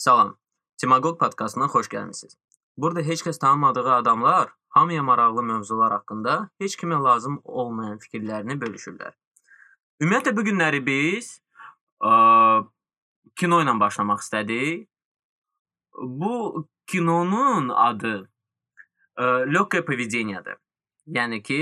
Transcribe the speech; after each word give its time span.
Salam. 0.00 0.36
Timagog 0.76 1.18
podkastına 1.20 1.64
xoş 1.72 1.88
gəlmisiniz. 1.88 2.36
Burada 2.76 3.00
heç 3.00 3.22
kəs 3.26 3.38
tanımadığı 3.40 3.92
adamlar 3.92 4.50
hamıya 4.68 5.02
maraqlı 5.02 5.42
mövzular 5.42 5.92
haqqında 5.92 6.50
heç 6.60 6.76
kimə 6.76 6.98
lazım 7.04 7.40
olmayan 7.44 7.98
fikirlərini 7.98 8.58
bölüşürlər. 8.60 9.14
Ümumiyyətlə 10.00 10.36
bu 10.36 10.44
günləri 10.44 10.82
biz 10.86 11.30
ə, 12.04 12.12
kino 13.40 13.62
ilə 13.64 13.74
başlamaq 13.80 14.20
istədik. 14.20 14.88
Bu 16.20 16.66
kinonun 16.86 17.72
adı 17.72 18.16
ə, 19.16 19.24
Лёгкое 19.48 19.84
поведениеdir. 19.84 20.60
Yəni 21.11 21.41
ki, 21.43 21.59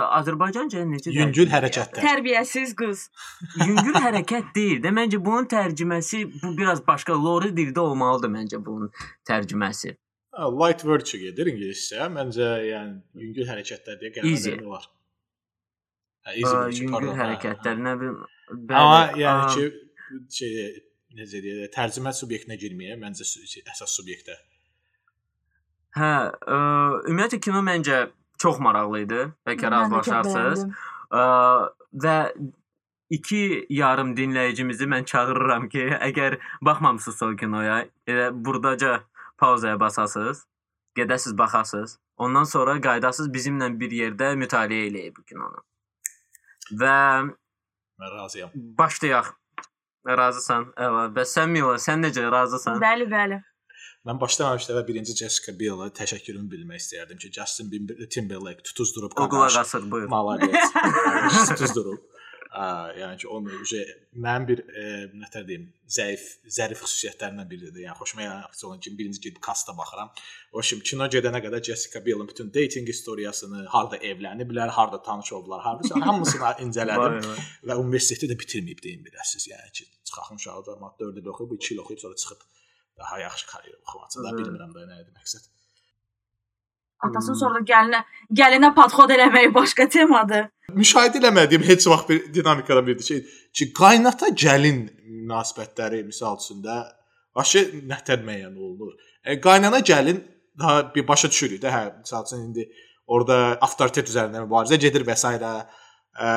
Azərbaycanca 0.00 0.82
necə 0.88 1.12
Yüngül 1.12 1.50
hərəkətlər. 1.52 2.00
Tərbiyəsiz 2.00 2.72
qız. 2.78 3.06
Yüngül 3.68 3.98
hərəkət 4.00 4.52
deyil 4.56 4.78
də 4.84 4.92
məncə 4.96 5.20
bunun 5.24 5.48
tərcüməsi 5.50 6.22
bu 6.40 6.54
biraz 6.56 6.80
başqa 6.86 7.16
lori 7.16 7.50
dildə 7.56 7.82
olmalıdır 7.82 8.32
məncə 8.36 8.60
bunun 8.64 8.88
tərcüməsi. 9.28 9.92
Ha, 10.36 10.48
Light 10.48 10.84
virtue 10.86 11.20
gedir 11.20 11.50
ingiliscə. 11.52 12.06
Məncə 12.14 12.48
yəni 12.68 13.24
yüngül 13.24 13.48
hərəkətlər 13.50 13.98
deyə 14.00 14.14
vermək 14.16 14.68
olar. 14.70 14.86
Hə, 16.24 16.36
easy 16.36 16.54
virtue, 16.54 16.84
Yüngül 16.84 16.94
pardon, 16.94 17.16
hə, 17.16 17.24
hərəkətlər 17.24 17.74
hə. 17.76 17.84
nə 17.88 17.96
bilim. 18.00 18.22
Amma 18.80 19.02
yəni 19.18 19.50
ki 19.56 19.66
şey 20.38 20.54
necə 21.18 21.42
deyirlər, 21.42 21.72
tərcümə 21.74 22.14
subyektinə 22.16 22.56
girməyə 22.60 22.96
məncə 23.02 23.26
əsas 23.26 23.98
subyektə. 23.98 24.38
hə, 25.98 26.10
ə, 26.30 26.58
ümumiyyətlə 27.10 27.40
kino 27.42 27.60
məncə 27.66 28.00
çox 28.40 28.58
maraqlı 28.64 29.00
idi. 29.04 29.20
Bəlkə 29.46 29.70
razılaşarsınız. 29.74 30.66
və 32.04 32.16
iki 33.10 33.66
yarım 33.70 34.14
dinləyicimizi 34.16 34.86
mən 34.86 35.04
çağırıram 35.04 35.68
ki, 35.68 35.88
əgər 36.08 36.38
baxmamısınızsa 36.62 37.26
o 37.26 37.36
kinoya, 37.36 37.80
elə 38.06 38.28
burdaca 38.44 39.00
pauzaya 39.38 39.80
basasınız, 39.80 40.46
gedəsiz 40.96 41.36
baxasınız. 41.38 41.98
Ondan 42.16 42.44
sonra 42.44 42.78
qaydasız 42.80 43.28
bizimlə 43.34 43.72
bir 43.80 43.90
yerdə 43.96 44.34
mütaliə 44.38 44.86
eləyib 44.88 45.16
bu 45.18 45.22
kinonu. 45.24 45.62
Və 46.80 46.96
Mən 48.00 48.16
razıyam. 48.16 48.50
başlayaq. 48.54 49.34
Razısan? 50.06 50.70
Əla. 50.80 51.08
Bəs 51.16 51.32
sən 51.36 51.50
Mila, 51.52 51.74
sən 51.76 52.00
necə 52.06 52.22
razısan? 52.32 52.78
Bəli, 52.80 53.04
bəli. 53.10 53.42
Mən 54.08 54.16
başlamamışdan 54.20 54.72
əvvəl 54.72 54.86
birinci 54.88 55.12
Jessica 55.12 55.52
Biel'a 55.60 55.90
təşəkkürümü 55.96 56.48
bilmək 56.48 56.80
istəyərdim 56.80 57.18
ki, 57.20 57.28
Justin 57.36 57.68
Timberlake 58.14 58.64
tutuzdurub 58.64 59.12
buyur. 59.92 60.06
Maladies. 60.08 60.70
tutuzdurub. 61.50 62.06
Ə, 62.50 62.62
yəni 62.96 63.18
ki, 63.20 63.26
onu 63.30 63.58
mənim 64.24 64.46
bir 64.48 64.62
e, 64.64 64.84
nətər 65.20 65.44
deyim, 65.46 65.66
zəif, 65.96 66.24
zərif 66.56 66.80
xüsusiyyətlərindən 66.80 67.50
biridir. 67.50 67.82
Yəni 67.84 67.98
xoşuma 67.98 68.24
gələn 68.24 68.46
aktyor 68.48 68.70
olan 68.70 68.80
kimi 68.86 68.98
birinci 69.02 69.20
gedib 69.26 69.42
kasta 69.44 69.76
baxıram. 69.78 70.08
O 70.56 70.64
şimdi 70.70 70.88
kino 70.90 71.06
gedənə 71.12 71.42
qədər 71.44 71.62
Jessica 71.68 72.02
Biel'in 72.06 72.30
bütün 72.32 72.48
dating 72.56 72.88
istoriyasını, 72.90 73.66
harda 73.74 74.00
evləniblər, 74.12 74.72
harda 74.78 75.02
tanış 75.10 75.34
oldular, 75.36 75.60
harda 75.66 76.00
hamısını 76.06 76.54
incələdim 76.64 77.20
və 77.68 77.76
universiteti 77.84 78.32
də 78.32 78.40
bitirməyib 78.40 78.80
deyin 78.88 79.04
biləsiz. 79.04 79.46
Yəni 79.52 79.76
ki, 79.76 79.86
çıxaxın 80.08 80.42
uşağı 80.42 80.66
da 80.72 80.80
mat 80.80 80.98
4 81.04 81.20
il 81.22 81.30
oxuyub, 81.34 81.54
2 81.60 81.74
il 81.74 81.84
oxuyub 81.84 82.02
sonra 82.06 82.18
çıxıb 82.24 82.48
daha 83.00 83.18
yaxşı 83.20 83.46
karyera 83.52 83.78
oxumaçı 83.86 84.24
da 84.24 84.36
bilmirəm 84.38 84.76
də 84.76 84.86
nə 84.90 85.00
idi 85.02 85.10
məqsəd. 85.16 85.48
Atasının 87.06 87.38
sonra 87.40 87.60
gəlinə 87.72 88.00
gəlinə 88.40 88.70
podxod 88.76 89.12
eləməyi 89.16 89.52
başqa 89.54 89.86
temadır. 89.94 90.48
Müşahidə 90.76 91.22
eləmədiyim 91.22 91.64
heç 91.66 91.86
vaxt 91.92 92.10
bir 92.10 92.18
dinamikadan 92.34 92.86
biridir 92.86 93.06
şey 93.10 93.22
ki, 93.56 93.70
qaynata 93.80 94.28
gəlin 94.44 94.82
münasibətləri 95.22 96.02
misal 96.10 96.36
üçün 96.38 96.60
də 96.66 96.76
başı 97.36 97.64
nətər 97.92 98.20
müəyyən 98.26 98.54
olunur. 98.58 98.92
E, 99.24 99.40
qaynana 99.40 99.80
gəlin 99.92 100.20
daha 100.60 100.94
bir 100.94 101.08
başa 101.08 101.30
düşürük 101.32 101.62
də, 101.64 101.72
hə, 101.72 101.82
misal 102.04 102.26
üçün 102.28 102.44
indi 102.50 102.68
orada 103.06 103.58
avtoritet 103.66 104.12
üzərindən 104.12 104.44
mübarizə 104.46 104.76
gedir 104.84 105.06
və 105.08 105.16
s. 105.16 105.32
E, 106.20 106.30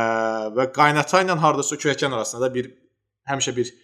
və 0.58 0.70
qaynata 0.80 1.26
ilə 1.26 1.38
hardasa 1.44 1.76
kürəkən 1.76 2.16
arasında 2.16 2.48
da 2.48 2.54
bir 2.56 2.72
həmişə 3.30 3.56
bir, 3.56 3.68
bir 3.68 3.83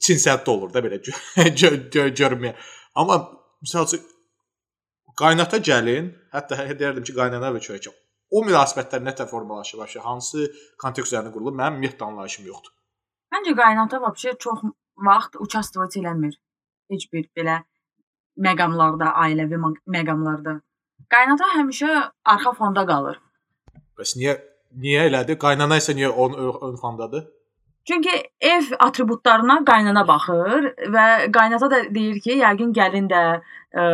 Çin 0.00 0.20
səddi 0.22 0.50
olur 0.50 0.72
da 0.72 0.82
belə 0.84 0.98
görməyə. 2.20 2.54
Amma 2.94 3.18
məsəl 3.64 3.88
üçün 3.88 4.04
qaynata 5.18 5.58
gəlin, 5.58 6.12
hətta 6.32 6.58
hə, 6.58 6.76
deyərdim 6.78 7.06
ki, 7.06 7.14
qaynana 7.16 7.52
və 7.54 7.60
kökə. 7.64 7.92
O 8.32 8.40
münasibətlər 8.46 9.02
nə 9.04 9.12
tə 9.16 9.26
formalaşıb, 9.28 9.82
vəbşə 9.82 10.04
hansı 10.06 10.46
kontekst 10.80 11.12
üzərində 11.12 11.32
qurulub, 11.34 11.56
mənim 11.58 11.76
ümumiyyətlə 11.76 12.06
anlayışım 12.08 12.46
yoxdur. 12.48 12.72
Məncə 13.34 13.52
qaynata 13.58 14.00
vəbşə 14.06 14.36
çox 14.44 14.64
vaxt 15.08 15.36
uçastvoç 15.44 15.98
eləmir. 16.00 16.38
Heç 16.92 17.08
bir 17.12 17.28
belə 17.36 17.58
məqamlarda, 18.46 19.12
ailəvi 19.24 19.60
məqamlarda. 19.96 20.56
Qaynata 21.12 21.50
həmişə 21.58 21.90
arxa 22.34 22.54
fonda 22.56 22.86
qalır. 22.88 23.20
Bəs 24.00 24.16
niyə 24.16 24.38
niyə 24.80 25.06
elədi? 25.10 25.36
Qaynana 25.44 25.76
isə 25.82 25.94
niyə 25.96 26.08
onun 26.08 26.56
ön 26.70 26.78
fondadır? 26.80 27.28
Çünki 27.87 28.09
ev 28.41 28.63
atributlarına 28.79 29.61
qaynana 29.65 30.07
baxır 30.07 30.65
və 30.95 31.05
qaynata 31.31 31.69
da 31.71 31.77
deyir 31.95 32.17
ki, 32.19 32.33
yəqin 32.41 32.73
gəlin 32.75 33.05
də 33.07 33.21
ə, 33.39 33.85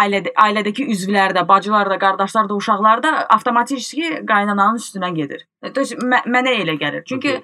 ailədə 0.00 0.34
ailədəki 0.44 0.84
üzvlər 0.92 1.32
də, 1.36 1.46
bacılar 1.48 1.88
da, 1.88 1.96
qardaşlar 2.02 2.50
da, 2.50 2.58
uşaqlar 2.60 3.02
da 3.02 3.14
avtomatik 3.36 3.80
qaynananın 4.28 4.82
üstünə 4.82 5.10
gedir. 5.16 5.46
Düz 5.78 5.94
mə 5.96 6.20
mənə 6.28 6.52
elə 6.66 6.76
gəlir. 6.82 7.06
Çünki 7.08 7.38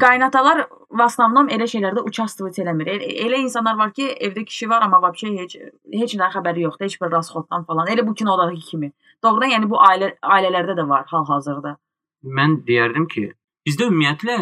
qaynatalar 0.00 0.64
v 0.88 1.04
основном 1.04 1.52
elə 1.52 1.68
şeylərdə 1.68 2.06
участвовать 2.08 2.56
eləmir. 2.64 2.88
Elə, 2.96 3.12
elə 3.26 3.44
insanlar 3.44 3.76
var 3.76 3.92
ki, 3.92 4.08
evdə 4.08 4.46
kişi 4.48 4.70
var, 4.72 4.88
amma 4.88 5.02
vəbşə 5.04 5.36
heç 5.36 5.60
heç 6.00 6.16
nə 6.16 6.32
xəbəri 6.32 6.64
yoxdur, 6.64 6.88
heç 6.88 6.96
bir 7.02 7.12
rasxoddan 7.18 7.68
falan. 7.68 7.92
Elə 7.92 8.06
bu 8.08 8.16
kinodakı 8.16 8.56
kimi. 8.70 8.92
Doğrudan, 9.24 9.52
yəni 9.58 9.68
bu 9.68 9.84
ailə 9.84 10.14
ailələrdə 10.22 10.80
də 10.80 10.88
var 10.88 11.04
hal-hazırda. 11.12 11.76
Mən 12.24 12.62
deyərdim 12.64 13.08
ki, 13.12 13.28
bizdə 13.68 13.92
ümumiyyətlə 13.92 14.38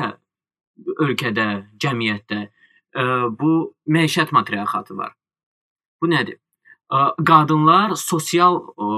ölkədə, 1.00 1.66
cəmiyyətdə 1.82 2.42
ə, 2.46 3.06
bu 3.40 3.52
məişət 3.92 4.34
matriarxatı 4.36 4.98
var. 4.98 5.16
Bu 6.02 6.10
nədir? 6.12 6.40
Ə, 6.92 7.16
Qadınlar 7.26 7.96
sosial 8.00 8.60
ə, 8.60 8.90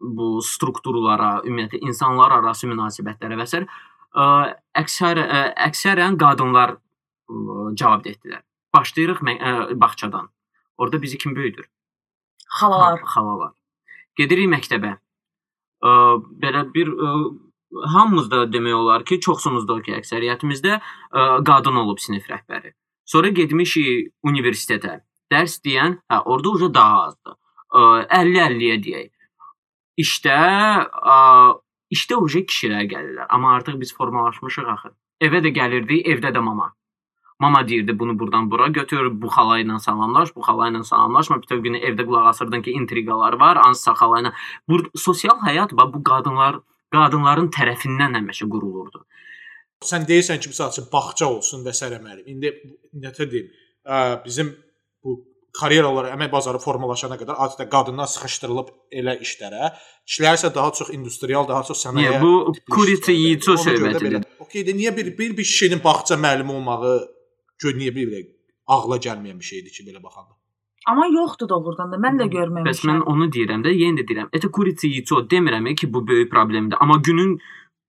bu 0.00 0.28
strukturlara, 0.44 1.40
ümumiyyətlə 1.44 1.82
insanlar 1.88 2.38
arası 2.38 2.70
münasibətlərə 2.70 3.38
və 3.40 3.48
s. 3.50 3.64
əksər 4.78 5.18
əksərən 5.68 6.16
qadınlar 6.18 6.76
cavab 7.74 8.06
etdilər. 8.06 8.42
Başlayırıq 8.74 9.20
bağçadan. 9.80 10.28
Orada 10.78 11.02
bizi 11.02 11.18
kim 11.18 11.36
böyüdür? 11.36 11.66
Xalalar. 12.60 13.00
Xalalar. 13.02 13.52
Gedirik 14.16 14.48
məktəbə. 14.50 14.94
Ə, 15.82 15.90
belə 16.42 16.62
bir 16.74 16.90
ə, 16.94 17.10
hamımız 17.94 18.30
da 18.30 18.44
demək 18.52 18.74
olar 18.74 19.04
ki, 19.04 19.20
çoxsumuzda 19.20 19.80
ki, 19.86 19.96
əksəriyyətimizdə 20.00 20.76
ə, 20.78 21.24
qadın 21.46 21.80
olub 21.84 22.02
sinif 22.02 22.28
rəhbəri. 22.30 22.74
Sonra 23.04 23.32
getmişik 23.36 24.12
universitetə. 24.26 25.00
Dərs 25.32 25.58
deyən, 25.64 25.98
hə, 26.10 26.20
orada 26.24 26.54
uca 26.54 26.70
daha 26.74 27.02
azdır. 27.08 27.36
Ə, 27.74 27.82
50-50-yə 28.20 28.78
deyək. 28.86 29.10
İşdə 30.04 30.38
ə, 31.14 31.18
işdə 31.94 32.20
uca 32.20 32.44
kişilər 32.48 32.88
gəlirlər, 32.90 33.28
amma 33.28 33.54
artıq 33.58 33.78
biz 33.80 33.94
formalaşmışıq 33.96 34.72
axı. 34.76 34.94
Evə 35.22 35.42
də 35.44 35.54
gəlirdik, 35.54 36.06
evdə 36.14 36.34
də 36.34 36.42
mama. 36.42 36.72
Mama 37.40 37.68
deyirdi 37.68 37.98
bunu 37.98 38.18
burdan 38.18 38.50
bura 38.50 38.68
götür, 38.68 39.08
bu 39.22 39.28
xala 39.36 39.58
ilə 39.60 39.78
salamlaş, 39.82 40.34
bu 40.36 40.42
xala 40.46 40.68
ilə 40.70 40.84
salamlaşma. 40.84 41.40
Bütün 41.42 41.62
günü 41.62 41.78
evdə 41.88 42.06
qulaq 42.06 42.28
asırdın 42.30 42.62
ki, 42.62 42.72
intriqalar 42.78 43.34
var, 43.40 43.58
hansısa 43.64 43.94
xala 44.00 44.20
ilə. 44.22 44.32
Bu 44.68 44.78
sosial 44.94 45.42
həyat 45.46 45.74
bax 45.76 45.92
bu 45.94 46.02
qadınlar 46.10 46.60
qadınların 46.92 47.50
tərəfindən 47.54 48.18
həmişə 48.20 48.48
qurulurdu. 48.50 49.04
Sən 49.84 50.06
deyirsən 50.08 50.40
ki, 50.40 50.50
məsəl 50.52 50.72
üçün 50.72 50.88
bağça 50.92 51.28
olsun 51.28 51.64
və 51.66 51.72
s. 51.76 51.88
müəllim. 51.92 52.26
İndi 52.32 52.52
nətər 53.04 53.30
deyim, 53.30 53.48
ə, 53.84 54.00
bizim 54.24 54.52
bu 55.04 55.18
karyeralar, 55.54 56.08
əmək 56.14 56.30
bazarı 56.32 56.60
formalaşana 56.62 57.18
qədər 57.20 57.38
adətən 57.46 57.68
qadınlar 57.70 58.08
sıxışdırılıb 58.10 58.70
elə 59.00 59.16
işlərə, 59.22 59.72
kişilər 60.08 60.38
isə 60.38 60.50
daha 60.54 60.72
çox 60.78 60.90
industrial, 60.96 61.46
daha 61.48 61.62
çox 61.68 61.84
sənaye. 61.86 62.14
Niyə 62.14 62.22
bu 62.22 62.54
görə 62.74 62.96
də 63.04 63.16
söhbətidir. 63.66 64.06
belə. 64.08 64.22
Okeydə 64.42 64.74
niyə 64.76 64.94
bir 64.96 65.12
bir, 65.18 65.36
bir 65.36 65.44
kişinin 65.50 65.84
bağça 65.84 66.18
müəllimi 66.18 66.56
olmağı 66.58 66.94
gör 67.62 67.76
niyə 67.78 67.94
bir 67.94 68.16
ağla 68.66 68.98
gəlməyən 69.06 69.38
bir 69.38 69.50
şeydir 69.52 69.70
ki, 69.76 69.86
belə 69.90 70.02
baxanda. 70.02 70.34
Amma 70.86 71.06
yoxdur 71.06 71.48
doğrudan 71.48 71.92
da. 71.92 71.96
Mən 71.96 72.18
də 72.20 72.28
görməmişəm. 72.32 72.68
Bəs 72.68 72.82
mən 72.88 73.04
onu 73.08 73.28
deyirəm 73.32 73.64
də, 73.64 73.72
yenə 73.72 74.02
də 74.02 74.08
deyirəm. 74.08 74.28
Ete 74.36 74.48
kurici 74.48 74.90
yico 74.92 75.22
demirəm 75.30 75.70
ki, 75.74 75.92
bu 75.94 76.06
böyük 76.08 76.30
problemdir. 76.30 76.76
Amma 76.80 76.96
günün 77.04 77.38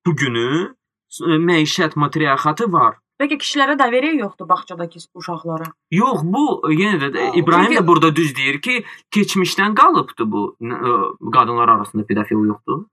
bu 0.06 0.16
günü 0.16 0.76
e, 1.22 1.40
məişət 1.50 1.98
materialxatı 2.00 2.72
var. 2.72 3.02
Bəlkə 3.20 3.38
kişilərə 3.40 3.78
daveriyə 3.80 4.16
yoxdur 4.20 4.48
bağçadakı 4.50 5.00
uşaqlara. 5.16 5.68
Yox, 5.92 6.24
bu 6.36 6.46
yenə 6.72 7.00
də, 7.04 7.12
də 7.16 7.28
İbrahim 7.40 7.72
Çünki... 7.72 7.80
də 7.80 7.88
burada 7.88 8.16
düz 8.16 8.36
deyir 8.36 8.62
ki, 8.62 8.84
keçmişdən 9.16 9.76
qalıbdı 9.76 10.28
bu 10.32 10.46
ə, 10.62 10.80
e, 10.92 11.32
qadınlar 11.36 11.70
arasında 11.76 12.06
pedofil 12.06 12.48
yoxdur. 12.52 12.86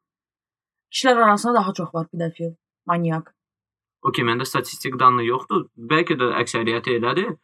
Kişilər 0.95 1.25
arasında 1.25 1.55
daha 1.55 1.73
çox 1.73 1.95
var 1.95 2.07
pedofil, 2.13 2.55
manyak. 2.87 3.35
Okay, 4.03 4.25
məndə 4.27 4.47
statistik 4.47 4.99
danlı 4.99 5.25
yoxdur. 5.25 5.67
Bəlkə 5.79 6.19
də 6.19 6.33
əksəriyyəti 6.43 6.99
elədir. 6.99 7.35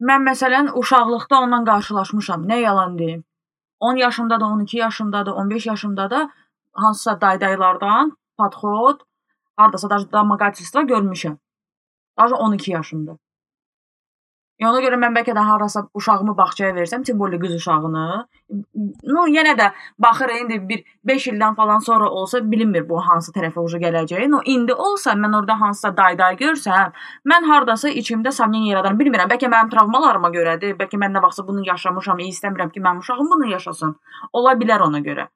Mən 0.00 0.22
məsələn 0.22 0.70
uşaqlıqda 0.80 1.38
onunla 1.44 1.64
qarşılaşmışam. 1.64 2.44
Nə 2.48 2.60
yalan 2.60 2.98
deyim. 2.98 3.24
10 3.80 3.96
yaşımda 3.96 4.40
da, 4.40 4.46
12 4.46 4.76
yaşımda 4.78 5.26
da, 5.26 5.34
15 5.34 5.66
yaşımda 5.66 6.10
da 6.10 6.30
hansısa 6.72 7.20
daydaylardan 7.20 8.16
podxod, 8.38 9.00
hardasa 9.56 9.90
da 9.90 10.12
damaqaçıstva 10.12 10.82
görmüşəm. 10.82 11.36
Daha 12.18 12.36
12 12.36 12.70
yaşımda. 12.70 13.18
Yəni 14.61 14.69
ona 14.69 14.81
görə 14.85 14.97
mən 15.01 15.15
bəlkə 15.17 15.33
də 15.35 15.41
harasa 15.43 15.81
uşağımı 15.97 16.35
bağçaya 16.37 16.71
versəm, 16.77 17.01
tim 17.03 17.17
bolli 17.19 17.39
qız 17.41 17.55
uşağını, 17.55 18.03
no 19.15 19.23
yenə 19.33 19.55
də 19.59 19.71
baxır 20.05 20.33
indi 20.35 20.59
bir 20.69 20.83
5 21.09 21.27
ildən 21.31 21.55
falan 21.55 21.79
sonra 21.87 22.09
olsa 22.19 22.39
bilinmir 22.51 22.85
bu 22.89 23.01
hansı 23.07 23.33
tərəfə 23.35 23.59
ucu 23.65 23.81
gələcəyi. 23.83 24.29
No 24.29 24.39
indi 24.45 24.73
olsa 24.87 25.17
mən 25.25 25.37
orada 25.39 25.59
hansısa 25.61 25.91
dayday 25.97 26.37
görsəm, 26.43 26.93
mən 27.33 27.49
hardasa 27.49 27.89
içimdə 28.03 28.31
samimiyyət 28.39 28.77
yaradıram. 28.77 28.99
Bilmirəm, 29.01 29.31
bəlkə 29.33 29.49
mənim 29.55 29.73
travmalarıma 29.73 30.31
görədir, 30.37 30.77
bəlkə 30.79 31.01
mən 31.01 31.17
nə 31.17 31.23
vaxtsa 31.25 31.47
bunu 31.47 31.65
yaşamışam, 31.67 32.21
istəmirəm 32.29 32.71
ki, 32.75 32.85
mənim 32.87 33.01
uşağım 33.01 33.33
bunu 33.35 33.49
yaşasın. 33.57 33.97
Ola 34.33 34.53
bilər 34.61 34.85
ona 34.85 35.01
görə. 35.09 35.27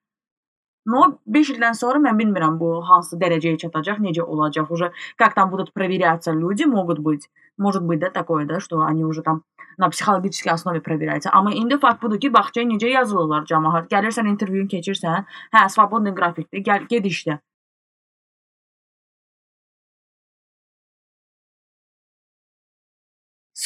Но 0.88 1.02
5 1.36 1.50
ildən 1.58 1.76
sonra 1.76 2.00
mən 2.00 2.16
bilmirəm 2.22 2.62
bu 2.62 2.70
hansı 2.88 3.18
dərəcəyə 3.20 3.58
çatacaq, 3.66 3.98
necə 4.06 4.24
olacaq. 4.24 4.72
Уже 4.72 4.92
как 5.18 5.34
там 5.34 5.50
будут 5.50 5.74
проверяться 5.74 6.32
люди, 6.32 6.64
могут 6.64 7.00
быть. 7.00 7.28
Может 7.58 7.84
быть, 7.84 8.00
да, 8.00 8.10
такое, 8.10 8.46
да, 8.46 8.60
что 8.60 8.82
они 8.82 9.04
уже 9.04 9.24
там 9.24 9.44
на 9.78 9.90
psixoloji 9.90 10.50
основе 10.50 10.82
проверяются. 10.82 11.32
Amma 11.34 11.52
indi 11.54 11.78
fakt 11.78 12.02
budur 12.02 12.20
ki, 12.20 12.34
bağçaya 12.34 12.68
necə 12.68 12.90
yazılırlar 12.92 13.46
cəmaət. 13.50 13.90
Gəlirsən 13.94 14.30
intervyunu 14.34 14.70
keçirsən, 14.70 15.26
hə, 15.54 15.68
svobodный 15.70 16.14
qrafikdir, 16.14 16.64
gəl 16.70 16.88
get 16.88 17.06
işlə. 17.06 17.40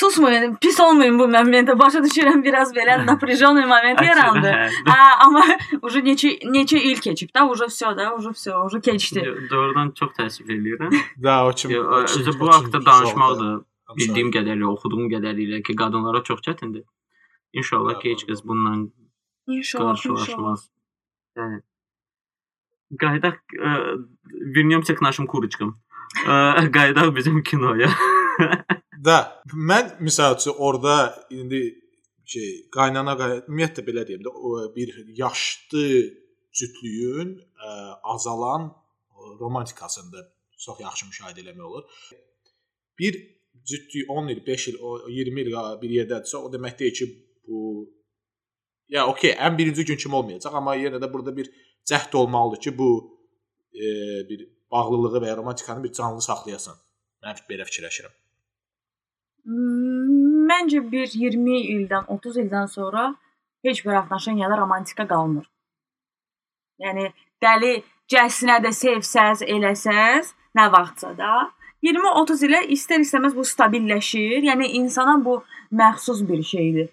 susmayın, 0.01 0.55
pis 0.61 0.79
olmayın 0.79 1.19
bu 1.19 1.23
momentdə. 1.23 1.79
Başa 1.79 1.99
düşürəm 2.05 2.43
biraz 2.43 2.73
belə 2.75 2.97
напряженный 3.05 3.65
moment 3.65 4.01
yarandı. 4.01 4.53
Hə, 4.88 4.99
amma 5.25 5.43
уже 5.81 6.01
neçə 6.05 6.31
neçə 6.55 6.79
il 6.91 7.01
keçib 7.05 7.29
də, 7.35 7.45
уже 7.51 7.67
все 7.67 7.93
da, 7.97 8.13
уже 8.15 8.31
все, 8.31 8.55
уже 8.65 8.81
keçdi. 8.81 9.25
Doğrudan 9.51 9.91
çox 9.99 10.15
təəssüf 10.17 10.49
eləyirəm. 10.55 10.95
Da, 11.23 11.45
o 11.47 11.51
kimi. 11.51 11.79
Özü 11.79 12.39
bu 12.39 12.49
haqqda 12.53 12.85
danışmaq 12.85 13.39
da 13.39 13.49
bildiyim 13.94 14.32
qədərilə, 14.34 14.66
oxuduğum 14.72 15.08
qədərilə 15.12 15.62
ki, 15.66 15.76
qadınlara 15.78 16.22
çox 16.26 16.42
çətindir. 16.46 16.84
İnşallah 17.52 18.00
ki, 18.00 18.14
heç 18.14 18.26
kəs 18.28 18.42
bununla 18.44 18.90
qarşılaşmaz. 19.46 20.68
Yəni 21.38 21.62
qayıdaq 23.02 23.56
verməyəm 24.56 24.84
tək 24.86 25.02
naşım 25.02 25.26
kuruçkam. 25.30 25.74
Qayıdaq 26.24 27.12
e, 27.12 27.14
bizim 27.18 27.42
kinoya. 27.42 27.90
da, 29.08 29.16
mən 29.52 29.96
məsəl 30.06 30.38
üçün 30.38 30.54
orada 30.58 30.94
indi 31.30 31.62
şey 32.26 32.48
qaynana 32.74 33.14
ümumiyyətlə 33.18 33.84
belə 33.86 34.06
deyim 34.08 34.24
də 34.26 34.32
bir 34.76 34.94
yaşlı 35.18 35.86
cütlüyün 36.56 37.36
ə, 37.38 37.70
azalan 38.14 38.72
romantikasında 39.40 40.24
çox 40.58 40.80
yaxşı 40.80 41.06
müşahidə 41.10 41.44
eləmək 41.44 41.62
olur. 41.62 41.84
Bir 42.98 43.18
cütlük 43.66 44.10
10 44.10 44.28
il, 44.28 44.46
5 44.46 44.68
il, 44.68 44.76
o 44.80 44.98
20 45.08 45.40
il 45.42 45.52
qala 45.52 45.76
bir 45.82 45.94
yerdədirsə, 45.98 46.38
o 46.38 46.50
demək 46.52 46.78
deyil 46.78 46.94
ki, 46.98 47.06
bu 47.46 47.60
ya 48.92 49.06
okey, 49.10 49.34
ən 49.46 49.58
birinci 49.58 49.84
gün 49.84 49.98
kimi 50.02 50.18
olmayacaq, 50.20 50.54
amma 50.54 50.76
yenə 50.78 51.00
də 51.02 51.10
burada 51.12 51.34
bir 51.36 51.50
cəhd 51.90 52.14
olmalıdır 52.16 52.60
ki, 52.66 52.78
bu 52.78 52.90
e, 53.74 53.86
bir 54.28 54.46
bağlılığı 54.70 55.22
və 55.24 55.32
ya 55.32 55.36
romantikanı 55.36 55.84
bir 55.84 55.92
canlı 55.92 56.22
saxlayasan. 56.22 56.78
Mən 57.24 57.42
belə 57.50 57.66
fikirləşirəm. 57.68 58.14
Məncə 60.50 60.80
bir 60.92 61.10
20 61.14 61.58
ildən, 61.74 62.08
30 62.14 62.38
ildən 62.44 62.70
sonra 62.70 63.04
heç 63.66 63.84
bir 63.84 63.92
yaxınlaşan 63.98 64.58
romantika 64.60 65.06
qalmır. 65.08 65.46
Yəni 66.82 67.10
dəli 67.42 67.72
cəsinə 68.12 68.58
də 68.62 68.72
sevsəz, 68.82 69.42
eləsəz, 69.54 70.34
nə 70.58 70.66
vaxtsa 70.72 71.14
da 71.18 71.32
20-30 71.84 72.44
ilə 72.49 72.61
istər-istəməz 72.76 73.37
bu 73.37 73.44
stabilləşir. 73.44 74.44
Yəni 74.49 74.73
insana 74.81 75.17
bu 75.25 75.40
məxsus 75.75 76.23
bir 76.28 76.43
şeydir. 76.43 76.90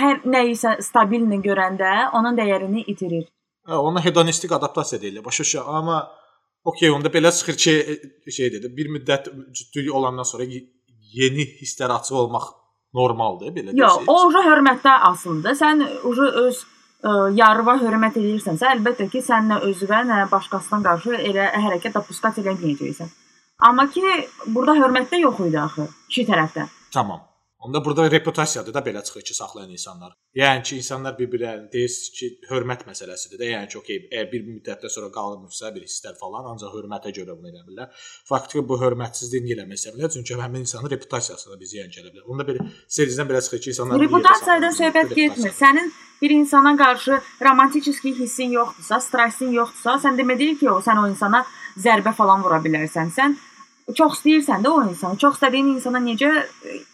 Hər 0.00 0.24
nə 0.26 0.44
isə 0.50 0.76
stabilni 0.82 1.38
görəndə 1.44 2.10
onun 2.18 2.36
dəyərini 2.38 2.84
itirir. 2.90 3.28
Hə, 3.68 3.78
ona 3.78 4.02
hedonistik 4.02 4.52
adaptasiya 4.52 5.00
deyirlər. 5.02 5.24
Başa 5.24 5.44
düşürəm, 5.46 5.68
amma 5.78 6.00
okey, 6.64 6.90
onda 6.90 7.12
belə 7.12 7.30
çıxır 7.36 7.56
ki, 7.64 7.74
e, 7.92 7.96
e, 8.26 8.34
şey 8.34 8.52
dedi, 8.56 8.72
bir 8.76 8.90
müddət 8.96 9.30
cütlük 9.54 9.94
olandan 9.94 10.26
sonra 10.26 10.48
yeni 11.14 11.46
hisslər 11.60 11.94
açıq 12.00 12.18
olmaq 12.24 12.50
normaldır, 12.94 13.54
belə 13.54 13.70
deyək. 13.70 13.80
Yox, 13.84 14.10
o 14.10 14.26
uca 14.26 14.42
hörmətdə 14.48 14.96
asılıdır. 15.12 15.56
Sən 15.62 15.86
uca 16.10 16.28
öz 16.42 16.60
ə, 16.60 17.14
yarıva 17.38 17.76
hörmət 17.84 18.18
edirsənsə, 18.20 18.74
əlbəttə 18.74 19.06
ki, 19.12 19.22
sən 19.22 19.52
nə 19.52 19.62
özünə, 19.70 20.02
nə 20.10 20.20
başqasına 20.32 20.82
qarşı 20.88 21.18
elə 21.30 21.50
hərəkət 21.66 22.00
apuska 22.02 22.34
eləməyəcəksən. 22.42 23.14
Amma 23.60 23.88
ki, 23.92 24.04
burada 24.46 24.78
hörmət 24.78 25.10
də 25.12 25.24
yox 25.24 25.42
idi 25.48 25.58
axı, 25.60 25.88
iki 26.08 26.24
tərəfdən. 26.28 26.70
Tamam. 26.94 27.26
Onda 27.60 27.84
burada 27.84 28.10
reputasiyadır 28.10 28.72
da 28.74 28.80
belə 28.80 29.02
çıxır 29.04 29.20
ki, 29.20 29.34
saxlayan 29.34 29.70
insanlar. 29.70 30.14
Yəni 30.34 30.62
ki, 30.64 30.76
insanlar 30.80 31.18
bir-birlərini 31.18 31.66
deyir 31.72 31.96
ki, 32.16 32.28
hörmət 32.48 32.86
məsələsidir 32.88 33.36
də. 33.36 33.50
Yəni 33.50 33.68
ki, 33.68 33.76
okey, 33.82 33.98
əgər 34.08 34.30
bir 34.30 34.46
müddətdən 34.46 34.92
sonra 34.94 35.10
qalmırsa 35.12 35.74
bir 35.74 35.84
hisslər 35.84 36.16
falan, 36.22 36.48
ancaq 36.54 36.72
hörmətə 36.72 37.12
görə 37.18 37.36
bunu 37.36 37.50
edə 37.52 37.60
bilər. 37.66 37.90
Faktiki 38.30 38.64
bu 38.70 38.78
hörmətsizlik 38.80 39.44
niyə 39.44 39.58
eləməsə 39.58 39.92
bilər? 39.92 40.08
Çünki 40.14 40.38
həmin 40.40 40.64
insanın 40.64 40.88
reputasiyasına 40.94 41.60
biz 41.60 41.74
ziyan 41.74 41.92
gələ 41.92 42.14
bilər. 42.14 42.24
Onda 42.32 42.48
bir 42.48 42.62
serizdən 42.96 43.28
belə 43.28 43.44
çıxır 43.44 43.60
ki, 43.66 43.74
insanlar 43.74 44.04
reputasiyadan 44.06 44.76
söhbət 44.80 45.14
getmir. 45.20 45.52
Sənin 45.60 45.92
bir 46.22 46.36
insana 46.38 46.76
qarşı 46.80 47.20
romantik 47.44 47.92
hissin 47.92 48.56
yoxdursa, 48.56 49.00
strassin 49.04 49.52
yoxdursa, 49.52 50.00
sən 50.08 50.16
demədin 50.16 50.56
ki, 50.56 50.70
o 50.72 50.80
sən 50.80 51.04
o 51.04 51.06
insana 51.12 51.44
zərbə 51.76 52.16
falan 52.16 52.40
vura 52.40 52.64
bilərsən. 52.64 53.12
Sən 53.12 53.36
çox 53.96 54.18
istəyirsən 54.18 54.64
də 54.64 54.70
o 54.70 54.82
insanı, 54.88 55.18
çox 55.18 55.36
istədiyin 55.38 55.74
insana 55.74 56.00
necə 56.04 56.30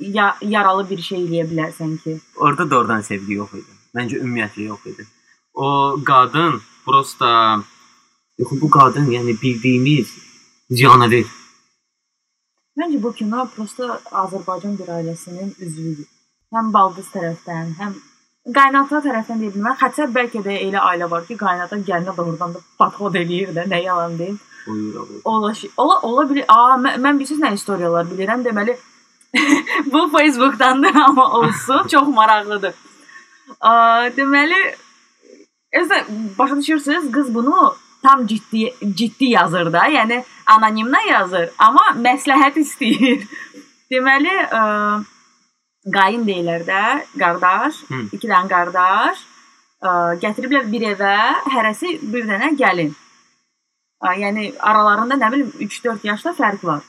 ya 0.01 0.35
yaralı 0.43 0.89
bir 0.91 1.03
şey 1.03 1.25
eləyə 1.27 1.47
bilərsən 1.51 1.97
ki? 2.03 2.19
Orda 2.37 2.71
doğrudan 2.71 3.01
sevgi 3.07 3.39
yox 3.41 3.55
idi. 3.61 3.79
Məncə 3.97 4.21
ümumiyyətlə 4.23 4.69
yox 4.71 4.87
idi. 4.93 5.07
O 5.55 5.69
qadın 6.07 6.61
prosta 6.85 7.31
yox 8.39 8.61
bu 8.61 8.71
qadın, 8.71 9.11
yəni 9.11 9.37
bildiyimiz 9.43 10.13
canavar. 10.81 11.31
Məncə 12.77 13.01
bu 13.03 13.13
kino 13.17 13.47
prosta 13.55 14.01
Azərbaycan 14.25 14.77
bir 14.79 14.93
ailəsinin 14.99 15.55
üzvüdür. 15.59 16.11
Həm 16.55 16.69
baldız 16.75 17.09
tərəfdən, 17.15 17.73
həm 17.81 17.95
qaynata 18.55 19.01
tərəfdən 19.07 19.41
deyə 19.43 19.55
bilməm. 19.55 19.79
Xəçər 19.81 20.13
bəlkə 20.15 20.43
də 20.45 20.59
elə 20.67 20.83
ailə 20.91 21.09
var 21.11 21.25
ki, 21.27 21.39
qaynata 21.41 21.79
gəlinə 21.89 22.15
doğrudan 22.17 22.53
da 22.55 22.61
podxod 22.79 23.17
eləyir 23.23 23.55
də, 23.57 23.65
nə 23.73 23.81
yalan 23.83 24.19
deyim. 24.21 24.37
Ola, 25.25 25.53
ola, 25.77 26.01
ola 26.03 26.27
bilər. 26.31 26.47
Aa, 26.49 26.77
mən, 26.81 27.01
mən 27.03 27.21
bilirsiniz 27.21 27.43
nə 27.45 27.53
istoriyalar 27.55 28.09
bilirəm. 28.11 28.45
Deməli 28.47 28.77
bu 29.93 30.09
Facebookdandır 30.17 30.97
amma 31.05 31.31
olsun, 31.41 31.87
çox 31.93 32.09
maraqlıdır. 32.09 32.75
Aa, 33.61 34.11
deməli 34.17 34.61
Özə 35.77 36.05
başa 36.39 36.57
düşürsüz, 36.57 37.13
qız 37.13 37.35
bunu 37.35 37.75
tam 38.03 38.27
ciddi 38.27 38.75
ciddi 38.95 39.25
yazır 39.25 39.73
da, 39.73 39.83
yəni 39.91 40.23
anonimlə 40.47 41.03
yazır, 41.11 41.51
amma 41.59 41.85
məsləhət 42.01 42.61
istəyir. 42.63 43.25
Deməli, 43.93 44.33
ə, 44.59 44.61
qayın 45.95 46.25
deyirlər 46.27 46.65
də, 46.67 46.83
qardaş, 47.19 47.83
Hı. 47.91 48.01
iki 48.17 48.31
dənə 48.31 48.49
qardaş, 48.51 49.21
ə, 49.83 49.91
gətiriblər 50.23 50.71
bir 50.73 50.87
evə, 50.95 51.17
hərəsi 51.55 51.99
bir 52.15 52.27
dənə 52.31 52.55
gəlin. 52.59 52.95
Yəni 54.06 54.52
aralarında 54.60 55.16
nə 55.16 55.32
bilim 55.32 55.50
3-4 55.60 56.08
yaşda 56.08 56.34
fərq 56.38 56.66
var. 56.66 56.82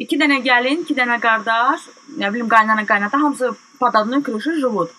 2 0.00 0.18
dənə 0.18 0.40
gəlin, 0.42 0.84
2 0.88 0.96
dənə 0.96 1.20
qardaş, 1.20 1.88
nə 2.18 2.32
bilim 2.34 2.48
qaynana 2.48 2.86
qaynata 2.86 3.20
hamısı 3.20 3.52
под 3.80 3.94
одной 3.94 4.22
крышей 4.22 4.60
живут. 4.60 4.90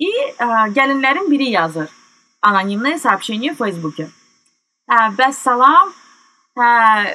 И 0.00 0.10
ə, 0.38 0.72
gəlinlərin 0.74 1.28
biri 1.30 1.52
yazır 1.52 1.90
anonimное 2.42 2.98
сообщение 2.98 3.54
в 3.54 3.58
Фейсбуке. 3.58 4.08
Hə, 4.90 4.98
bəs 5.16 5.38
salam. 5.46 5.92
Hə, 6.58 6.70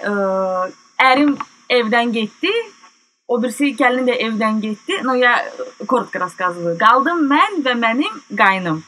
ə, 0.07 0.13
ərim 1.03 1.35
evdən 1.69 2.13
getdi. 2.15 2.53
O 3.27 3.41
birisi 3.43 3.73
gəlin 3.75 4.07
də 4.07 4.15
evdən 4.29 4.61
getdi. 4.63 5.01
No 5.03 5.17
ya 5.19 5.35
коротко 5.85 6.21
рассказываю. 6.23 6.77
Qaldım 6.79 7.27
mən 7.27 7.59
və 7.65 7.75
mənim 7.75 8.21
qaynım 8.39 8.79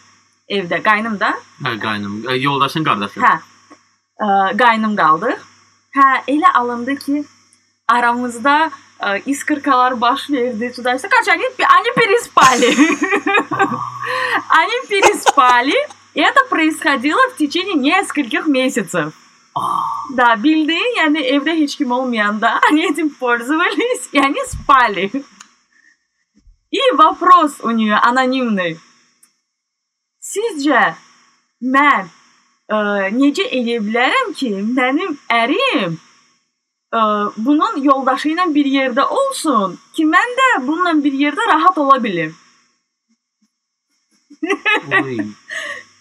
evdə. 0.48 0.80
Qaynım 0.86 1.20
da? 1.20 1.34
Hə, 1.66 1.76
qaynım. 1.84 2.24
Yoldaşın 2.40 2.88
qardaşı. 2.88 3.20
Hə 3.20 3.36
ə, 3.36 3.53
Qaynım 4.59 4.97
qaldıq. 4.97 5.39
Hə, 5.95 6.25
elə 6.29 6.53
alındı 6.55 6.97
ki, 6.97 7.25
aramızda 7.89 8.71
ə, 9.01 9.23
искоркалар 9.27 10.01
baş 10.01 10.31
verdi. 10.31 10.73
Что, 10.73 10.83
короче, 10.83 11.33
они, 11.33 11.45
они 11.59 11.91
переспали. 11.97 12.75
они 14.49 14.89
переспали. 14.89 15.75
И 16.15 16.21
это 16.21 16.45
происходило 16.49 17.21
в 17.31 17.37
tечение 17.37 17.75
нескольких 17.75 18.47
месяцев. 18.47 19.13
Да, 20.11 20.43
bildiğin 20.43 20.97
yani 20.97 21.19
evde 21.21 21.55
hiç 21.55 21.77
kim 21.77 21.91
olmayanda 21.91 22.61
они 22.71 22.91
этим 22.91 23.11
пользовались, 23.11 24.09
и 24.13 24.19
они 24.19 24.45
спали. 24.47 25.11
И 26.71 26.81
вопрос 26.93 27.61
у 27.63 27.71
нее 27.71 27.95
анонимный. 27.95 28.79
Sizcə 30.21 30.95
mən 31.63 32.09
ə, 32.70 32.78
necə 33.16 33.48
edə 33.60 33.80
bilərəm 33.86 34.34
ki, 34.38 34.52
mənim 34.78 35.18
ərim 35.30 35.98
ə, 36.94 37.02
bunun 37.38 37.82
yoldaşı 37.84 38.34
ilə 38.34 38.50
bir 38.54 38.70
yerdə 38.76 39.06
olsun 39.06 39.78
ki, 39.96 40.06
mən 40.06 40.38
də 40.42 40.52
bununla 40.68 40.96
bir 41.04 41.14
yerdə 41.26 41.50
rahat 41.54 41.78
ola 41.78 42.04
bilim. 42.04 42.36
Oy. 45.04 45.18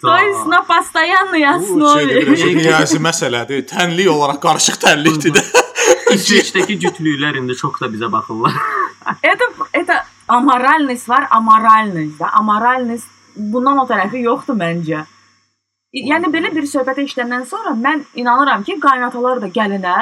То 0.01 0.17
есть 0.17 0.47
на 0.47 0.63
постоянной 0.63 1.43
Bu 1.43 1.49
основе. 1.49 2.01
şeydir, 2.01 2.27
biraz 2.27 2.41
riyazi 2.65 2.99
məsələdir. 2.99 3.65
Tənlik 3.67 4.09
olaraq 4.09 4.39
qarışıq 4.45 4.77
tənlikdir 4.85 5.33
də. 5.35 5.43
İsveçdəki 6.15 6.77
cütlüklər 6.85 7.41
indi 7.41 7.57
çox 7.59 7.81
da 7.81 7.87
bizə 7.91 8.07
baxırlar. 8.13 8.55
Это 9.23 9.45
это 9.73 10.05
аморальность 10.29 11.09
var, 11.09 11.27
amoralность 11.31 12.19
da. 12.21 12.31
Amoralность 12.33 13.09
bundan 13.37 13.79
o 13.83 13.87
tərəfi 13.91 14.23
yoxdur 14.23 14.55
məncə. 14.55 15.03
Yəni 15.94 16.30
belə 16.34 16.50
bir 16.56 16.66
söhbətə 16.66 17.04
işləndən 17.06 17.44
sonra 17.46 17.76
mən 17.78 18.00
inanıram 18.18 18.64
ki, 18.66 18.80
qaynatalar 18.82 19.44
da 19.44 19.50
gəlinə 19.54 19.98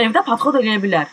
evdə 0.00 0.22
podxod 0.24 0.56
eləyə 0.62 0.80
bilər. 0.80 1.10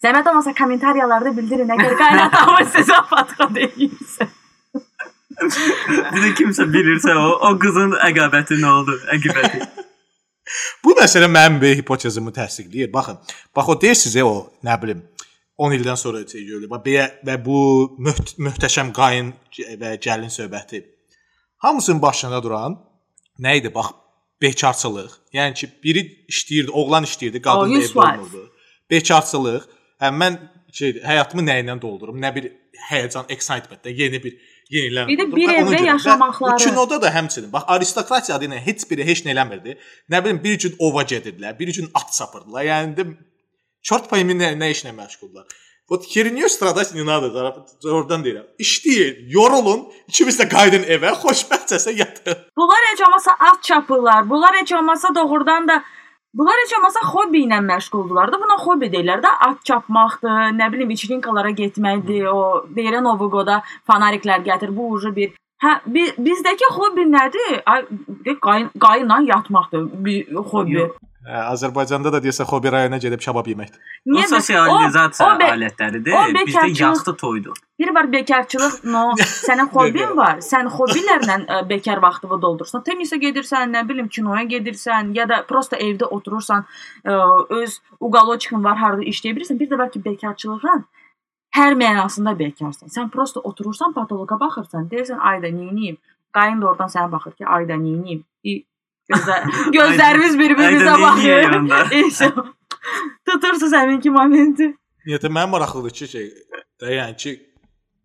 Zəhmət 0.00 0.28
olmasa 0.30 0.52
kommentariyalarda 0.56 1.32
bildirin 1.34 1.72
əgər 1.74 1.96
qaynatamız 1.98 2.68
sizə 2.76 3.00
podxod 3.10 3.58
eləyirsə. 3.64 4.28
Bir 6.12 6.20
də 6.22 6.30
kimsə 6.38 6.66
bilirsə 6.70 7.16
o, 7.18 7.32
o 7.48 7.50
qızın 7.58 7.96
əqabəti 8.06 8.60
nə 8.60 8.70
oldu? 8.78 8.94
Əqibəti. 9.16 9.62
Bu 10.84 10.94
məsələ 10.98 11.26
mənim 11.30 11.58
bir 11.62 11.74
hipotezimi 11.78 12.32
təsdiqləyir. 12.34 12.90
Baxın, 12.92 13.18
bax 13.56 13.70
o 13.70 13.76
deyir 13.80 13.98
sizə 13.98 14.22
o, 14.26 14.34
nə 14.66 14.76
bilim, 14.82 15.02
10 15.58 15.74
ildən 15.76 15.98
sonra 15.98 16.22
şey 16.26 16.46
görülür. 16.46 16.70
Bax 16.70 16.84
belə 16.86 17.08
və 17.26 17.36
bu 17.44 17.58
möht 18.06 18.36
möhtəşəm 18.38 18.90
qayın 18.96 19.32
və 19.82 19.96
gəlin 20.02 20.32
söhbəti. 20.34 20.82
Hamısının 21.66 22.02
başında 22.02 22.42
duran 22.42 22.78
nə 23.44 23.56
idi? 23.60 23.72
Bax, 23.74 23.92
bekarçılıq. 24.42 25.12
Yəni 25.36 25.54
ki, 25.54 25.68
biri 25.84 26.02
işləyirdi, 26.32 26.70
oğlan 26.70 27.04
işləyirdi, 27.08 27.40
qadın 27.44 27.70
O, 27.70 27.74
da 27.74 27.78
yüz 27.80 27.90
evdə 27.90 28.04
olmurdu. 28.06 28.42
Bekarçılıq. 28.90 29.66
Hə 30.00 30.10
mən 30.22 30.38
şey 30.72 31.00
həyatımı 31.04 31.44
nə 31.48 31.58
ilə 31.64 31.76
doldurum? 31.82 32.20
Nə 32.22 32.30
bir 32.36 32.50
həyəcan, 32.90 33.26
excitement, 33.34 33.86
yeni 34.02 34.20
bir 34.24 34.36
yenilənmə. 34.70 35.08
Bir 35.12 35.18
də 35.20 35.26
bir 35.34 35.42
Və 35.42 35.48
ona 35.48 35.56
evdə 35.60 35.72
görə- 35.74 35.80
və 35.82 35.86
yaşamaqları. 35.86 36.52
Bu 36.60 36.64
kinoda 36.64 37.02
da 37.02 37.10
həmçinin. 37.16 37.50
Bax 37.52 37.64
aristokratiya 37.66 38.36
adı 38.38 38.44
ilə 38.50 38.60
heç 38.68 38.86
biri 38.90 39.04
heç 39.10 39.24
nə 39.26 39.34
eləmirdi. 39.34 39.76
Nə 40.10 40.24
bilim 40.24 40.38
bir 40.44 40.58
gün 40.62 40.74
ova 40.78 41.02
gedirdilər, 41.02 41.58
bir 41.58 41.74
gün 41.74 41.90
at 41.94 42.14
sapırdılar. 42.14 42.64
Yəni 42.64 42.94
də 42.98 43.06
çort 43.82 44.08
payımı 44.10 44.32
nə, 44.42 44.54
nə 44.62 44.70
işlə 44.74 44.94
məşğullar. 45.00 45.44
O 45.90 45.96
herinyo 46.14 46.48
stradać 46.48 46.94
ne 46.94 47.06
nadır, 47.06 47.32
oradan 47.84 48.22
deyirəm. 48.24 48.46
İşləyin, 48.64 49.24
yorulun, 49.36 49.80
ikimiz 50.08 50.36
də 50.40 50.46
qayıdın 50.52 50.84
evə, 50.94 51.10
xoşbəxtcəsə 51.22 51.94
yatın. 52.00 52.44
Bunlar 52.58 52.84
heç 52.92 53.00
olmasa 53.06 53.32
at 53.48 53.62
çapırlar, 53.62 54.30
bunlar 54.30 54.56
heç 54.60 54.72
olmasa 54.72 55.14
doğrudan 55.14 55.68
da 55.68 55.82
Bunlar 56.34 56.54
heç 56.64 56.72
olmasa 56.78 57.00
hobbi 57.12 57.40
ilə 57.42 57.58
məşğuldular 57.66 58.30
da. 58.32 58.38
Buna 58.38 58.56
hobbi 58.64 58.86
deyirlər 58.92 59.18
də, 59.24 59.30
at 59.48 59.64
çapmaqdır, 59.64 60.52
nə 60.60 60.68
bilim 60.72 60.90
içrinkalara 60.94 61.50
getməkdir, 61.50 62.28
o 62.30 62.66
deyirən 62.76 63.08
Ovuqoda 63.14 63.56
fanariklər 63.90 64.44
gətir. 64.46 64.76
Bu 64.76 64.92
ucu 64.94 65.10
bir 65.16 65.32
Hə, 65.60 65.72
bi, 65.94 66.06
bizdəki 66.26 66.70
hobbi 66.72 67.02
nədir? 67.12 67.58
Ay, 67.66 67.82
qayın, 68.46 68.70
qayınla 68.80 69.18
yatmaqdır 69.26 69.90
bir 70.06 70.34
hobbi. 70.34 70.72
Yox. 70.78 70.94
Azərbaycanda 71.28 72.08
da 72.14 72.18
deyəsə 72.24 72.46
xobi 72.48 72.70
rayona 72.72 72.96
gedib 72.98 73.20
şabab 73.20 73.48
yemək. 73.50 73.74
O 74.08 74.14
Niyə 74.14 74.28
sosializasiya 74.30 75.26
alətləridir. 75.52 76.14
Bizdə 76.32 76.62
yaxşı 76.80 77.12
toydur. 77.20 77.58
Bir 77.78 77.92
var 77.94 78.08
bekarçılıq, 78.12 78.78
no, 78.88 79.02
sənin 79.20 79.68
hobbin 79.74 80.16
var. 80.16 80.40
Sən 80.44 80.70
hobbilərlə 80.72 81.36
ə, 81.44 81.58
bekar 81.68 82.00
vaxtını 82.00 82.40
doldurursan. 82.40 82.84
Tennisə 82.86 83.20
gedirsən, 83.20 83.76
nə 83.76 83.84
bilim, 83.88 84.08
kinoya 84.08 84.46
gedirsən 84.48 85.12
ya 85.16 85.28
da 85.28 85.42
prosta 85.48 85.76
evdə 85.76 86.08
oturursan, 86.08 86.64
ə, 87.04 87.18
öz 87.60 87.76
uqaloçkin 88.00 88.64
var, 88.64 88.80
harda 88.80 89.04
işləyə 89.12 89.36
bilirsən. 89.36 89.60
Bir 89.60 89.68
də 89.68 89.78
var 89.78 89.92
ki, 89.92 90.00
bekarçılığın 90.04 90.86
hər 91.56 91.76
mənasında 91.84 92.32
bekarsan. 92.38 92.88
Sən 92.88 93.12
prosta 93.12 93.44
oturursan, 93.44 93.92
patoloqa 93.92 94.40
baxırsan, 94.40 94.88
deyirsən, 94.88 95.20
ayda 95.20 95.52
neyniyim? 95.52 96.00
Qayın 96.32 96.60
da 96.62 96.72
oradan 96.72 96.88
sənə 96.88 97.12
baxır 97.12 97.36
ki, 97.36 97.46
ayda 97.46 97.76
neyniyim? 97.76 98.24
Bir-birimizə 100.40 100.90
Ayda 100.90 101.16
neyniyim 101.16 101.68
baxır. 101.70 102.06
İşte, 102.06 102.32
Tutursunuz 103.26 103.72
həminki 103.76 104.10
momenti. 104.10 104.72
Niyyətə 105.06 105.30
mənim 105.32 105.54
maraqlıdır 105.54 105.94
ki, 105.98 106.08
şey, 106.14 106.26
də, 106.80 106.94
yəni 106.96 107.16
ki, 107.16 107.32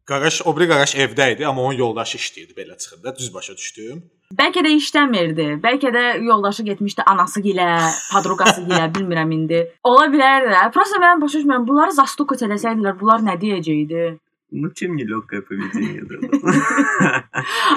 qaqaş, 0.09 0.41
o 0.47 0.55
biri 0.57 0.67
qaqaş 0.71 0.95
evdə 1.05 1.31
idi, 1.35 1.47
amma 1.47 1.63
onun 1.69 1.77
yoldaşı 1.79 2.17
işləyirdi 2.21 2.57
belə 2.57 2.77
çıxır 2.77 3.03
da, 3.03 3.15
düz 3.19 3.33
başa 3.33 3.55
düşdüm. 3.57 4.03
Bəlkə 4.35 4.63
də 4.65 4.71
işləmirdi. 4.79 5.47
Bəlkə 5.63 5.91
də 5.93 6.03
yoldaşı 6.25 6.63
getmişdi 6.65 7.03
anası 7.05 7.41
gilə, 7.45 7.69
podruqası 8.11 8.65
gilə, 8.65 8.87
bilmirəm 8.95 9.31
indi. 9.37 9.61
Ola 9.83 10.07
bilər 10.13 10.49
də. 10.51 10.61
Prosta 10.73 11.01
mən 11.03 11.21
başa 11.21 11.39
düşmürəm. 11.39 11.67
Bunları 11.67 11.93
zastuka 11.99 12.37
eləsəydilər, 12.47 12.97
bunlar 12.99 13.25
nə 13.25 13.37
deyəcəkdi? 13.41 14.05
Ну, 14.54 14.70
чем 14.74 14.96
не 14.96 15.04
легкое 15.04 15.42
поведение, 15.42 16.02
да. 16.02 16.16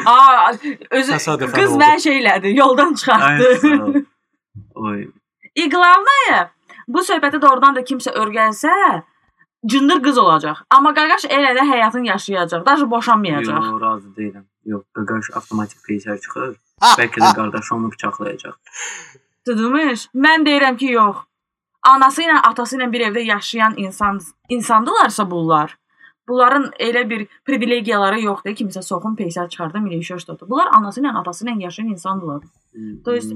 Aa, 0.06 0.52
özü 0.90 1.12
Təsadüfən 1.14 1.54
qız 1.54 1.72
oldu. 1.76 1.84
və 1.84 1.90
şeylədi, 2.06 2.54
yoldan 2.58 2.94
çıxartdı. 2.94 3.48
Ay, 3.48 3.56
sağ 3.56 3.84
ol. 3.86 3.94
Oy. 4.76 5.04
И 5.56 5.70
главное, 5.70 6.50
bu 6.88 7.04
söhbəti 7.10 7.42
doğrudan 7.42 7.76
da 7.76 7.82
kimsə 7.82 8.14
örgənsə, 8.18 8.74
cındır 9.66 10.02
qız 10.04 10.18
olacaq. 10.18 10.64
Amma 10.70 10.94
qaqaş 10.98 11.28
elə 11.30 11.52
də 11.58 11.68
həyatını 11.74 12.08
yaşayacaq, 12.08 12.66
daha 12.66 12.90
boşanmayacaq. 12.92 13.62
Yox, 13.70 13.82
razı 13.82 14.10
deyiləm. 14.18 14.46
Yox, 14.66 14.84
qaqaş 14.98 15.30
avtomatik 15.38 15.86
peysər 15.86 16.18
çıxır. 16.26 16.56
Bəlkə 16.98 17.22
də 17.22 17.30
qardaşı 17.38 17.76
onu 17.76 17.92
bıçaqlayacaq. 17.94 18.58
Tudumuş? 19.46 20.08
Mən 20.16 20.50
deyirəm 20.50 20.78
ki, 20.82 20.92
yox. 20.98 21.22
Anası 21.84 22.26
ilə 22.26 22.42
atası 22.50 22.78
ilə 22.78 22.90
bir 22.92 23.02
evdə 23.12 23.22
yaşayan 23.30 23.74
insan 23.78 24.20
insandılarsa 24.50 25.30
bunlar. 25.32 25.78
Bunların 26.28 26.70
elə 26.80 27.10
bir 27.10 27.28
privilegiyaları 27.46 28.22
yoxdur. 28.24 28.56
Kimsə 28.56 28.82
soxun 28.82 29.16
peysər 29.20 29.50
çıxardı, 29.50 29.80
milişör 29.80 30.20
tutdu. 30.20 30.46
Bunlar 30.50 30.68
anası 30.78 31.02
ilə 31.02 31.12
atası 31.20 31.46
ilə 31.46 31.62
yaşayan 31.64 31.88
insandılar. 31.88 32.44
To 33.06 33.14
есть, 33.14 33.32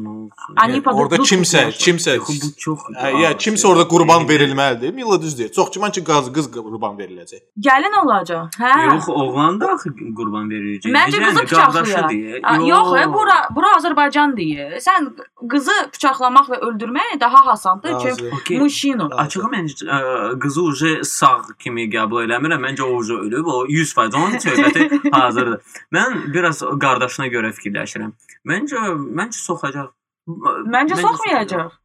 Ani 0.56 0.74
Yəni, 0.74 0.82
pa 0.82 0.94
orada 0.98 1.18
durup 1.18 1.28
kimsə, 1.30 1.60
tutulur. 1.70 1.82
kimsə 1.86 2.14
Yox, 2.16 2.30
bu 2.42 2.48
çox. 2.58 2.86
Hə, 2.98 3.10
ya 3.22 3.30
kimsə 3.38 3.68
orada 3.70 3.84
qurban 3.88 4.24
verilməlidir. 4.30 4.94
Milla 4.98 5.22
düz 5.22 5.36
deyir. 5.38 5.52
Çox 5.54 5.70
güman 5.76 5.92
ki, 5.92 6.02
qaz 6.08 6.32
qız 6.34 6.48
qurban 6.56 6.96
veriləcək. 6.98 7.44
Gəlin 7.68 7.98
olacaq. 8.02 8.48
Hə? 8.58 8.72
Yox, 8.94 9.10
oğlan 9.10 9.60
da 9.62 9.70
axı 9.76 9.92
qurban 10.18 10.50
verici. 10.50 10.90
Məncə 10.96 11.20
qızı 11.26 11.44
bıçaqlayır. 11.44 12.40
A, 12.44 12.56
Yox, 12.72 12.90
e, 13.02 13.04
bura 13.14 13.38
bura 13.56 13.76
Azərbaycan 13.78 14.34
deyir. 14.40 14.80
Sən 14.88 15.12
qızı 15.54 15.76
bıçaqlamaq 15.94 16.50
və 16.56 16.60
öldürmək 16.72 17.20
daha 17.20 17.44
asandır, 17.52 17.94
çünki 18.02 18.10
Razı. 18.10 18.32
Okay. 18.42 18.58
muşino. 18.58 19.10
Açığı 19.26 19.52
məncə 19.54 19.86
ə, 19.86 20.00
qızı 20.40 20.62
uje 20.72 20.96
sağ 21.04 21.36
kimi 21.60 21.86
qəbul 21.94 22.26
eləmirəm. 22.26 22.66
Məncə 22.72 22.81
o 22.84 22.88
uje 22.98 23.14
ölüb. 23.14 23.46
O 23.46 23.66
100% 23.66 24.16
onun 24.18 24.38
söhbəti 24.38 25.12
hazırdır. 25.12 25.62
Mən 25.94 26.34
biraz 26.34 26.62
qardaşına 26.82 27.28
görə 27.28 27.52
fikirləşirəm. 27.58 28.14
Məncə 28.46 28.86
məncə 29.20 29.42
soxacaq. 29.42 29.92
Məncə 30.28 31.02
soxmayacaq. 31.02 31.76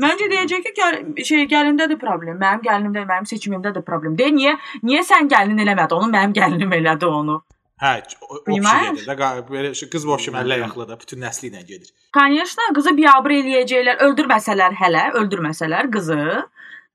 Məncə 0.00 0.26
deyəcək 0.32 0.62
ki, 0.64 0.70
gəl 0.78 1.24
şey 1.28 1.44
gəlindədir 1.50 1.98
problem. 2.00 2.38
Mənim 2.40 2.62
gəlinimdə, 2.64 3.04
mənim 3.08 3.26
seçimimdədir 3.30 3.84
problem. 3.86 4.16
De 4.18 4.30
niyə? 4.32 4.56
Niyə 4.82 5.02
sən 5.06 5.28
gəlinin 5.30 5.60
eləmədi 5.66 5.94
onu, 5.98 6.08
mənim 6.14 6.32
gəlinim 6.34 6.72
elədi 6.78 7.06
onu? 7.06 7.42
Hə, 7.82 7.92
o, 8.22 8.38
o 8.38 8.40
Bilməm. 8.46 8.94
kişi 8.94 9.04
gedir. 9.04 9.20
də, 9.20 9.28
Belə 9.50 9.74
şu 9.74 9.90
qız 9.92 10.06
boşum 10.06 10.38
əllə 10.40 10.60
yaxlı 10.62 10.88
da 10.88 10.98
bütün 11.00 11.20
nəsli 11.20 11.50
ilə 11.50 11.62
gedir. 11.66 11.92
Конечно, 12.16 12.66
qızı 12.74 12.96
biabır 12.96 13.36
eləyəcəklər, 13.40 14.00
öldürməsələr 14.08 14.76
hələ, 14.80 15.04
öldürməsələr 15.20 15.90
qızı 15.92 16.20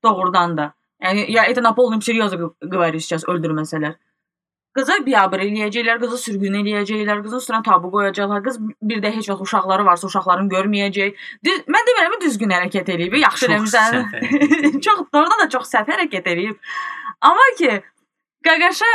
doğrudan 0.04 0.56
da. 0.56 0.72
Yəni 1.02 1.24
ya 1.32 1.44
это 1.46 1.60
на 1.62 1.72
полном 1.72 2.02
серьезе 2.02 2.36
говорю 2.60 2.98
сейчас, 3.00 3.24
öldürməsələr. 3.24 3.94
Qızı 4.76 5.00
biabır 5.06 5.40
eləyəcəklər, 5.42 5.96
qızı 6.02 6.18
sürgün 6.24 6.54
eləyəcəklər, 6.60 7.22
qızın 7.24 7.40
üstünə 7.42 7.58
tabu 7.66 7.88
qoyacaqlar. 7.90 8.42
Qız 8.44 8.58
bir 8.90 9.00
də 9.02 9.10
heç 9.16 9.28
vaxt 9.32 9.42
uşaqları 9.42 9.84
varsa 9.88 10.06
uşaqlarını 10.06 10.52
görməyəcək. 10.52 11.16
Düz, 11.44 11.62
mən 11.66 11.88
demirəm 11.88 12.14
ki, 12.14 12.20
düzgün 12.26 12.52
hərəkət 12.54 12.92
eləyib, 12.94 13.16
yaxşı 13.18 13.46
Çox 13.48 13.54
eləmisən. 13.56 13.96
səhv 13.96 14.12
hərəkət 14.12 14.60
eləyib. 14.60 14.80
çox 14.86 15.00
doğrudan 15.14 15.42
da 15.42 15.48
çox 15.56 15.72
səhv 15.74 15.90
hərəkət 15.94 16.30
eləyib. 16.34 16.56
Amma 17.20 17.48
ki, 17.58 17.72
qaqaşa 18.46 18.92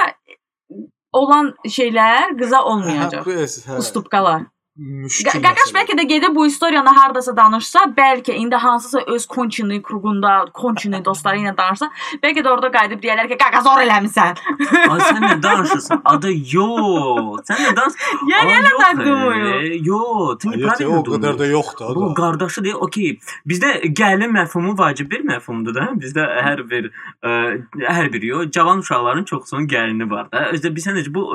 olan 1.20 1.52
şeylər 1.76 2.38
qıza 2.40 2.62
olmayacaq. 2.72 3.26
Hə, 3.28 3.36
bu- 3.36 3.72
hə. 3.74 3.78
Ustupkalar. 3.84 4.46
Qaqaş 4.79 5.73
bəlkə 5.75 5.97
də 5.99 6.05
gedib 6.07 6.35
bu 6.35 6.45
istoriyanı 6.47 6.93
hardasa 6.95 7.33
danışsa, 7.37 7.81
bəlkə 7.97 8.33
indi 8.39 8.57
hansısa 8.57 9.01
öz 9.15 9.27
konçini 9.27 9.81
kruqunda, 9.83 10.45
konçini 10.55 11.01
dostları 11.05 11.41
ilə 11.43 11.53
danışsa, 11.59 11.89
bəlkə 12.23 12.45
də 12.47 12.49
orada 12.49 12.71
qayıdıb 12.77 13.03
deyirlər 13.03 13.27
ki, 13.33 13.39
qaqa 13.41 13.65
zor 13.67 13.83
eləmisən. 13.83 14.39
Ay 14.87 15.03
sən 15.03 15.27
nə 15.27 15.33
danışırsan? 15.47 16.03
Adı 16.13 16.31
yox. 16.53 17.43
Sən 17.51 17.65
nə 17.67 17.73
danış? 17.77 17.99
Ya 18.31 18.45
nə 18.47 18.61
danışdın? 18.69 19.75
Yox, 19.91 20.39
tini 20.45 20.63
parı 20.63 20.87
yox. 20.87 20.95
O 21.01 21.17
qədər 21.17 21.41
də 21.43 21.51
yoxdur. 21.51 21.99
Bu 21.99 22.13
qardaşı 22.15 22.65
deyir, 22.65 22.79
okey. 22.87 23.19
Bizdə 23.51 23.73
gəlin 23.91 24.31
məfhumu 24.39 24.77
vacib 24.79 25.11
bir 25.11 25.27
məfhumdur 25.33 25.75
da. 25.75 25.89
Bizdə 25.99 26.29
hər 26.47 26.63
bir 26.71 26.93
e, 26.93 27.27
ə, 27.27 27.91
hər 27.91 28.13
biri 28.15 28.33
yox, 28.33 28.55
cavan 28.55 28.87
uşaqların 28.87 29.27
çoxsunun 29.35 29.67
gəlini 29.69 30.09
var 30.15 30.31
da. 30.31 30.47
Özdə 30.55 30.73
bilsən 30.77 30.97
necə 31.01 31.13
bu 31.15 31.27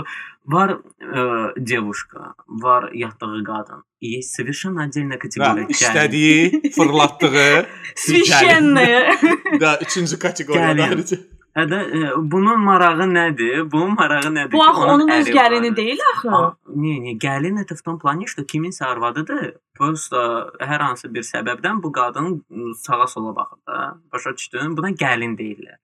var 0.47 0.77
e, 0.77 1.05
ə, 1.05 1.27
devuşka, 1.57 2.33
var 2.63 2.89
yatdığı 2.93 3.34
qadın. 3.34 3.82
Есть 4.00 4.34
совершенно 4.34 4.84
отдельная 4.84 5.16
Və 5.16 5.18
категория. 5.18 5.64
gəlin. 5.64 5.70
istədiyi, 5.70 6.72
fırlatdığı 6.72 7.66
Священные. 7.96 9.12
da 9.60 9.78
üçüncü 9.80 10.18
kateqoriyada. 10.18 10.82
Gəlin. 10.82 11.26
Hə 11.56 11.64
də 11.66 11.78
ə, 11.82 12.30
bunun 12.32 12.60
marağı 12.62 13.06
nədir? 13.10 13.64
Bunun 13.72 13.94
marağı 13.98 14.30
nədir? 14.30 14.52
Bu 14.52 14.58
ki, 14.62 14.68
axı 14.70 14.80
onun 14.80 15.08
öz 15.10 15.28
əri 15.28 15.32
gəlini 15.34 15.70
var. 15.70 15.76
deyil 15.76 15.98
axı. 16.14 16.28
А, 16.30 16.54
Не, 16.74 16.98
не, 17.00 17.12
gəlin 17.18 17.56
это 17.58 17.74
в 17.74 17.82
том 17.82 17.98
плане, 17.98 18.26
что 18.26 18.42
kiminsə 18.44 18.84
arvadıdır. 18.86 19.54
Просто 19.78 20.16
hər 20.60 20.78
hansı 20.80 21.14
bir 21.14 21.22
səbəbdən 21.22 21.82
bu 21.82 21.92
qadın 21.92 22.44
sağa 22.86 23.06
sola 23.06 23.36
baxır 23.36 23.58
da. 23.66 23.98
Başa 24.12 24.30
düşdün? 24.36 24.76
Buna 24.76 24.90
gəlin 24.90 25.34
deyirlər. 25.36 25.76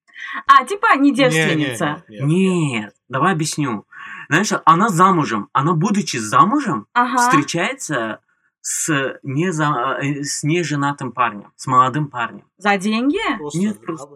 А, 0.47 0.65
типа 0.65 0.95
не 0.97 1.11
девственница. 1.13 2.03
Нет, 2.09 2.95
давай 3.09 3.33
объясню. 3.35 3.85
Знаешь, 4.32 4.54
она 4.64 4.88
замужем. 4.88 5.50
Она, 5.52 5.74
будучи 5.74 6.16
замужем, 6.16 6.86
Ага. 6.94 7.18
встречается 7.18 8.20
с, 8.62 9.20
не 9.24 9.52
за, 9.52 9.98
э, 10.02 10.24
с 10.24 10.44
неженатым 10.44 11.12
парнем, 11.12 11.52
с 11.58 11.68
молодым 11.68 12.08
парнем. 12.08 12.46
За 12.58 12.78
деньги? 12.78 13.20
Нет, 13.58 13.82
просто 13.82 14.08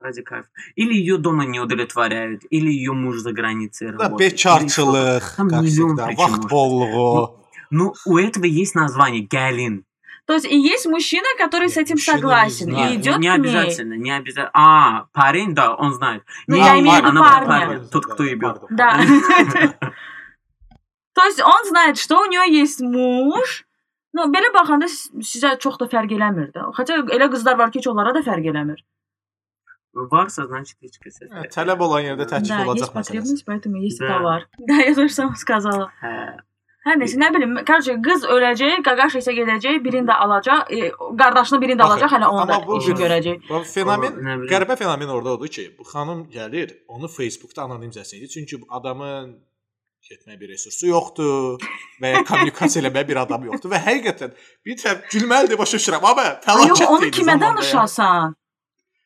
ради 0.00 0.22
кайфа. 0.22 0.48
Или 0.74 0.94
ее 0.94 1.18
дома 1.18 1.44
не 1.44 1.60
удовлетворяют, 1.60 2.42
или 2.50 2.68
ее 2.68 2.92
муж 2.94 3.18
за 3.18 3.32
границей 3.32 3.90
Da 3.92 4.08
работает. 4.08 4.32
qaçdıqda, 4.32 5.20
priçin 5.38 5.96
vaxt 6.18 6.44
var. 6.44 6.50
bolluğu. 6.50 7.36
Ну, 7.70 7.94
у 8.06 8.18
этого 8.18 8.46
есть 8.46 8.74
название 8.74 9.24
Галин. 9.30 9.84
То 10.29 10.33
есть 10.33 10.45
и 10.45 10.57
есть 10.57 10.85
мужчина, 10.87 11.27
который 11.37 11.69
с 11.69 11.77
этим 11.77 11.95
Мужчина 11.95 12.15
не 12.15 12.21
согласен 12.21 12.71
знаю. 12.71 12.93
и 12.93 12.95
идет 12.95 13.17
не 13.19 13.27
к 13.27 13.31
ней. 13.31 13.35
обязательно, 13.35 13.93
не 13.93 14.11
обязательно. 14.11 14.51
А, 14.53 15.05
парень, 15.13 15.53
да, 15.53 15.75
он 15.75 15.93
знает. 15.93 16.23
Ну, 16.47 16.55
Не, 16.55 16.61
я 16.61 16.79
имею 16.79 16.95
в 16.95 16.97
виду 16.97 17.07
она 17.09 17.21
парня. 17.21 17.47
парня, 17.47 17.79
Тот, 17.87 18.05
кто 18.07 18.23
ебет. 18.23 18.57
Pardon. 18.57 18.67
Да. 18.71 18.97
То 21.13 21.23
есть 21.25 21.41
он 21.41 21.65
знает, 21.67 21.97
что 21.97 22.19
у 22.21 22.25
него 22.25 22.43
есть 22.43 22.81
муж. 22.81 23.65
No, 24.17 24.25
belə 24.31 24.47
baxanda 24.55 24.87
siz- 24.87 25.11
sizə 25.27 25.57
çox 25.59 25.77
da 25.77 25.85
fərq 25.91 26.11
eləmir 26.15 26.51
də. 26.55 26.61
Xəcə 26.77 27.01
elə 27.15 27.27
qızlar 27.33 27.57
var 27.59 27.69
ki, 27.71 27.79
heç 27.81 27.87
onlara 27.91 28.13
da 28.15 28.21
fərq 28.23 28.45
eləmir. 28.51 28.77
Varsa, 29.93 30.45
значит, 30.47 30.77
heç 30.81 30.95
kəsə. 31.03 31.27
Hə, 31.31 31.49
Tələb 31.51 31.79
olan 31.83 32.03
yerdə 32.03 32.25
təklif 32.27 32.47
Да, 32.47 32.63
olacaq 32.63 32.79
есть 32.79 32.93
məsələsi. 32.93 33.03
потребность, 33.03 33.45
поэтому 33.45 33.75
есть 33.83 33.99
Да. 33.99 34.07
товар. 34.07 34.47
Да, 34.57 34.73
я 34.75 34.95
тоже 34.95 35.13
сам 35.13 35.35
сказала. 35.35 35.91
Hə. 36.01 36.39
Hər 36.80 36.96
nəsə, 36.96 37.18
nə 37.20 37.28
bilim, 37.34 37.50
qarşı 37.68 37.98
qız 38.00 38.22
öləcək, 38.34 38.78
qaqaş 38.86 39.18
isə 39.20 39.34
gedəcək, 39.36 39.82
birini 39.84 40.08
də 40.08 40.14
alacaq, 40.24 40.70
e, 40.72 40.88
qardaşını 41.20 41.58
birini 41.60 41.76
də 41.76 41.84
alacaq, 41.84 42.14
hələ 42.14 42.30
onu 42.32 42.46
da 42.48 42.56
işi 42.78 42.94
görəcək. 42.96 43.42
Bu 43.50 43.60
fenomen, 43.68 44.16
qəribə 44.48 44.78
fenomen 44.80 45.12
orada 45.12 45.34
odur 45.36 45.52
ki, 45.52 45.66
bu 45.76 45.84
xanım 45.84 46.24
gəlir, 46.32 46.72
onu 46.88 47.12
Facebookda 47.12 47.66
anonimizasiya 47.68 48.22
edir. 48.22 48.32
Çünki 48.32 48.62
adamın 48.78 49.34
getməyə 50.08 50.40
bir 50.40 50.54
resursu 50.54 50.88
yoxdur 50.88 51.60
və 52.00 52.14
ya 52.14 52.24
kommunikasiya 52.24 52.86
eləməyə 52.86 53.08
bir 53.12 53.20
adam 53.26 53.44
yoxdur 53.50 53.74
və 53.74 53.80
həqiqətən 53.84 54.32
bir 54.64 54.80
tərəf 54.80 55.02
gülməlidir 55.12 55.60
başa 55.60 55.80
düşürəm, 55.82 56.06
amma 56.12 56.28
fəlakət. 56.46 56.72
Yox, 56.72 56.86
onu 56.96 57.10
kimə 57.18 57.34
yəni. 57.36 57.44
danışasan? 57.44 58.36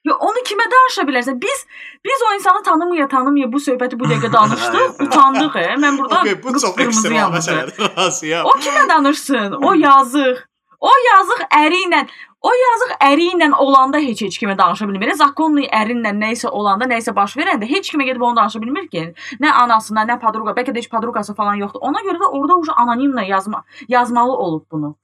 Ya. 0.05 0.17
onu 0.29 0.45
kimə 0.49 0.67
danışa 0.75 1.07
bilərsən? 1.09 1.41
Biz 1.43 1.67
biz 2.05 2.25
o 2.29 2.35
insanı 2.35 2.63
tanımaya 2.63 3.09
tanımaya 3.09 3.53
bu 3.53 3.61
söhbəti 3.67 3.99
bu 4.01 4.11
dəqiqə 4.11 4.33
danışdıq, 4.39 5.05
utandıq. 5.07 5.57
E. 5.57 5.67
Mən 5.85 5.99
burada 5.99 6.21
Okay, 6.21 6.43
bu 6.43 6.59
çox 6.59 6.79
ekstrem 6.79 7.39
məsələdir. 7.39 8.45
O 8.51 8.59
kimə 8.59 8.89
danışsın? 8.89 9.59
O 9.63 9.75
yazıq. 9.75 10.45
O 10.85 10.93
yazıq 11.01 11.45
əri 11.57 11.79
ilə, 11.87 12.01
o 12.45 12.51
yazıq 12.53 12.91
əri 13.07 13.31
ilə 13.33 13.47
olanda 13.65 14.01
heç 14.05 14.21
heç 14.27 14.37
kimə 14.43 14.57
danışa 14.59 14.89
bilmir. 14.91 15.15
Zakonlu 15.17 15.65
ərinlə 15.79 16.13
nə 16.19 16.33
isə 16.35 16.51
olanda, 16.51 16.89
nə 16.91 16.99
isə 17.01 17.15
baş 17.17 17.39
verəndə 17.41 17.69
heç 17.71 17.89
kimə 17.95 18.05
gedib 18.09 18.27
onu 18.27 18.37
danışa 18.37 18.61
bilmir 18.61 18.91
ki. 18.93 19.07
Nə 19.41 19.55
anasına, 19.63 20.05
nə 20.11 20.19
padruqa, 20.21 20.53
bəlkə 20.59 20.75
də 20.77 20.83
heç 20.83 20.91
padruqası 20.93 21.37
falan 21.39 21.63
yoxdur. 21.63 21.81
Ona 21.89 22.05
görə 22.05 22.21
də 22.21 22.31
orada 22.37 22.59
uca 22.61 22.77
anonimlə 22.85 23.25
yazma, 23.31 23.65
yazmalı 23.89 24.37
olub 24.47 24.67
bunu 24.73 24.95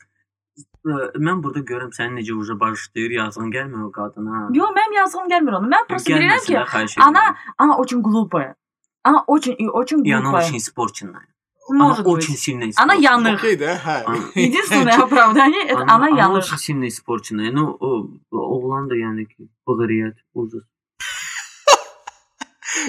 Ə, 0.85 1.17
Mən 1.19 1.39
burada 1.43 1.59
görürəm 1.65 1.91
sənin 1.97 2.19
necə 2.21 2.33
uca 2.37 2.55
başlayır, 2.59 3.11
yazığın 3.19 3.51
gəlmir 3.51 3.81
o 3.87 3.91
qadına. 3.91 4.49
Yo, 4.53 4.65
mənim 4.75 4.93
yazığım 5.01 5.27
gəlmir 5.31 5.53
onu. 5.59 5.67
Mən 5.73 5.87
prosta 5.89 6.13
bilirəm 6.13 6.29
Gəlməsin 6.29 6.45
ki, 6.45 6.53
də, 6.53 6.65
xahiş 6.73 6.97
она, 7.07 7.23
edirəm. 7.23 7.53
она 7.57 7.77
очень 7.77 8.01
глупая. 8.01 8.55
Она 9.03 9.23
очень 9.27 9.55
и 9.59 9.67
очень 9.67 10.05
И 10.05 10.11
она 10.11 10.21
глупая. 10.29 10.45
очень 10.45 10.57
испорченная. 10.57 11.27
Она 11.69 11.83
Может 11.87 12.05
очень 12.07 12.33
быть. 12.33 12.39
сильно 12.39 12.63
Она 12.77 12.95
испорченная. 12.95 13.31
янıq. 13.33 13.39
Okey 13.39 13.55
də, 13.57 13.71
hə. 13.85 13.95
Единственное 14.35 14.97
оправдание 15.03 15.63
это 15.65 15.81
она 15.81 15.93
Она 15.95 16.07
янıq. 16.09 16.37
очень 16.37 16.57
сильно 16.57 16.87
испорченная. 16.87 17.51
Ну, 17.51 17.77
o, 17.79 18.07
oğlan 18.31 18.89
da 18.89 18.95
yəni 18.95 19.25
ki, 19.25 19.49
bığıriyət, 19.67 20.15
ucuz. 20.35 20.63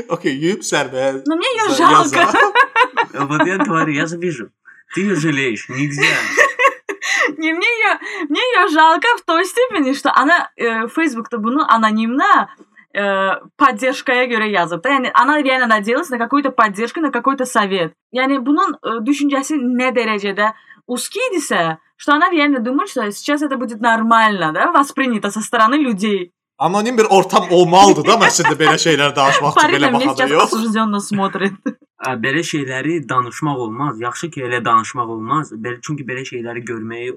Okey, 0.09 0.35
yuyub 0.43 0.61
sərbəyə. 0.67 1.23
Но 1.27 1.37
мне 1.37 1.47
ее 1.57 1.69
za- 1.71 1.77
жалко. 1.89 2.17
yazar. 2.19 2.53
Вот 3.31 3.47
я 3.47 3.57
говорю, 3.59 3.93
я 3.93 4.07
же 4.07 4.19
вижу. 4.19 4.51
Ты 4.95 5.01
ее 5.01 5.15
жалеешь, 5.17 5.69
нельзя. 5.69 6.03
Не, 7.38 7.54
мне 7.54 7.68
ее, 7.68 8.00
мне 8.30 8.40
ее 8.40 8.68
жалко 8.70 9.08
в 9.18 9.22
той 9.26 9.46
степени, 9.46 9.94
что 9.94 10.12
она 10.14 10.50
э, 10.56 10.86
Facebook'ta 10.86 11.38
bunu 11.38 11.64
анонимно 11.68 12.50
э, 12.94 13.30
поддержкaya 13.58 14.26
göre 14.26 14.50
yazıb 14.50 14.84
da. 14.84 14.90
Yəni 14.90 15.12
она 15.14 15.42
реально 15.42 15.68
надеялась 15.68 16.10
на 16.10 16.18
какую-то 16.18 16.52
поддержку, 16.52 17.00
на 17.00 17.12
какой-то 17.12 17.46
совет. 17.46 17.94
Yəni 18.14 18.40
bunun 18.40 18.76
e, 18.84 19.00
düşüncəsi 19.06 19.58
nə 19.58 19.92
dərəcədə 19.96 20.52
узкий 20.88 21.22
idisə, 21.32 21.78
что 21.96 22.14
она 22.14 22.30
реально 22.30 22.60
думает, 22.60 22.90
что 22.90 23.12
сейчас 23.12 23.42
это 23.42 23.58
будет 23.58 23.80
нормально, 23.80 24.52
да, 24.52 24.72
воспринято 24.72 25.30
со 25.32 25.42
стороны 25.42 25.76
людей. 25.76 26.34
Anonim 26.61 26.99
bir 26.99 27.05
ortam 27.11 27.45
olmalıdır 27.51 28.05
da 28.09 28.15
məsələn 28.23 28.57
belə 28.61 28.77
şeylər 28.81 29.11
danışmaq 29.17 29.57
üçün 29.59 29.69
belə 29.69 29.73
Фарид 29.73 29.81
на 29.83 29.91
меня 29.91 30.07
baxanda 30.07 30.17
сейчас 30.17 30.31
yox. 30.31 30.45
осужденно 30.53 31.01
смотрит. 31.01 31.53
Ə, 32.07 32.11
Belə 32.25 32.43
şeyləri 32.53 33.09
danışmaq 33.09 33.59
olmaz. 33.67 34.01
Yaxşı 34.01 34.31
ki, 34.31 34.41
elə 34.43 34.65
danışmaq 34.65 35.09
olmaz. 35.17 35.53
Belə 35.53 35.79
çünki 35.87 36.05
belə 36.09 36.23
şeyləri 36.31 36.61
görməyi 36.71 37.11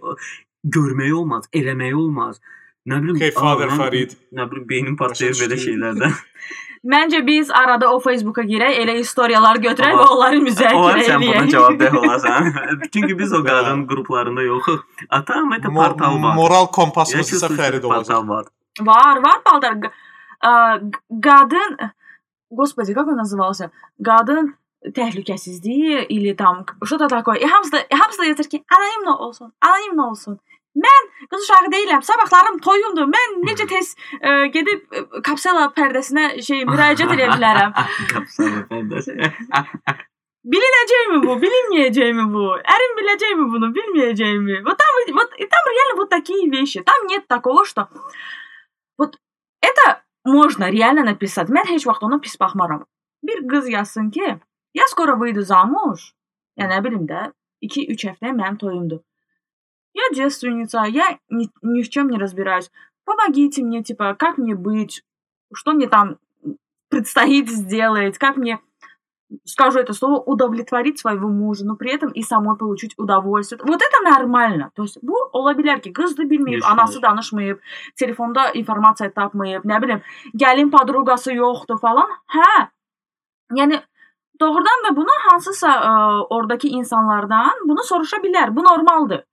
görməyi 0.76 1.14
olmaz, 1.14 1.44
eləməyi 1.54 1.96
olmaz. 1.96 2.40
Nə 2.88 3.02
bilim, 3.04 3.16
Okay, 3.16 3.32
aa, 3.36 3.40
Father 3.42 3.68
mən- 3.68 3.78
Farid. 3.78 4.12
Nə 4.34 4.52
bilim, 4.52 4.70
beynim 4.70 4.98
partlayır 4.98 5.34
Başa 5.34 5.46
belə 5.46 5.56
düşdüm. 5.56 5.74
şeylərdən. 5.74 6.14
Məncə 6.94 7.20
biz 7.28 7.52
arada 7.52 7.90
o 7.96 8.00
Facebook'a 8.00 8.44
girək, 8.44 8.76
elə 8.84 9.00
istoriyalar 9.00 9.56
götürək 9.56 9.94
Amma- 9.94 10.04
və 10.04 10.08
onları 10.16 10.38
O 10.38 10.44
müzakirə 10.48 11.04
sən 11.10 11.20
buna 11.22 11.36
edək. 11.44 11.50
cavab 11.52 11.80
ver 11.80 11.92
olasan. 11.92 12.54
çünki 12.94 13.20
biz 13.20 13.34
o 13.34 13.44
qadın 13.44 13.88
qruplarında 13.88 14.42
yoxuq. 14.42 14.80
Atam 15.10 15.54
это 15.54 15.68
Mo- 15.68 15.76
portal 15.88 16.24
var. 16.24 16.36
Moral 16.36 16.66
Я 16.68 16.72
kompasımız 16.72 17.28
isə 17.28 17.30
чувствую, 17.32 17.56
что 17.56 17.64
Fərid 17.64 17.80
это 17.80 17.88
olacaq. 17.88 18.06
portal 18.16 18.28
var. 18.30 18.46
Var, 18.80 19.18
var 19.24 19.42
Baldar. 19.46 19.80
Q- 19.82 19.92
ə, 20.44 20.92
Qadın 21.22 21.92
Господи, 22.50 22.94
как 22.94 23.08
он 23.08 23.16
назывался? 23.16 23.72
Qadın 24.04 24.56
təhlükəsizliyi 24.96 26.06
ili 26.10 26.36
tam 26.36 26.66
что-то 26.84 27.08
такое. 27.08 27.38
И 27.40 27.46
hamısı 27.46 27.72
da, 27.72 27.78
hamısı 27.92 28.20
da 28.20 28.26
yazır 28.26 28.50
ki, 28.50 28.64
anonimlə 28.76 29.18
olsun, 29.18 29.54
anonimlə 29.62 30.10
olsun. 30.10 30.40
Mən 30.76 31.08
qız 31.30 31.44
uşağı 31.44 31.72
deyiləm, 31.74 32.02
sabahlarım 32.02 32.60
toyumdur. 32.60 33.06
Mən 33.10 33.42
necə 33.46 33.68
tez 33.68 33.96
ə, 34.22 34.48
gedib 34.54 34.82
ə, 34.94 35.22
kapsela 35.26 35.68
pərdəsinə 35.76 36.42
şey 36.42 36.66
müraciət 36.70 37.14
edə 37.18 37.28
bilərəm. 37.36 37.74
Kapsam 38.14 38.60
efendisi. 38.64 39.18
Bilinəcəkmi 40.50 41.18
bu, 41.26 41.36
bilinməyəcəkmi 41.44 42.26
bu? 42.34 42.46
Ərim 42.76 42.94
biləcəkmi 43.02 43.50
bunu, 43.54 43.74
bilməyəcəkmi? 43.76 44.62
Вот 44.66 44.78
там 44.78 45.02
вот 45.14 45.34
и 45.38 45.46
там 45.46 45.64
реально 45.76 45.96
вот 45.98 46.10
такие 46.10 46.50
вещи. 46.50 46.82
Там 46.82 47.08
нет 47.08 47.28
такого, 47.28 47.66
что 47.66 47.90
вот 47.92 48.14
это 49.65 50.03
можно 50.25 50.71
реально 50.71 51.05
написать. 51.05 51.49
Mən 51.49 51.69
heç 51.73 51.87
vaxt 51.87 52.03
ona 52.03 52.21
pis 52.21 52.37
baxmaram. 52.41 52.85
Bir 53.23 53.41
ki, 54.11 54.41
я 54.75 54.87
скоро 54.89 55.17
выйду 55.17 55.43
замуж. 55.43 56.15
Ya 56.57 56.67
nə 56.69 56.83
bilim 56.85 57.07
də 57.07 57.33
2-3 57.63 58.11
həftə 58.11 58.33
mənim 58.33 58.59
toyumdur. 58.59 59.01
Я 59.95 60.03
девственница, 60.13 60.85
я 60.89 61.19
ни, 61.31 61.49
ни 61.63 61.83
в 61.83 61.89
чем 61.89 62.11
не 62.11 62.19
разбираюсь. 62.19 62.71
Помогите 63.05 63.63
мне, 63.63 63.83
типа, 63.83 64.15
как 64.19 64.39
мне 64.39 64.55
быть? 64.55 65.05
Что 65.53 65.73
мне 65.73 65.87
там 65.87 66.19
предстоит 66.89 67.49
сделать? 67.49 68.19
Как 68.19 68.37
мне 68.37 68.61
скажу 69.46 69.80
это 69.80 69.94
слово, 69.94 70.20
удовлетворить 70.20 71.00
своего 71.00 71.28
мужа, 71.28 71.66
но 71.66 71.76
при 71.76 71.94
этом 71.94 72.10
и 72.12 72.22
самой 72.22 72.58
получить 72.58 72.94
удовольствие. 72.98 73.62
Вот 73.64 73.82
это 73.82 74.02
нормально. 74.04 74.72
То 74.76 74.84
есть 74.84 74.98
bu 75.02 75.16
ola 75.34 75.54
bilər 75.54 75.82
ki, 75.82 75.94
qız 75.94 76.18
da 76.18 76.24
bilməyib, 76.24 76.62
Yaşayır. 76.64 76.74
anası 76.74 77.02
danışmayıb, 77.02 77.60
telefonda 77.96 78.50
informasiya 78.52 79.14
tapmayıb, 79.14 79.66
nə 79.66 79.82
bilim, 79.82 80.02
gəlin 80.34 80.72
padruqası 80.72 81.34
yoxdur 81.34 81.80
falan. 81.80 82.10
Hə. 82.34 82.68
Yəni 83.56 83.82
doğrudan 84.42 84.86
da 84.90 84.96
bunu 84.96 85.14
hansısa 85.32 85.70
ə, 85.70 86.28
oradakı 86.30 86.68
insanlardan 86.68 87.68
bunu 87.68 87.84
soruşa 87.84 88.18
bilər. 88.18 88.56
Bu 88.56 88.64
normaldır. 88.64 89.24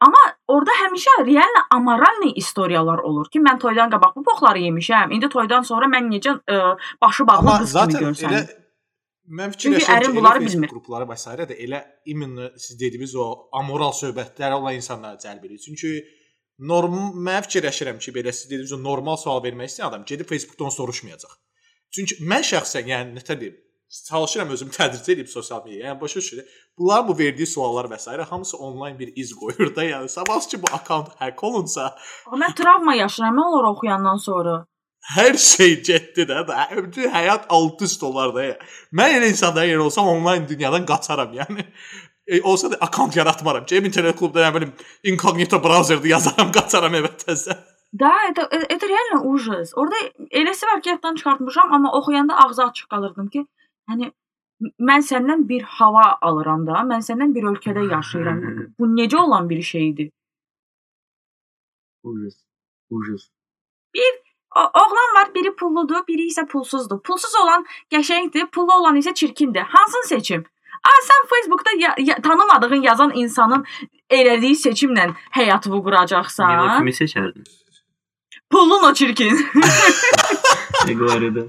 Amma 0.00 0.20
orada 0.48 0.70
həmişə 0.70 1.26
real 1.26 1.60
amoralni 1.70 2.32
istoriyalar 2.32 2.98
olur 2.98 3.28
ki, 3.28 3.40
mən 3.40 3.58
toydan 3.58 3.90
qabaq 3.90 4.16
bu 4.16 4.24
boxları 4.24 4.58
yemişəm. 4.58 5.12
İndi 5.12 5.28
toydan 5.28 5.62
sonra 5.62 5.86
mən 5.86 6.08
necə 6.08 6.38
ə, 6.48 6.78
başı 7.02 7.26
bağlı 7.26 7.38
Amma 7.38 7.58
qız 7.58 7.72
kimi 7.72 7.92
zaten 7.92 8.08
görsəm. 8.08 8.32
elə 8.32 8.63
Mən 9.25 9.53
fikirləşirəm 9.55 9.85
ki, 9.85 9.93
ərim 9.95 10.15
bunları 10.19 10.41
bilmir. 10.43 10.69
Qrupları 10.69 11.07
və 11.09 11.17
s. 11.17 11.33
də 11.49 11.57
elə 11.65 11.81
imminə 12.11 12.51
siz 12.61 12.77
dediyiniz 12.79 13.15
o 13.17 13.49
amoral 13.57 13.93
söhbətlərə 13.97 14.59
olan 14.59 14.77
insanları 14.77 15.17
cəlb 15.23 15.47
edir. 15.47 15.61
Çünki 15.65 15.93
norm 16.69 16.97
mən 17.25 17.41
fikirləşirəm 17.47 17.97
ki, 17.99 18.13
belə 18.15 18.33
siz 18.33 18.49
dediyiniz 18.51 18.75
o 18.77 18.81
normal 18.83 19.17
sual 19.17 19.41
vermək 19.43 19.71
istəyən 19.71 19.89
adam 19.89 20.05
gedib 20.05 20.29
Facebookdan 20.29 20.73
soruşmayacaq. 20.77 21.33
Çünki 21.95 22.19
mən 22.21 22.45
şəxsən, 22.45 22.91
yəni 22.91 23.17
nə 23.17 23.39
deyim, 23.39 23.57
çalışıram 24.09 24.53
özüm 24.53 24.69
tədris 24.69 25.09
edib 25.13 25.27
sosial 25.31 25.63
mediaya. 25.65 25.89
Yəni 25.89 26.01
başa 26.01 26.19
düşürəm. 26.19 26.53
Bunlar 26.77 27.07
bu 27.07 27.17
verdiyi 27.17 27.47
suallar 27.47 27.89
və 27.89 27.99
s. 27.99 28.11
hamısı 28.29 28.57
onlayn 28.57 28.99
bir 28.99 29.13
iz 29.15 29.33
qoyur 29.33 29.75
da. 29.75 29.83
Yəni 29.83 30.09
sabahçı 30.09 30.61
bu 30.61 30.71
akkaunt 30.71 31.09
hack 31.19 31.43
olunsa, 31.43 31.95
mən 32.31 32.55
travma 32.55 32.95
yaşayıram 32.95 33.37
mən 33.37 33.47
onları 33.49 33.71
oxuyandan 33.73 34.17
sonra 34.17 34.65
hər 35.14 35.38
şey 35.38 35.82
getdi 35.82 36.26
də. 36.28 36.44
də. 36.48 36.66
Bütün 36.84 37.10
həyat 37.10 37.48
alt 37.48 37.82
üst 37.82 38.02
olar 38.02 38.34
da. 38.34 38.44
ya. 38.44 38.56
Mən 38.92 39.18
elə 39.18 39.32
insanların 39.32 39.74
yerində 39.74 39.88
olsam 39.88 40.12
onlayn 40.12 40.46
dünyadan 40.48 40.86
qaçaram, 40.86 41.34
yəni. 41.34 41.66
E, 42.26 42.40
olsa 42.42 42.70
da 42.70 42.76
akkaunt 42.80 43.16
yaratmaram. 43.16 43.66
Cem 43.66 43.84
internet 43.84 44.18
klubda 44.18 44.46
nə 44.46 44.54
bilim 44.54 44.72
incognito 45.12 45.58
browserdə 45.64 46.12
yazaram, 46.14 46.52
qaçaram 46.54 46.94
evə 46.94 47.12
təzə. 47.24 47.56
Da, 47.92 48.10
это 48.28 48.42
это 48.74 48.86
реально 48.86 49.22
ужас. 49.26 49.72
Orada 49.74 49.96
eləsi 50.30 50.66
var 50.66 50.82
ki, 50.82 50.90
yaddan 50.90 51.14
çıxartmışam, 51.14 51.72
amma 51.74 51.92
oxuyanda 51.92 52.38
ağzı 52.44 52.64
açıq 52.64 52.86
qalırdım 52.92 53.28
ki, 53.34 53.46
yəni 53.90 54.12
mən 54.90 55.02
səndən 55.10 55.48
bir 55.48 55.62
hava 55.78 56.04
alıram 56.28 56.66
da, 56.68 56.84
mən 56.92 57.02
səndən 57.08 57.34
bir 57.34 57.48
ölkədə 57.50 57.82
yaşayıram. 57.90 58.40
Bu 58.78 58.86
necə 58.94 59.16
olan 59.16 59.50
bir 59.50 59.62
şeydir? 59.62 60.10
Ужас. 62.02 62.36
Ужas. 62.90 63.28
O, 63.98 64.23
Oğlan 64.55 65.15
var, 65.15 65.33
biri 65.35 65.55
pulludur, 65.55 66.07
biri 66.07 66.29
isə 66.31 66.45
pulsuzdur. 66.47 67.01
Pulsuz 67.03 67.35
olan 67.35 67.65
qəşəngdir, 67.91 68.47
pullu 68.47 68.73
olan 68.73 68.95
isə 68.95 69.13
çirkindir. 69.13 69.61
Hansını 69.61 70.07
seçim? 70.07 70.45
A, 70.85 70.91
sən 71.09 71.27
Facebookda 71.33 71.71
ya, 71.79 71.95
ya, 71.97 72.15
tanımadığın 72.21 72.81
yazan 72.81 73.11
insanın 73.15 73.65
elədiyi 74.09 74.55
seçimlə 74.55 75.09
həyatını 75.35 75.81
quracaqsan. 75.83 76.51
Yəni 76.55 76.77
kimi 76.77 76.93
seçərdin? 77.01 77.47
Pullun 78.49 78.83
o 78.83 78.93
çirkin. 78.93 79.45
Ne 80.85 80.99
bu 80.99 81.05
arada? 81.05 81.39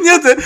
Niye 0.00 0.24
de? 0.24 0.38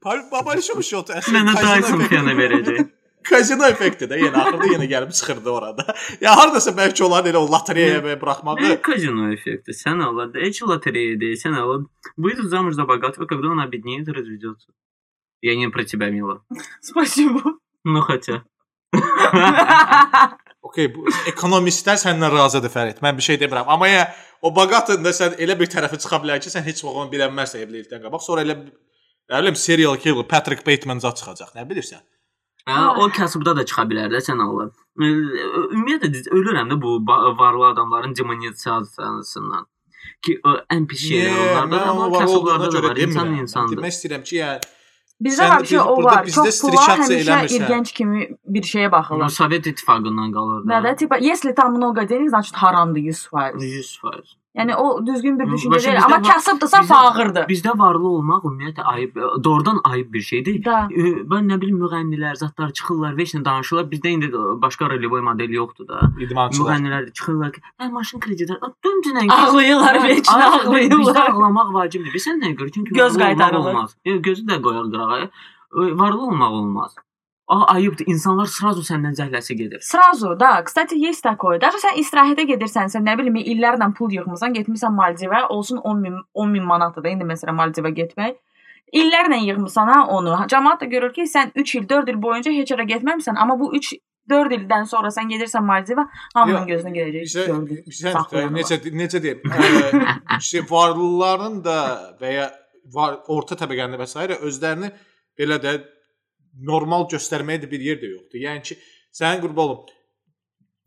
Pari, 0.00 0.20
pari 0.44 0.62
şu 0.62 0.74
mu 0.74 0.82
şu? 0.82 0.96
Mənə 0.96 1.54
daha 1.62 1.80
çox 1.80 2.10
yana 2.10 2.32
verəcək. 2.34 2.88
Kazino 3.27 3.67
effekti 3.67 4.07
də 4.07 4.19
yenə 4.21 4.39
axırda 4.39 4.67
yenə 4.71 4.87
gəlib 4.87 5.11
çıxırdı 5.11 5.51
orada. 5.51 5.83
Ya 6.23 6.35
hardasa 6.37 6.71
bəlkə 6.75 7.03
onlar 7.07 7.27
elə 7.27 7.41
o 7.41 7.47
lotereyaya 7.51 8.19
buraxmağı. 8.21 8.61
Ну, 8.61 8.77
казино 8.81 9.33
эффекты. 9.35 9.75
Sən 9.75 9.99
Allah, 10.03 10.29
да, 10.31 10.39
эти 10.39 10.63
лотереи, 10.63 11.17
да, 11.19 11.33
sən 11.35 11.57
Allah. 11.59 11.83
Выйдут 12.15 12.49
замуж 12.49 12.75
за 12.75 12.85
богатого, 12.85 13.25
когда 13.25 13.49
он 13.49 13.59
обеднеет 13.59 14.07
и 14.07 14.11
разведется. 14.11 14.71
Я 15.41 15.55
не 15.55 15.67
про 15.67 15.83
тебя, 15.83 16.09
Мила. 16.09 16.41
Спасибо. 16.81 17.41
Ну, 17.83 18.01
хотя. 18.01 18.43
Okay, 20.67 20.89
bu 20.91 21.05
ekonomistlər 21.29 21.99
səndən 22.01 22.31
razıdır 22.33 22.71
Fərid. 22.73 22.97
Mən 23.03 23.15
bir 23.17 23.23
şey 23.23 23.37
demirəm. 23.39 23.69
Amma 23.71 23.87
ya 23.87 24.03
o 24.41 24.51
baqatında 24.55 25.13
sən 25.15 25.37
elə 25.43 25.55
bir 25.59 25.69
tərəfi 25.71 25.99
çıxa 26.01 26.19
bilər 26.23 26.41
ki, 26.43 26.51
sən 26.51 26.65
heç 26.65 26.81
vaxt 26.83 26.97
onu 27.03 27.11
bilənməzsən 27.13 27.63
evlilikdən 27.63 28.03
qabaq. 28.03 28.23
Sonra 28.25 28.43
elə 28.43 28.57
nə 28.57 29.41
bilim 29.43 29.55
serial 29.55 29.95
killer 30.01 30.27
Patrick 30.27 30.65
Bateman 30.67 30.99
zət 31.03 31.21
çıxacaq. 31.21 31.53
Nə 31.55 31.63
bilirsən? 31.69 32.03
Ha, 32.65 32.95
o 32.99 33.09
kasıbda 33.17 33.55
da 33.57 33.63
çıxa 33.65 33.83
bilər 33.91 34.09
də 34.11 34.19
sən 34.27 34.41
Allah. 34.43 34.69
Ə, 34.99 35.11
Ümumiyyətlə 35.75 36.09
biz 36.13 36.27
ölürəm 36.27 36.67
də 36.73 36.81
bu 36.81 36.97
ba- 37.09 37.37
varlı 37.39 37.65
adamların 37.67 38.15
demonizasiyasından. 38.15 39.65
Ki 40.25 40.39
o 40.45 40.49
ən 40.75 40.87
pis 40.87 41.03
şeylər 41.09 41.37
onlarda 41.43 41.75
da, 41.79 41.85
amma 41.91 42.19
kasıblarda 42.19 42.71
da 42.73 42.83
var. 42.83 42.95
İnsan 42.97 43.33
insandır. 43.35 43.77
Demək 43.77 43.95
istəyirəm 43.97 44.23
ki, 44.23 44.35
yəni 44.41 44.59
Bizdə 45.25 45.41
Sən 45.45 45.49
var 45.49 45.61
də 45.61 45.65
şey 45.65 45.77
biz- 45.79 45.85
o 45.87 45.95
burada 45.97 46.15
var. 46.15 46.25
bizdə 46.25 46.35
Çox 46.45 46.61
pul 46.61 46.69
var, 46.69 46.73
strişatsa 46.73 47.13
həmişə 47.13 47.23
eləmirsən. 47.23 47.55
irgənc 47.57 47.93
kimi 47.93 48.27
bir 48.45 48.61
şeyə 48.71 48.87
O 48.87 48.91
baxırlar. 48.91 49.29
Sovet 49.29 49.67
İttifaqından 49.67 50.31
qalır 50.35 50.59
Və 50.71 50.77
də 50.83 50.83
da. 50.91 50.95
tipa, 50.95 51.17
если 51.17 51.53
там 51.55 51.73
много 51.77 52.05
денег, 52.09 52.29
значит 52.29 52.55
haramdır 52.55 52.99
100%. 52.99 53.61
100%. 53.61 54.37
Yəni 54.58 54.74
o 54.76 54.86
düzgün 55.06 55.38
bir 55.40 55.46
düşüncə 55.48 55.78
deyil, 55.80 55.96
bizdə 55.96 56.04
amma 56.04 56.22
kasıbdırsa 56.22 56.78
bizdə- 56.82 56.88
fağırdır. 56.94 57.44
Bizdə 57.48 57.72
varlı 57.78 58.08
olmaq 58.08 58.42
ümumiyyətlə 58.48 58.82
ayıb, 58.92 59.14
doğrudan 59.44 59.78
ayıb 59.84 60.12
bir 60.12 60.20
şeydir. 60.20 60.58
Da. 60.64 60.80
Mən 61.32 61.48
nə 61.52 61.56
bilim 61.60 61.78
müğənnilər, 61.80 62.34
zatlar 62.36 62.72
çıxırlar, 62.80 63.14
və 63.16 63.24
heç 63.24 63.32
nə 63.34 63.44
danışırlar. 63.44 63.86
Bizdə 63.94 64.08
indi 64.16 64.28
başqa 64.66 64.90
rolivoy 64.90 65.20
model 65.20 65.50
yoxdur 65.56 65.88
da. 65.88 66.00
idmançılar. 66.20 66.76
Müğənnilər 66.76 67.12
çıxırlar 67.12 67.52
ki, 67.52 67.60
"Hə, 67.80 67.90
maşın 67.92 68.20
krediti." 68.20 68.52
Döndünən 68.84 69.30
Ağlayırlar, 69.32 69.94
veçinə 69.94 70.46
Bizdə 70.50 70.66
ağlayırlar. 70.66 71.30
ağlamaq 71.30 71.72
vacibdir. 71.74 72.12
Bilirsən 72.12 72.36
nəyə 72.42 72.54
görə? 72.56 72.70
Çünki 72.74 72.92
Göz 72.94 73.18
qaytarılır. 73.18 73.76
Gözü 74.04 74.42
də 74.46 74.62
qoyar 74.62 74.84
qırağa. 74.92 75.30
Varlı 75.72 76.22
olmaq 76.26 76.52
olmaz. 76.52 76.94
A, 77.51 77.65
ayıbdır. 77.73 78.09
İnsanlar 78.11 78.49
srazu 78.51 78.81
səndən 78.83 79.13
zəhləsi 79.15 79.53
gedir. 79.55 79.79
Сразу, 79.81 80.35
да. 80.39 80.63
Кстати, 80.63 80.95
есть 80.99 81.23
такое. 81.23 81.59
Даже 81.63 81.79
sən 81.79 81.95
istirahətə 82.01 82.43
gedirsənsə, 82.49 82.99
nə 82.99 83.15
bilim, 83.17 83.37
illərlə 83.39 83.87
pul 83.95 84.11
yığmısan, 84.11 84.51
getmisən 84.57 84.91
Maldivə, 84.91 85.45
olsun 85.47 85.79
10 85.83 86.01
min 86.01 86.17
10 86.33 86.51
min 86.51 86.65
manatdır 86.67 87.03
da 87.05 87.13
indi 87.15 87.23
məsələn 87.23 87.55
Maldivə 87.55 87.93
getmək. 88.01 88.35
İllərlə 88.93 89.39
yığmısan 89.45 89.93
ha 89.93 90.01
onu. 90.17 90.35
Cəmaət 90.51 90.83
də 90.83 90.91
görür 90.91 91.15
ki, 91.15 91.23
sən 91.23 91.55
3 91.55 91.75
il, 91.75 91.87
4 91.89 92.11
il 92.11 92.21
boyunca 92.21 92.51
heç 92.51 92.75
yerə 92.75 92.83
getməmisən, 92.91 93.39
amma 93.39 93.59
bu 93.59 93.71
3 93.79 93.95
4 94.29 94.55
ildən 94.57 94.87
sonra 94.91 95.07
sən 95.15 95.31
gedirsən 95.31 95.63
Maldivə, 95.63 96.03
hamının 96.35 96.67
Yox, 96.67 96.69
gözünə 96.71 96.93
gələcək. 96.95 97.27
Bizə 97.27 97.45
gördük. 97.47 97.85
sən 97.95 98.15
saxlayanlar 98.15 98.59
necə 98.59 98.79
necə 99.01 99.21
deyim? 99.23 99.39
ə, 100.35 100.39
şey 100.49 100.65
varlıların 100.69 101.61
da 101.63 101.77
və 102.19 102.33
ya 102.33 102.47
var, 102.93 103.21
orta 103.27 103.55
təbəqənin 103.55 103.99
və 103.99 104.07
s. 104.07 104.27
özlərini 104.49 104.91
belə 105.39 105.61
də 105.63 105.77
normal 106.71 107.07
göstərməyə 107.13 107.61
də 107.63 107.71
bir 107.71 107.79
yer 107.89 107.97
də 108.01 108.07
yoxdur. 108.15 108.39
Yəni 108.47 108.61
ki, 108.63 108.77
sənin 109.13 109.41
qurban 109.43 109.63
olum 109.69 109.85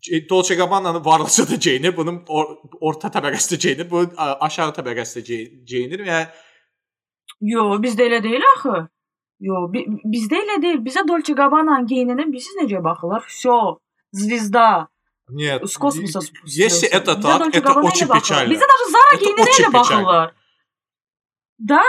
C- 0.02 0.28
Dolce 0.28 0.54
Gabbana'nın 0.54 1.04
varlısı 1.04 1.50
da 1.50 1.54
geyinir, 1.54 1.96
bunun 1.96 2.22
or 2.28 2.46
orta 2.80 3.08
təbəqəsi 3.08 3.54
də 3.54 3.58
geyinir, 3.62 3.90
bu 3.90 3.98
a- 4.16 4.36
aşağı 4.46 4.72
təbəqəsi 4.78 5.18
də 5.20 5.24
gey- 5.28 5.50
geyinir 5.64 6.00
və 6.06 6.20
Yo, 7.40 7.62
bizdə 7.82 8.02
elə 8.08 8.22
deyil 8.22 8.42
axı. 8.56 8.88
Yo, 9.40 9.54
bi 9.72 9.84
bizdə 10.14 10.36
elə 10.44 10.56
deyil. 10.62 10.80
Bizə 10.84 11.06
Dolce 11.08 11.32
Gabbana 11.32 11.78
geyinənə 11.90 12.26
bilirsiniz 12.32 12.64
necə 12.64 12.82
baxırlar? 12.84 13.22
Всё, 13.28 13.78
звезда. 14.12 14.88
Нет. 15.28 15.62
С 15.68 15.76
космоса 15.78 16.20
Если 16.44 16.88
это 16.88 17.12
Bizə 17.16 17.22
так, 17.22 17.40
Dolce 17.40 17.58
это 17.58 17.68
Gabbana 17.68 17.86
очень 17.88 18.06
elə 18.06 18.08
baxırlar. 18.08 18.20
печально. 18.20 18.52
Bizə 18.52 18.66
даже 18.72 18.86
Zara 18.96 19.14
Это 19.14 19.24
geyinənə 19.24 19.42
очень 19.48 19.64
elə 19.64 19.72
baxırlar. 19.72 20.34
Da. 21.70 21.84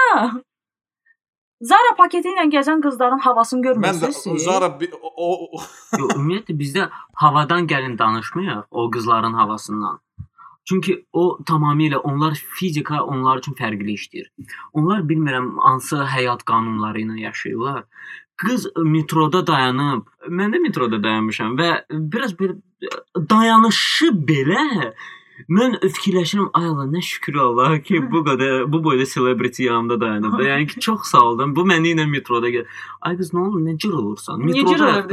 Zara 1.60 1.94
paketi 1.96 2.28
ilə 2.34 2.44
gəzən 2.52 2.82
qızların 2.84 3.22
havasını 3.24 3.60
Mən 3.60 3.64
də 3.64 3.72
görmürsünüz? 3.72 4.16
siz? 4.16 4.44
Zara 4.44 4.68
o, 5.02 5.46
o 5.56 5.60
Yox, 5.98 6.16
ümumiyyətlə 6.16 6.56
bizdə 6.58 6.88
havadan 7.14 7.66
gəlin 7.66 7.98
danışmayaq, 7.98 8.66
o 8.70 8.90
qızların 8.90 9.32
havasından. 9.32 10.00
Çünki 10.68 11.06
o 11.12 11.38
tamamilə 11.46 11.96
onlar 11.96 12.34
fizika 12.34 13.04
onlar 13.04 13.38
üçün 13.38 13.54
fərqli 13.54 13.92
işdir. 13.92 14.32
Onlar 14.72 15.00
bilmirəm 15.08 15.56
hansı 15.62 15.96
həyat 15.96 16.42
qanunları 16.44 17.00
ilə 17.00 17.20
yaşayırlar. 17.20 17.84
Qız 18.36 18.66
metroda 18.76 19.46
dayanıb, 19.46 20.04
mən 20.28 20.52
də 20.52 20.60
metroda 20.60 21.02
dayanmışam 21.02 21.56
və 21.56 21.84
biraz 21.90 22.38
bir 22.38 22.56
dayanışı 23.30 24.10
belə 24.28 24.92
mən 25.58 25.76
fikirləşirəm, 25.82 26.48
ay 26.58 26.66
Allah, 26.70 26.86
nə 26.92 27.02
şükür 27.04 27.36
Allah 27.44 27.76
ki, 27.84 28.00
bu 28.12 28.22
qədər 28.26 28.64
bu 28.72 28.80
boyda 28.84 29.06
celebrity 29.10 29.66
yanımda 29.66 30.00
dayanıb 30.00 30.38
da. 30.38 30.42
Yəni 30.48 30.66
ki, 30.72 30.80
çox 30.80 31.10
sağ 31.10 31.22
ol. 31.28 31.38
da. 31.38 31.48
Bu 31.56 31.66
məni 31.68 31.92
ilə 31.94 32.06
metroda 32.10 32.50
gəl. 32.54 32.66
Ay 33.02 33.16
qız, 33.20 33.32
nə 33.36 33.44
olur, 33.44 33.60
nə 33.66 33.76
cır 33.82 33.94
olursan? 34.00 34.40
Metroda 34.40 35.04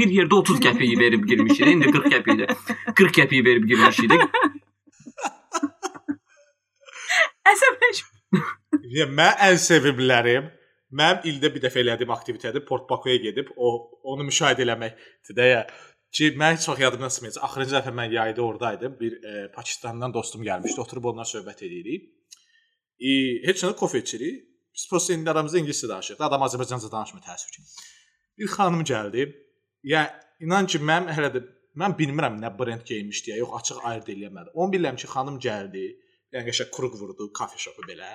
bir 0.00 0.16
yerdə 0.18 0.34
30 0.40 0.60
qəpiyi 0.66 0.98
verib 1.00 1.28
girmişik, 1.28 1.66
indi 1.66 1.92
40 1.92 2.10
qəpiyi 2.16 2.36
də 2.42 2.46
40 2.94 3.16
qəpiyi 3.20 3.44
verib 3.44 3.68
girmişik. 3.70 4.10
də. 4.10 4.18
Əsəbləş. 7.54 8.04
Ya 8.96 9.06
mən 9.10 9.34
ən 9.48 9.58
sevimlərim 9.60 10.52
mənim 10.94 11.26
ildə 11.30 11.50
bir 11.54 11.62
dəfə 11.64 11.82
elədiyim 11.82 12.12
aktivitetədir. 12.14 12.64
Port 12.68 12.88
Bakuya 12.90 13.16
gedib 13.22 13.50
o 13.56 13.74
onu 14.02 14.26
müşahidə 14.28 14.64
eləməkdir 14.66 15.38
də 15.38 15.48
ya. 15.50 15.62
Ki 16.14 16.30
mən 16.38 16.54
heç 16.54 16.68
vaxt 16.68 16.82
yadımdan 16.84 17.10
çıxmayacaq. 17.14 17.44
Axırıncı 17.46 17.74
dəfə 17.74 17.92
mən 18.00 18.12
yayda 18.14 18.42
oradaydım. 18.42 18.92
Bir 19.00 19.16
e, 19.30 19.50
Pakistandan 19.52 20.14
dostum 20.14 20.44
gəlmişdi. 20.46 20.80
Oturub 20.80 21.08
onunla 21.10 21.26
söhbət 21.26 21.64
edirik. 21.66 22.04
E, 23.00 23.10
heç 23.48 23.64
nə 23.66 23.74
kofe 23.80 23.98
içirik. 24.04 24.44
Biz 24.74 24.86
prosta 24.90 25.14
indi 25.14 25.30
aramızda 25.30 25.58
ingiliscə 25.58 25.88
danışırıq. 25.90 26.22
Adam 26.28 26.46
Azərbaycanca 26.46 26.90
danışmır 26.92 27.22
təəssüf 27.26 27.50
ki. 27.56 27.66
Bir 28.38 28.48
xanım 28.54 28.86
gəldi. 28.92 29.26
Ya 29.94 30.06
inan 30.40 30.70
ki 30.70 30.78
mən 30.90 31.10
hələ 31.16 31.30
də 31.34 31.42
mən 31.82 31.96
bilmirəm 31.98 32.38
nə 32.42 32.50
brend 32.58 32.86
geyinmişdi 32.90 33.30
ya. 33.30 33.36
Yox 33.42 33.58
açıq 33.60 33.82
ayırd 33.90 34.10
eləyə 34.14 34.30
bilmədim. 34.30 34.54
Onu 34.54 34.74
bilirəm 34.74 34.98
ki, 35.02 35.10
xanım 35.14 35.40
gəldi. 35.46 35.84
Yəni 36.34 36.46
qəşəng 36.50 36.70
kruq 36.74 36.94
vurdu, 37.00 37.30
kafe 37.38 37.58
şopu 37.66 37.86
belə. 37.90 38.10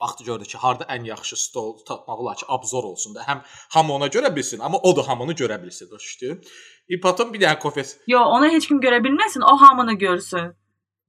Baxdı 0.00 0.24
gördü 0.24 0.44
ki, 0.44 0.58
harda 0.58 0.84
ən 0.84 1.06
yaxşı 1.06 1.36
stol 1.44 1.78
tapmaq 1.88 2.18
olar 2.22 2.36
ki, 2.36 2.44
abzor 2.48 2.84
olsun 2.84 3.14
da. 3.14 3.24
Həm 3.24 3.40
hamı 3.74 3.92
ona 3.94 4.06
görə 4.06 4.36
bilsin, 4.36 4.58
amma 4.58 4.78
o 4.78 4.96
da 4.96 5.08
hamını 5.08 5.32
görə 5.32 5.62
bilsin. 5.62 5.88
Başdı. 5.92 6.40
E 6.88 7.00
potom 7.00 7.32
bir 7.32 7.40
dənə 7.40 7.58
kofes. 7.58 7.96
Yo, 8.06 8.20
onu 8.20 8.52
heç 8.52 8.68
kim 8.68 8.80
görə 8.80 9.00
bilməsin, 9.04 9.42
o 9.52 9.56
hamını 9.62 9.94
görsün. 9.98 10.52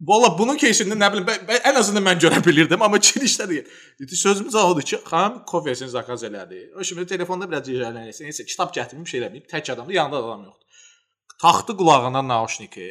Valla 0.10 0.30
bunun 0.38 0.60
keysində 0.62 0.94
nə 0.94 1.10
bilim, 1.14 1.26
mən, 1.26 1.46
mən, 1.50 1.62
ən 1.72 1.80
azından 1.80 2.04
mən 2.06 2.20
görə 2.22 2.40
bilirdim, 2.46 2.82
amma 2.86 3.00
çirişdə 3.02 3.50
deyil. 3.50 3.70
Dedi 4.00 4.16
sözümüz 4.16 4.56
odur 4.56 4.82
ki, 4.82 5.00
xanım 5.10 5.44
kofesini 5.52 5.90
zakaz 5.90 6.24
elədi. 6.24 6.60
O 6.78 6.84
şimdi 6.84 7.06
telefonda 7.10 7.50
biraz 7.50 7.66
cəcələnirsə, 7.68 8.28
nəysə 8.30 8.46
kitab 8.46 8.76
gətirmiş 8.78 9.16
şey 9.16 9.22
eləməyib, 9.22 9.48
tək 9.50 9.72
adamdır, 9.74 9.94
yanında 9.94 10.22
da 10.22 10.26
adam 10.26 10.44
yoxdur. 10.46 10.84
Taxdı 11.42 11.78
qulağına 11.78 12.28
nauşniki, 12.28 12.88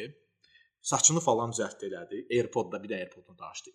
saçını 0.87 1.21
falan 1.21 1.51
düzəltdi 1.51 1.89
elədi. 1.89 2.19
AirPod-da 2.37 2.79
bir 2.83 2.91
də 2.91 2.99
AirPod-unu 3.01 3.39
da 3.39 3.49
açdı. 3.51 3.71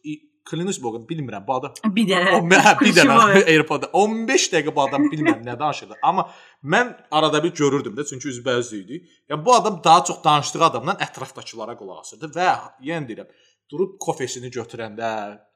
Klinius 0.50 0.80
boğun 0.84 1.04
bilmirəm 1.10 1.43
bu 1.47 1.54
adam. 1.54 1.74
Bir 1.97 2.08
dənə. 2.08 2.38
O 2.38 2.41
hə, 2.47 2.74
bir 2.80 2.93
dənə 2.95 3.41
AirPod-da 3.41 3.89
15 4.02 4.45
dəqiqə 4.54 4.74
bu 4.76 4.82
adam 4.82 5.10
bilmirəm 5.12 5.41
nə 5.45 5.58
danışırdı. 5.60 5.97
Amma 6.02 6.30
mən 6.63 6.93
arada 7.12 7.43
bir 7.43 7.54
görürdüm 7.54 7.97
də, 7.97 8.06
çünki 8.10 8.32
üzbəüz 8.32 8.71
idi. 8.78 9.02
Yəni 9.30 9.45
bu 9.45 9.56
adam 9.56 9.82
daha 9.84 10.04
çox 10.08 10.24
danışdığı 10.24 10.63
adamdan 10.69 11.04
ətrafdakılara 11.08 11.76
qulaq 11.82 12.06
asırdı 12.06 12.32
və 12.38 12.47
yenə 12.88 13.10
deyirəm, 13.10 13.34
durub 13.71 13.97
kofesini 14.00 14.52
götürəndə, 14.56 15.12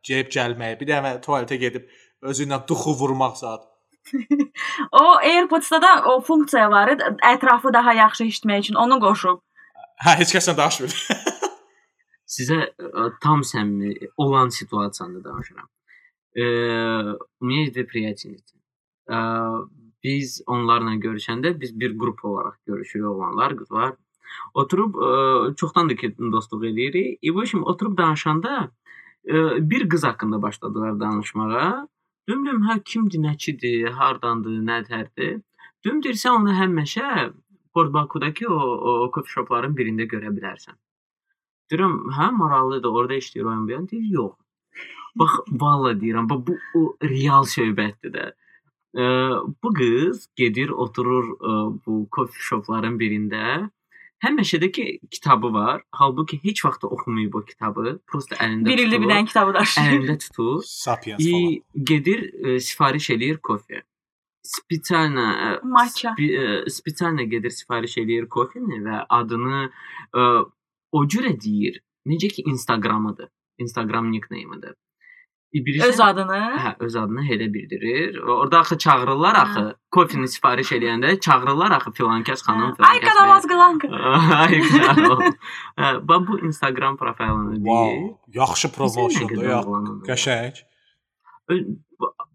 gəlib 0.09 0.33
gəlməyə, 0.35 0.79
bir 0.79 0.91
dənə 0.91 1.13
tualetə 1.23 1.59
gedib 1.61 1.87
özü 2.25 2.49
ilə 2.49 2.59
duxu 2.67 2.97
vurmaq 2.99 3.39
saat. 3.39 3.63
O 4.91 5.03
AirPods-da 5.17 5.81
da 5.81 5.91
o 6.11 6.19
funksiya 6.21 6.67
var 6.71 6.91
idi, 6.93 7.07
ətrafı 7.25 7.73
daha 7.73 7.93
yaxşı 7.93 8.27
eşitmək 8.27 8.59
üçün 8.67 8.75
onu 8.83 8.99
qoşub. 9.01 9.39
Hə, 10.05 10.17
heç 10.19 10.35
kəslə 10.35 10.57
danışmır. 10.57 10.99
Sizə 12.25 12.57
ə, 12.65 12.89
e, 12.89 13.07
tam 13.21 13.43
səmimi 13.45 14.09
olan 14.17 14.49
situasiyanı 14.49 15.23
danışıram. 15.23 15.67
E, 16.35 16.45
Umiyev 17.41 17.75
və 17.77 17.85
Priyatinit. 17.91 18.55
E, 19.09 19.17
biz 20.03 20.41
onlarla 20.47 20.95
görüşəndə 21.01 21.53
biz 21.61 21.73
bir 21.79 21.97
qrup 21.97 22.25
olaraq 22.25 22.57
görüşürük 22.65 23.07
olanlar, 23.07 23.57
qızlar. 23.57 23.93
Oturub 24.53 24.97
ə, 24.97 25.55
çoxdan 25.55 25.89
da 25.89 25.95
ki 25.95 26.15
dostluq 26.31 26.65
eləyirik. 26.71 27.19
İ 27.21 27.29
e, 27.29 27.59
oturub 27.61 27.97
danışanda 27.97 28.71
ə, 29.25 29.69
bir 29.69 29.89
qız 29.89 30.03
haqqında 30.03 30.41
başladılar 30.41 30.99
danışmağa. 30.99 31.87
Dümdüm 32.29 32.63
hə 32.65 32.81
kimdir, 32.83 33.21
nəçidir, 33.21 33.91
hardandır, 33.93 34.57
nədərdir. 34.69 35.41
Dümdirsə 35.85 36.31
onu 36.33 36.55
həmişə 36.57 37.31
Port 37.73 37.93
Bakudakı 37.93 38.47
o, 38.49 38.59
o 38.89 39.11
coffee 39.13 39.33
shopların 39.35 39.75
birində 39.77 40.07
görə 40.09 40.31
bilərsən. 40.33 40.73
Deyirəm, 41.71 41.93
hə, 42.17 42.31
maraqlıdır, 42.37 42.89
orada 42.99 43.15
işləyir 43.21 43.47
oyun 43.51 43.67
beyan. 43.67 43.85
Deyir, 43.89 44.09
yox. 44.19 44.33
Bax, 45.19 45.37
valla 45.61 45.93
deyirəm, 46.01 46.27
bax 46.29 46.43
bu 46.47 46.57
o 46.79 46.83
real 47.03 47.47
söhbətdir 47.49 48.11
də. 48.17 48.25
Ə, 48.95 49.05
bu 49.63 49.71
qız 49.79 50.27
gedir, 50.39 50.69
oturur 50.69 51.31
ə, 51.39 51.55
bu 51.85 52.03
coffee 52.15 52.45
shopların 52.49 52.99
birində. 53.01 53.69
Həmişədəki 54.23 54.85
kitabı 55.11 55.49
var. 55.53 55.81
Halbuki 55.91 56.37
heç 56.43 56.61
vaxt 56.65 56.83
da 56.83 56.87
oxumayıb 56.87 57.33
o 57.35 57.41
kitabı. 57.45 57.97
Prosta 58.07 58.37
əlində 58.41 58.69
Bir 58.69 58.79
ildə 58.85 58.95
tutur. 58.95 59.01
bir 59.03 59.11
dənə 59.13 59.25
kitabı 59.31 59.53
daşıyır. 59.57 59.89
Əlində 59.91 60.15
tutur. 60.23 60.61
Sapiens 60.69 61.19
falan. 61.19 61.51
И 61.51 61.83
gedir 61.91 62.23
ə, 62.31 62.55
sifariş 62.69 63.09
eləyir 63.17 63.41
kofe. 63.43 63.81
Spesialna 64.45 65.25
ə, 65.33 65.51
Matcha. 65.65 66.13
spi, 66.15 66.29
ə, 66.37 66.69
spesialna 66.71 67.25
gedir 67.29 67.49
sifariş 67.53 67.97
eləyir 68.03 68.27
kofeni 68.31 68.79
və 68.85 69.01
adını 69.19 69.63
ə, 70.13 70.25
o 70.94 71.04
cürə 71.04 71.32
deyir. 71.44 71.80
Necə 72.06 72.28
ki 72.28 72.42
Instagramıdır. 72.46 73.28
Instagram 73.58 74.12
nickname-idir. 74.12 74.74
E, 75.54 75.58
birisi- 75.66 75.86
Öz 75.88 76.00
adını. 76.00 76.38
Hə, 76.64 76.74
öz 76.78 76.96
adını 76.96 77.20
elə 77.34 77.46
bildirir. 77.54 78.14
Və 78.26 78.30
Orada 78.30 78.58
axı 78.58 78.78
çağırırlar 78.78 79.34
axı. 79.34 79.60
Hə. 79.60 79.74
Kofeni 79.90 80.28
sifariş 80.28 80.72
eləyəndə 80.72 81.20
çağırırlar 81.20 81.70
axı 81.70 81.90
filankəs 81.90 82.40
xanım, 82.46 82.70
filankəs. 82.74 82.90
Ay 82.90 83.00
qadavaz 83.00 83.46
qılanka. 83.46 83.88
Ay 84.42 84.60
qadavaz. 84.70 85.34
Hə, 85.78 86.08
bax 86.08 86.20
bu 86.28 86.38
Instagram 86.46 86.96
profilini 86.96 87.50
deyir. 87.50 87.64
Wow, 87.66 88.16
yaxşı 88.40 88.72
promotiondur, 88.72 89.42
ya. 89.42 89.60
Qəşəng. 90.08 90.56
Э, 91.50 91.54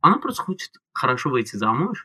Она 0.01 0.19
просто 0.19 0.43
хочет 0.43 0.71
хорошо 0.93 1.29
выйти 1.31 1.55
замуж. 1.57 1.97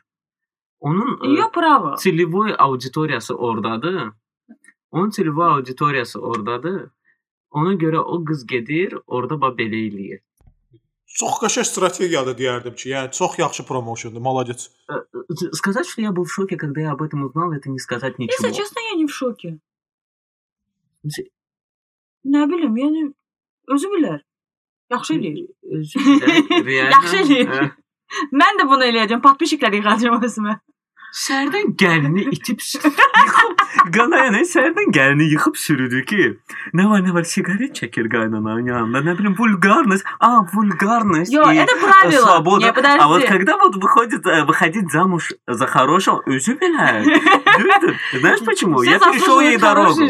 Onun 0.79 1.19
e, 1.23 1.39
Yo, 1.39 1.49
bravo. 1.55 1.95
целевой 1.95 2.55
auditoriyası 2.57 3.35
ordadır. 3.35 4.11
Onun 4.91 5.09
целевой 5.09 5.45
auditoriyası 5.47 6.19
ordadır. 6.21 6.89
Ona 7.51 7.73
görə 7.73 7.97
o 7.99 8.25
qız 8.25 8.45
gedir, 8.47 8.95
orada 9.07 9.41
bax 9.41 9.53
belə 9.59 9.77
eləyir. 9.87 10.19
Çox 11.19 11.33
qəşəng 11.43 11.65
strategiyadır 11.67 12.35
deyərdim 12.39 12.75
ki, 12.75 12.89
yəni 12.89 13.11
çox 13.11 13.39
yaxşı 13.39 13.65
promotiondur. 13.65 14.21
Молодец. 14.21 14.71
Э, 14.89 14.93
Сказать, 15.51 15.85
что 15.87 16.01
я 16.01 16.11
был 16.11 16.23
в 16.23 16.31
шоке, 16.31 16.55
когда 16.57 16.81
я 16.81 16.91
об 16.91 17.01
этом 17.01 17.23
узнал, 17.23 17.51
это 17.51 17.69
не 17.69 17.79
сказать 17.79 18.17
ничего. 18.19 18.47
Если 18.47 18.57
честно, 18.61 18.79
я 18.91 18.95
не 18.95 19.05
в 19.05 19.11
şoke. 19.11 19.59
Mesela- 21.03 21.29
Nə 22.25 22.45
bilim, 22.51 22.75
yəni 22.77 23.13
özü 23.67 23.87
bilər. 23.93 24.19
Yaxşı 24.91 25.13
eləyir. 25.13 25.47
Özür 25.63 25.99
dilərim, 25.99 26.65
real- 26.65 26.91
Yaxşı 26.95 27.15
eləyir. 27.23 27.47
Hə. 27.49 27.71
Mən 28.41 28.59
də 28.61 28.67
bunu 28.69 28.83
eləyəcəm. 28.91 29.21
Patpişiklər 29.25 29.73
yığacam 29.79 30.21
özümə. 30.27 30.59
Sərdən 31.14 31.76
gəlini 31.78 32.26
itib 32.34 32.60
yıxıb 32.60 33.62
qaynana 33.94 34.42
sərdən 34.44 34.90
gəlini 34.92 35.28
yıxıb 35.32 35.56
sürüdü 35.56 36.02
ki, 36.04 36.24
nə 36.74 36.88
var 36.90 37.00
nə 37.06 37.14
var 37.14 37.24
siqaret 37.24 37.72
çəkir 37.78 38.10
qaynananın 38.12 38.66
yanında, 38.72 38.98
nə 39.06 39.16
bilim 39.18 39.36
vulgarность, 39.38 40.04
а 40.20 40.42
vulgarность. 40.52 41.32
Yo, 41.32 41.50
и 41.50 41.56
это 41.56 41.76
правило. 41.76 42.26
Свобода. 42.26 42.66
Не, 42.66 42.72
подожди. 42.72 42.98
А 43.00 43.08
вот 43.08 43.24
когда 43.24 43.56
вот 43.56 43.76
выходит 43.76 44.26
э, 44.26 44.44
выходить 44.44 44.90
замуж 44.90 45.32
за 45.46 45.66
хорошего, 45.66 46.22
dilerim. 46.26 47.04
Duydun? 47.58 47.96
Знаешь 48.12 48.44
почему? 48.44 48.82
Я 48.82 48.98
перешел 48.98 49.40
ей 49.40 49.56
дорогу. 49.56 50.00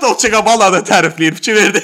Dolce 0.00 0.28
Gabbana 0.28 0.70
da 0.72 0.82
tərifləyir, 0.82 1.34
fikir 1.34 1.54
verdi. 1.54 1.82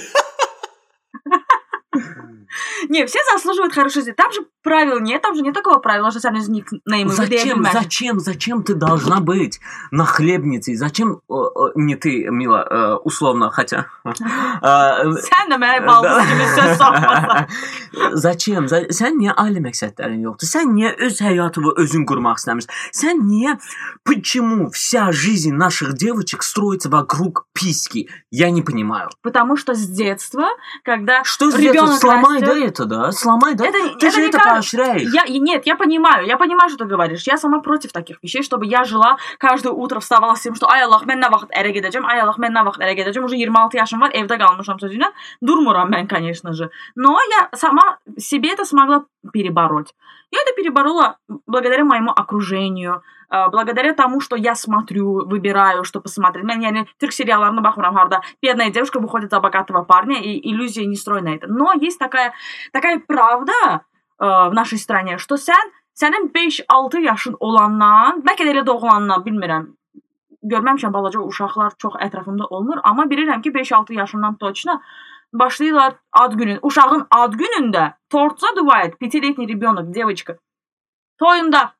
Не, 2.89 3.07
все 3.07 3.19
заслуживают 3.31 3.73
хорошей 3.73 4.01
жизни. 4.03 4.13
Там 4.13 4.33
же 4.33 4.41
правил 4.63 5.01
нет, 5.01 5.23
там 5.23 5.35
же 5.35 5.43
нет 5.43 5.55
такого 5.55 5.79
правила, 5.79 6.11
что 6.11 6.21
сами 6.21 6.39
из 6.39 6.49
никнеймы 6.49 7.11
Зачем, 7.11 7.67
зачем, 7.73 8.21
зачем 8.21 8.63
ты 8.63 8.75
должна 8.75 9.21
быть 9.21 9.61
нахлебницей? 9.91 10.77
Зачем, 10.77 11.21
э, 11.29 11.35
э, 11.35 11.73
не 11.75 11.97
ты, 11.97 12.29
Мила, 12.31 12.67
э, 12.69 12.95
условно, 13.05 13.51
хотя... 13.51 13.87
э, 14.05 14.13
soxmasan. 16.79 17.49
Zəçəm, 18.23 18.69
zə- 18.71 18.89
sən 18.95 19.19
niyə 19.21 19.35
ali 19.37 19.61
məqsədlərin 19.65 20.23
yoxdur? 20.27 20.49
Sən 20.49 20.73
niyə 20.77 20.93
öz 21.07 21.21
həyatını 21.25 21.75
özün 21.83 22.07
qurmaq 22.09 22.41
istəmirsən? 22.41 22.73
Sən 22.97 23.23
niyə 23.29 23.57
почему 24.05 24.71
вся 24.71 25.13
жизнь 25.13 25.53
наших 25.53 25.95
девочек 25.95 26.43
строится 26.43 26.89
вокруг 26.89 27.47
письки? 27.53 28.09
Я 28.31 28.51
не 28.51 28.63
понимаю. 28.63 29.11
Потому 29.23 29.57
что 29.57 29.75
с 29.75 29.87
детства, 29.87 30.49
когда 30.85 31.23
Что 31.25 31.51
за 31.51 31.59
ребенок 31.59 32.01
сломай 32.01 32.41
да 32.41 32.59
это, 32.59 32.85
да? 32.87 33.13
Сломай, 33.13 33.55
да? 33.55 33.67
Это, 33.67 33.79
Ты 33.99 34.07
это 34.07 34.11
же 34.11 34.23
не 34.23 34.29
это 34.29 34.39
как- 34.55 34.63
поощряешь. 34.63 35.13
Я, 35.13 35.25
нет, 35.27 35.67
я 35.67 35.77
понимаю, 35.77 36.27
я 36.27 36.37
понимаю, 36.37 36.71
что 36.71 36.79
ты 36.79 36.85
говоришь. 36.85 37.27
Я 37.27 37.37
сама 37.37 37.61
против 37.61 37.93
таких 37.93 38.19
вещей, 38.23 38.43
чтобы 38.43 38.67
я 38.67 38.85
жила 38.85 39.17
каждое 39.39 39.73
утро 39.73 40.01
вставала 40.01 40.35
с 40.35 40.41
тем, 40.41 40.55
что 40.55 40.67
mən 40.67 41.21
nə 41.21 41.29
vaxt 41.31 41.51
ərə 41.53 41.73
gedəcəm, 41.73 42.07
ay 42.07 42.21
Allah, 42.21 42.37
mən 42.39 42.53
nə 42.53 42.65
vaxt 42.65 42.81
ərə 42.81 42.95
gedəcəm. 42.97 43.25
Уже 43.25 43.37
26 43.37 43.75
yaşım 43.75 44.01
var, 44.01 44.11
evdə 44.11 44.39
qalmışam 44.39 44.79
sözüylə. 44.79 45.13
Durmuram 45.41 45.91
mən, 45.91 46.07
конечно 46.07 46.53
же. 46.53 46.71
Но 46.95 47.19
я 47.31 47.49
сама 47.57 47.99
себе 48.19 48.53
это 48.53 48.65
смогла 48.65 49.05
перебороть. 49.33 49.95
Я 50.33 50.41
это 50.41 50.55
переборола 50.57 51.19
благодаря 51.47 51.85
моему 51.85 52.11
окружению, 52.11 53.03
э, 53.31 53.49
благодаря 53.51 53.93
тому, 53.93 54.21
что 54.21 54.37
я 54.37 54.55
смотрю, 54.55 55.27
выбираю, 55.27 55.85
что 55.85 56.01
посмотреть. 56.01 56.45
Mən 56.45 56.63
yəni 56.65 56.87
türk 56.99 57.13
seriallarına 57.13 57.63
baxıram 57.65 57.95
harda 57.95 58.21
бедная 58.43 58.71
девушка 58.71 58.99
выходит 58.99 59.31
за 59.31 59.41
богатого 59.41 59.83
парня 59.85 60.21
и 60.23 60.41
иллюзия 60.51 60.87
не 60.87 60.97
строй 60.97 61.23
на 61.23 61.35
это. 61.35 61.47
Но 61.49 61.73
есть 61.75 61.99
такая 61.99 62.33
такая 62.73 62.99
правда 63.07 63.83
ə, 64.22 64.50
в 64.50 64.54
нашей 64.54 64.78
стране, 64.78 65.18
что 65.18 65.36
sən 65.36 65.74
sənin 65.98 66.30
5-6 66.36 67.02
yaşın 67.02 67.36
olandan, 67.40 68.24
bəlkə 68.26 68.46
də 68.46 68.54
elə 68.56 68.66
doğulandan 68.66 69.26
bilmirəm. 69.26 69.68
Görməmişəm 70.44 70.94
balaca 70.94 71.20
uşaqlar 71.20 71.74
çox 71.82 71.96
ətrafımda 72.00 72.46
olmur, 72.50 72.80
amma 72.84 73.04
bilirəm 73.10 73.42
ki 73.42 73.52
5-6 73.52 73.94
yaşından 73.94 74.36
точно 74.36 74.82
başlayırlar 75.34 75.96
ad 76.14 76.34
günün, 76.34 76.60
uşağın 76.62 77.08
ad 77.12 77.34
günündə 77.34 77.94
торт 78.10 78.40
задувает 78.40 78.98
пятилетний 78.98 79.48
ребенок, 79.48 79.92
девочка. 79.94 80.38
Toyunda. 81.18 81.74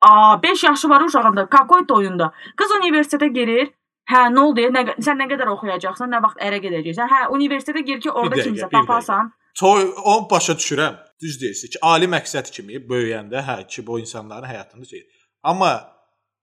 Aa 0.00 0.42
5 0.42 0.64
yaşı 0.64 0.88
var 0.88 1.00
uşağında. 1.00 1.46
Какой 1.46 1.86
toyunda? 1.86 2.32
Qız 2.56 2.70
universitetə 2.70 3.26
girir. 3.32 3.70
Hə, 4.10 4.26
nə 4.34 4.40
oldu? 4.40 4.60
Nə, 4.74 4.82
sən 4.98 5.20
nə 5.22 5.28
qədər 5.30 5.46
oxuyacaqsan, 5.54 6.10
nə 6.10 6.18
vaxt 6.24 6.40
ərə 6.42 6.58
gedəcəksən? 6.58 7.06
Hə, 7.08 7.20
universitetə 7.30 7.84
gir 7.86 8.00
ki, 8.02 8.10
orada 8.10 8.34
Bir 8.34 8.42
dəqiqə, 8.42 8.48
kimsə 8.50 8.66
bir 8.66 8.76
dəqiqə. 8.76 8.86
tapasan. 8.86 9.30
Toy 9.60 9.84
onu 10.04 10.26
başa 10.30 10.52
düşürəm. 10.58 10.96
Düz 11.21 11.41
deyirsiz 11.41 11.69
ki, 11.69 11.79
ali 11.81 12.05
məqsəd 12.05 12.51
kimi 12.53 12.81
böyüyəndə 12.89 13.41
hə 13.49 13.59
ki, 13.67 13.85
bu 13.87 13.99
insanların 13.99 14.47
həyatında 14.47 14.85
şey. 14.85 15.05
Amma 15.43 15.71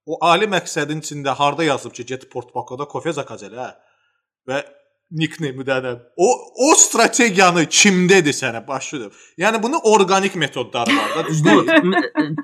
o 0.05 0.17
ali 0.25 0.49
məqsədin 0.51 1.03
içində 1.03 1.35
harda 1.39 1.63
yazıb 1.63 1.93
ki, 1.93 2.05
get 2.05 2.27
Portbakoda 2.31 2.87
kofe 2.91 3.13
zakaz 3.13 3.43
elə 3.47 3.69
və 4.49 4.63
nickname 5.11 5.65
dənə. 5.67 5.95
O 6.17 6.27
o 6.67 6.69
strategiyanı 6.75 7.65
kimdədir 7.79 8.35
sənə 8.35 8.61
başlayıb? 8.67 9.15
Yəni 9.39 9.63
bunu 9.63 9.79
organik 9.93 10.35
metodları 10.35 10.97
var 10.97 11.15
da, 11.15 11.27
düzdür? 11.27 11.71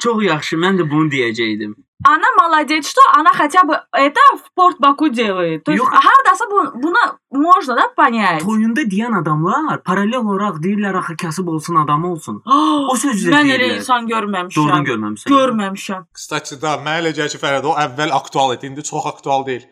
çox 0.03 0.23
yaxşı. 0.25 0.59
Mən 0.65 0.79
də 0.81 0.87
bunu 0.91 1.11
deyəcəydim. 1.13 1.75
Она 2.04 2.28
молодец, 2.38 2.86
что 2.88 3.00
она 3.14 3.32
хотя 3.32 3.62
бы 3.64 3.74
это 3.92 4.20
в 4.36 4.52
Порт 4.54 4.76
Баку 4.78 5.08
делает. 5.08 5.64
То 5.64 5.72
есть 5.72 5.82
Yox. 5.82 5.90
hardasa 5.90 6.44
bu, 6.50 6.82
buna 6.82 7.16
можно 7.30 7.74
да 7.74 7.88
понять. 7.96 8.42
Toyunda 8.44 8.82
deyən 8.82 9.14
adamlar 9.20 9.82
paralel 9.82 10.16
olaraq 10.20 10.60
deyirlər 10.64 10.94
axı 10.98 11.16
kasıb 11.16 11.48
olsun, 11.48 11.74
adam 11.74 12.04
olsun. 12.04 12.42
O 12.90 12.94
sözü 12.96 13.30
də 13.30 13.34
Mən 13.34 13.46
elə 13.46 13.58
deyirlər. 13.58 13.76
insan 13.80 14.06
görməmişəm. 14.12 14.56
Doğrudan 14.56 14.84
görməmisən. 14.90 15.28
Görməmişəm. 15.34 16.02
Kısaca 16.12 16.60
da 16.62 16.70
mənə 16.84 17.00
elə 17.00 17.10
gəlir 17.16 17.32
ki, 17.34 17.38
Fərəd 17.44 17.64
o 17.64 17.72
əvvəl 17.86 18.12
aktual 18.20 18.54
idi, 18.54 18.66
indi 18.66 18.82
çox 18.82 19.06
aktual 19.12 19.46
deyil. 19.46 19.64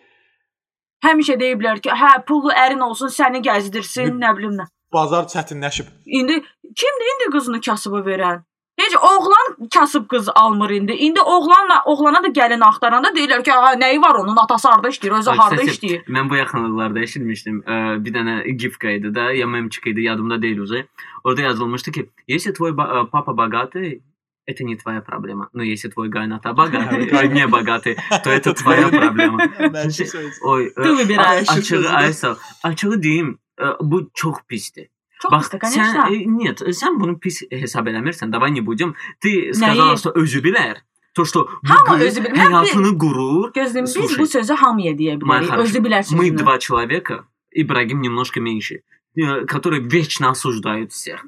Həmişə 1.05 1.37
deyiblər 1.42 1.81
ki, 1.85 1.90
hə, 1.92 2.24
pullu 2.27 2.50
ərin 2.64 2.81
olsun, 2.88 3.09
səni 3.12 3.42
gəzdirsin, 3.44 4.16
nə 4.22 4.31
bilim 4.37 4.55
nə. 4.59 4.66
Bazar 4.92 5.24
çətinləşib. 5.33 5.87
İndi 6.07 6.40
kimdir 6.81 7.09
indi 7.14 7.27
qızını 7.37 7.61
kasıba 7.61 8.00
verən? 8.09 8.42
Heç 8.79 8.94
oğlan 9.03 9.68
kasıb 9.74 10.09
qız 10.09 10.29
almır 10.35 10.70
indi. 10.70 10.92
İndi 10.92 11.20
oğlanla 11.20 11.83
oğlana 11.85 12.22
da 12.22 12.27
gəlin 12.29 12.61
axtaranda 12.64 13.09
deyirlər 13.09 13.42
ki, 13.44 13.53
"Aha, 13.55 13.72
nəyi 13.74 14.03
var 14.03 14.14
onun? 14.14 14.37
Atası 14.37 14.68
harda 14.68 14.88
işləyir, 14.88 15.18
özü 15.18 15.31
Ay, 15.31 15.37
harda 15.38 15.57
kстати, 15.57 15.70
işləyir." 15.87 16.05
Mən 16.09 16.31
bu 16.31 16.37
yaxınlıqlarda 16.37 17.00
eşitmişdim. 17.00 17.61
Ə, 17.66 18.05
Bir 18.05 18.12
dənə 18.14 18.48
gifka 18.50 18.90
idi 18.90 19.14
da, 19.14 19.33
ya 19.33 19.46
memçik 19.46 19.87
idi, 19.87 20.00
yadımda 20.03 20.42
deyil 20.42 20.59
уже. 20.59 20.87
Orada 21.24 21.40
yazılmışdı 21.42 21.92
ki, 21.92 22.11
если 22.29 22.53
твой 22.53 22.70
ба- 22.70 22.90
э, 22.94 23.11
папа 23.11 23.33
богатый, 23.37 24.03
это 24.46 24.64
не 24.64 24.77
твоя 24.77 25.00
проблема. 25.00 25.48
Но 25.55 25.62
если 25.62 25.88
твой 25.88 26.09
гайната 26.09 26.53
богатый, 26.53 27.09
э, 27.11 27.27
не 27.35 27.46
богатый, 27.46 27.96
то 28.24 28.31
это 28.31 28.55
твоя 28.55 28.88
проблема. 28.88 29.38
Mənfi 29.59 30.05
söz. 30.07 30.33
Oy, 30.42 30.62
ə, 30.77 30.83
Ты 30.83 30.96
выбираешь. 30.96 31.48
a- 31.48 31.53
Açığı, 31.53 31.62
Sözü 31.66 31.88
də. 31.88 31.96
Aysel, 31.96 32.35
açığı 32.62 33.03
deyim, 33.03 33.38
ə, 33.59 33.77
bu 33.81 34.11
çox 34.14 34.35
pisdir. 34.48 34.88
Çox 35.22 35.33
Bax, 35.33 35.42
pisdir, 35.42 35.59
конечно. 35.59 36.00
sən, 36.00 36.14
e, 36.14 36.27
нет, 36.44 36.61
sən 36.61 37.00
bunu 37.00 37.18
pis 37.18 37.42
hesab 37.50 37.87
eləmirsən. 37.87 38.31
Давай 38.33 38.50
не 38.50 38.61
будем. 38.61 38.94
Ты 39.22 39.53
сказала, 39.55 39.96
что 39.96 40.11
özü 40.11 40.40
bilər. 40.42 40.77
То, 41.14 41.24
что 41.24 41.46
bu 41.62 41.68
Hamı 41.70 41.98
qız 41.98 42.03
özü 42.09 42.20
bilər. 42.24 42.35
Mən 42.35 42.50
həyatını 42.53 42.98
qurur. 42.98 43.53
Gözləyim, 43.55 43.85
biz 43.87 43.92
Слушай, 43.92 44.18
bu 44.18 44.27
sözü 44.27 44.53
hamıya 44.55 44.92
deyə 44.92 45.14
Моя 45.22 45.40
bilərik. 45.40 45.48
хорошая, 45.48 45.62
Özü 45.64 45.79
bilər 45.79 46.03
Мы 46.03 46.05
sözünü. 46.27 46.38
два 46.38 46.59
человека, 46.59 47.24
Ибрагим 47.57 48.03
немножко 48.03 48.40
меньше, 48.40 48.83
э, 49.16 49.46
которые 49.46 49.81
вечно 49.81 50.31
осуждают 50.31 50.90
всех. 50.92 51.24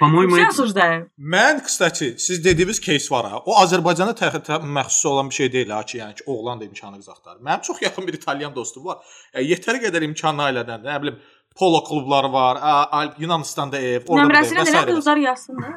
По-моему, 0.00 0.36
Sən 0.36 0.44
это- 0.46 0.52
suçdayım. 0.52 1.06
Mən 1.18 1.62
qısaca 1.64 2.06
siz 2.18 2.44
dediyiniz 2.44 2.80
case 2.80 3.10
var 3.14 3.30
ha. 3.30 3.38
O 3.44 3.52
Azərbaycana 3.64 4.12
tə- 4.14 4.62
məxsus 4.62 5.06
olan 5.08 5.30
bir 5.30 5.34
şey 5.34 5.52
deyil 5.52 5.70
ha 5.70 5.82
ki, 5.82 5.98
yəni 5.98 6.14
ki, 6.14 6.22
oğlan 6.26 6.60
da 6.60 6.64
imkanı 6.64 6.96
qız 6.96 7.08
axtarır. 7.08 7.40
Mənim 7.40 7.62
çox 7.62 7.82
yaxın 7.82 8.06
bir 8.06 8.12
İtalyan 8.12 8.54
dostum 8.54 8.84
var. 8.84 8.98
Yəni, 9.34 9.44
yetəri 9.52 9.78
qədər 9.84 10.04
imkanlı 10.04 10.42
ailədən, 10.42 10.80
nə 10.86 11.02
bilim, 11.02 11.16
polo 11.55 11.83
klubları 11.83 12.33
var, 12.33 12.55
a- 12.61 12.87
a- 12.99 13.13
Yunanistanda 13.19 13.77
ev, 13.77 14.01
orada 14.07 14.29
bir 14.29 14.33
Nömrəsini 14.35 14.59
ev 14.61 14.65
və 14.65 14.69
elə 14.71 14.81
s. 14.81 14.95
qızlar 14.95 15.17
yazsın 15.17 15.55
da. 15.61 15.67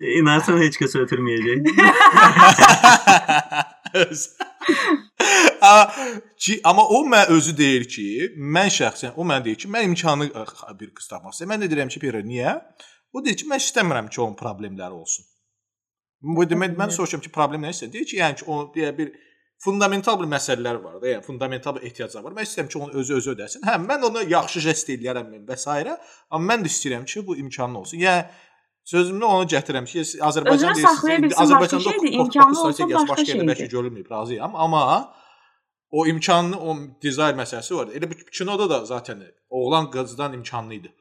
İnansan 0.20 0.58
heç 0.62 0.78
kəs 0.82 0.96
ötürməyəcək. 1.04 1.58
Ki, 6.40 6.60
amma 6.64 6.84
o 6.88 7.02
mən 7.06 7.28
özü 7.34 7.56
deyir 7.58 7.84
ki, 7.88 8.06
mən 8.56 8.70
şəxsən 8.72 9.16
o 9.16 9.24
mən 9.28 9.44
deyir 9.44 9.58
ki, 9.60 9.68
mən 9.72 9.90
imkanı 9.90 10.30
ə, 10.32 10.44
bir 10.80 10.92
qız 10.96 11.08
tapmaq 11.10 11.34
istəyirəm. 11.34 11.52
Mən 11.54 11.64
də 11.64 11.70
deyirəm 11.72 11.90
ki, 11.92 12.00
Pira, 12.02 12.22
niyə? 12.24 12.54
O 13.12 13.22
deyir 13.24 13.36
ki, 13.42 13.48
mən 13.50 13.60
istəmirəm 13.60 14.08
ki, 14.10 14.20
onun 14.24 14.36
problemləri 14.38 14.96
olsun. 14.96 15.26
Bu 16.36 16.44
demək 16.48 16.74
mən 16.80 16.90
soruşuram 16.94 17.22
ki, 17.24 17.32
problem 17.34 17.66
nə 17.66 17.74
isə? 17.74 17.90
Deyir 17.92 18.08
ki, 18.08 18.16
yəni 18.22 18.40
ki, 18.40 18.46
o 18.48 18.62
deyə 18.74 18.90
bir 18.96 19.12
fundamental 19.64 20.16
bir 20.20 20.28
məsələlər 20.30 20.78
var 20.82 21.00
da, 21.02 21.08
yəni 21.14 21.24
fundamental 21.24 21.76
bir 21.76 21.86
ehtiyaclar 21.88 22.24
var. 22.24 22.34
Mən 22.36 22.48
istəyirəm 22.48 22.68
ki, 22.72 22.78
onu 22.78 23.00
özü 23.02 23.16
özü 23.20 23.32
ödəsin. 23.34 23.64
Hə, 23.68 23.76
mən 23.84 24.06
onu 24.08 24.22
yaxşı 24.30 24.62
jest 24.66 24.92
eləyərəm 24.94 25.32
mən 25.34 25.42
və 25.48 25.56
s. 25.60 25.96
amma 26.30 26.54
mən 26.54 26.64
də 26.64 26.72
istəyirəm 26.72 27.04
ki, 27.04 27.26
bu 27.26 27.36
imkanlı 27.36 27.78
olsun. 27.78 27.98
Yəni 28.00 28.24
sözümü 28.84 29.24
onu 29.24 29.48
gətirəm 29.54 29.88
ki, 29.92 30.04
Azərbaycan 30.28 30.74
bilsin, 30.74 31.56
başqa 31.60 31.80
şeydir, 31.80 32.12
imkanlı 32.12 32.62
olsa 32.62 32.88
başqa 32.94 33.24
şeydir. 33.24 33.50
Bəlkə 33.52 33.68
görülməyib, 33.74 34.08
razıyam, 34.10 34.56
amma 34.56 34.84
o 35.90 36.06
imkanlı 36.06 36.56
o 36.56 36.76
dizayn 37.02 37.36
məsələsi 37.36 37.76
var. 37.76 37.92
Elə 37.96 38.10
bu 38.10 38.18
kinoda 38.38 38.70
da 38.70 38.84
zaten 38.84 39.22
oğlan 39.50 39.90
qızdan 39.90 40.32
imkanlı 40.32 40.74
idi. 40.74 40.94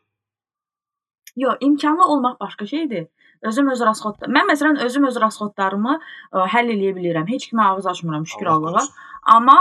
Yox, 1.35 1.57
imkanlı 1.61 2.05
olmaq 2.05 2.39
başqa 2.39 2.67
şeydir. 2.67 3.07
Özüm 3.47 3.69
öz 3.71 3.81
rasxod. 3.87 4.25
Mən 4.27 4.49
məsələn 4.51 4.81
özüm 4.83 5.05
öz 5.07 5.19
rasxodlarımı 5.23 5.99
ə, 5.99 6.47
həll 6.53 6.73
eləyə 6.73 6.95
bilirəm. 6.97 7.27
Heç 7.31 7.49
kimə 7.51 7.69
ağız 7.69 7.87
açmıram 7.93 8.27
şükür 8.27 8.51
Allah 8.51 8.73
Allaha. 8.73 9.05
Amma 9.35 9.59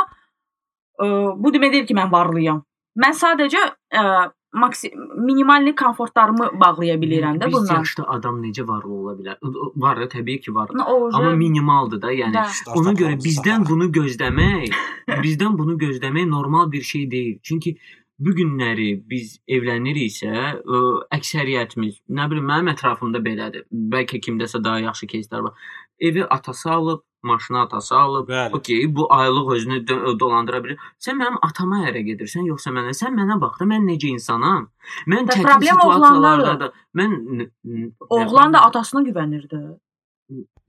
ə, 0.98 1.06
bu 1.38 1.52
demək 1.54 1.76
deyil 1.76 1.86
ki, 1.86 1.94
mən 1.98 2.10
varlıyam. 2.12 2.64
Mən 2.98 3.14
sadəcə 3.14 3.62
ə, 3.94 4.04
maksi 4.52 4.90
minimalni 5.16 5.74
komfortlarımı 5.74 6.50
bağlaya 6.60 6.96
bilirəm 6.96 7.38
də 7.38 7.46
Biz 7.46 7.54
bundan. 7.54 7.76
yaşda 7.76 8.08
adam 8.08 8.42
necə 8.42 8.66
varlı 8.68 8.92
ola 8.94 9.12
bilər? 9.18 9.38
Var, 9.76 10.00
da, 10.00 10.08
təbii 10.08 10.40
ki, 10.40 10.54
var. 10.54 10.70
Amma 11.12 11.30
minimaldır 11.30 12.02
da, 12.02 12.12
yəni. 12.12 12.34
Da. 12.34 12.46
Ona 12.74 12.96
görə 12.98 13.18
bizdən 13.24 13.68
bunu 13.68 13.90
gözləmək, 13.92 14.74
bizdən 15.24 15.58
bunu 15.58 15.78
gözləmək 15.78 16.28
normal 16.28 16.72
bir 16.72 16.82
şey 16.82 17.10
deyil. 17.10 17.38
Çünki 17.42 17.76
bu 18.19 18.31
günləri 18.37 18.89
biz 19.09 19.39
evləniriksə, 19.47 20.33
ə, 20.63 20.81
əksəriyyətimiz, 21.17 22.01
nə 22.09 22.27
bilim, 22.31 22.45
mənim 22.49 22.69
ətrafımda 22.73 23.19
belədir. 23.25 23.65
Bəlkə 23.71 24.19
kimdəsə 24.25 24.61
daha 24.63 24.79
yaxşı 24.79 25.05
кейslər 25.13 25.43
var. 25.47 25.53
Evi 25.99 26.23
atası 26.25 26.71
alıb, 26.71 27.01
maşını 27.23 27.59
atası 27.61 27.95
alıb. 27.95 28.29
Bəli. 28.29 28.53
Okey, 28.57 28.95
bu 28.95 29.07
aylıq 29.13 29.51
özünü 29.55 29.77
dö- 29.89 30.19
dolandıra 30.19 30.57
bilər. 30.65 30.77
Sən 30.99 31.15
mənim 31.21 31.37
atama 31.41 31.83
ərə 31.89 32.01
gedirsən, 32.09 32.45
yoxsa 32.51 32.71
mənə? 32.75 32.91
Sən 33.01 33.15
mənə 33.17 33.39
bax 33.41 33.59
da, 33.61 33.65
mən 33.65 33.85
necə 33.87 34.07
insanam? 34.11 34.67
Mən 35.07 35.27
Da 35.27 35.33
çətin 35.33 35.43
problem 35.47 35.79
situasiyalarda 35.79 36.19
oğlandadır. 36.19 36.59
da 36.59 37.01
mən 37.01 37.11
n- 37.39 37.49
n- 37.65 37.91
Oğlan 38.09 38.53
da 38.53 38.61
atasına 38.67 39.01
güvənirdi. 39.09 39.61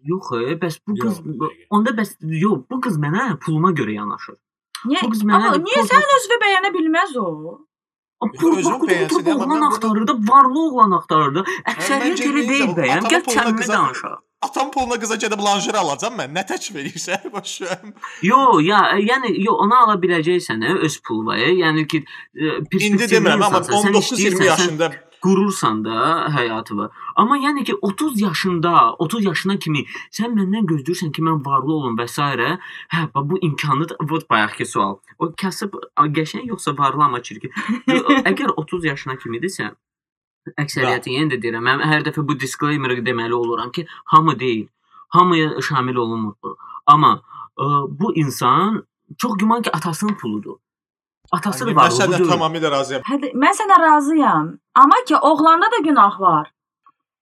Yox, 0.04 0.32
e, 0.32 0.54
bəs 0.60 0.78
bu 0.86 0.94
qız 0.94 1.18
Yox, 1.18 1.38
bu- 1.40 1.50
onda 1.70 1.90
bəs 1.90 2.10
yox, 2.20 2.58
bu 2.70 2.80
qız 2.80 2.98
mənə 2.98 3.38
puluma 3.38 3.70
görə 3.72 3.92
yanaşır. 3.94 4.36
Niyə? 4.87 5.01
Amma 5.35 5.57
niyə 5.57 5.81
pul- 5.81 5.89
sən 5.91 6.13
özünü 6.17 6.37
bəyənə 6.45 6.71
bilməz 6.77 7.17
o? 7.19 7.27
Bax, 8.19 8.31
bəyənsin, 8.87 9.27
oğlan 9.33 9.61
axtarır 9.69 10.07
da, 10.07 10.13
varlı 10.31 10.59
oğlan 10.69 10.91
axtarır 10.97 11.35
da. 11.35 11.43
Əksəriyyət 11.73 12.25
elə 12.29 12.47
deyil 12.49 12.73
bəyəm. 12.79 13.05
Gəl 13.13 13.23
qıza- 13.27 13.73
danışaq. 13.75 14.17
Atam 14.41 14.71
puluna 14.71 14.95
qıza 14.99 15.15
gedib 15.19 15.41
lanjır 15.43 15.75
alacam 15.75 16.13
mən. 16.19 16.31
Nə 16.35 16.43
təklif 16.47 16.75
edirsən? 16.81 17.25
Başım. 17.35 17.93
Yo, 18.23 18.59
ya, 18.63 18.79
yəni 18.99 19.33
yo, 19.43 19.55
onu 19.65 19.75
ala 19.83 19.95
biləcəksən 20.03 20.63
öz 20.79 20.95
puluna. 21.07 21.35
Yəni 21.37 21.87
ki, 21.91 22.05
e, 22.35 22.59
İndi 22.87 23.03
demirəm, 23.11 23.43
amma 23.43 23.59
insansan, 23.59 23.83
sən 23.83 23.91
19-20 23.91 23.99
istəyirsən, 23.99 24.37
sən 24.39 24.49
yaşında 24.51 24.91
qurursan 25.21 25.83
da 25.85 26.27
həyatını. 26.35 26.89
Amma 27.15 27.37
yəni 27.37 27.63
ki 27.63 27.75
30 27.81 28.21
yaşında, 28.21 28.93
30 28.93 29.25
yaşına 29.25 29.57
kimi 29.59 29.85
sən 30.11 30.35
məndən 30.37 30.67
gözləyirsən 30.71 31.11
ki, 31.15 31.23
mən 31.25 31.43
varlı 31.45 31.73
olum 31.73 31.97
və 31.99 32.07
s. 32.07 32.21
Hə, 32.93 33.03
bu 33.15 33.39
imkanı 33.41 33.89
da 33.89 33.95
vot 34.01 34.29
bayaq 34.29 34.55
ki 34.57 34.65
sual. 34.65 34.97
O 35.19 35.31
kasıb 35.41 35.75
qəşəng 35.97 36.47
yoxsa 36.47 36.77
varlı 36.77 37.03
amma 37.03 37.21
çirkin. 37.23 37.51
Əgər 38.31 38.55
30 38.55 38.85
yaşına 38.85 39.15
kimidirsə, 39.23 39.71
əksəriyyəti 40.57 41.15
yenə 41.17 41.35
də 41.35 41.41
deyirəm, 41.43 41.65
mən 41.65 41.83
hər 41.91 42.05
dəfə 42.07 42.25
bu 42.27 42.39
disclaimer-ı 42.39 43.03
deməli 43.05 43.33
oluram 43.33 43.71
ki, 43.71 43.87
hamı 44.05 44.39
deyil, 44.39 44.67
hamıya 45.09 45.61
şamil 45.61 45.95
olunmur. 45.95 46.55
Amma 46.85 47.19
ə, 47.57 47.85
bu 47.99 48.15
insan 48.15 48.83
çox 49.17 49.37
güman 49.37 49.61
ki 49.61 49.71
atasının 49.71 50.13
puludur. 50.13 50.57
Atası 51.31 51.65
da 51.65 51.71
səndən 51.71 52.17
deyil. 52.17 52.29
tamamilə 52.31 52.71
razıyam. 52.71 53.01
Hə, 53.09 53.15
mən 53.33 53.53
sənə 53.59 53.77
razıyam. 53.81 54.57
Amma 54.75 54.95
ki, 55.07 55.15
oğlanda 55.15 55.65
da 55.71 55.77
günah 55.83 56.19
var. 56.19 56.51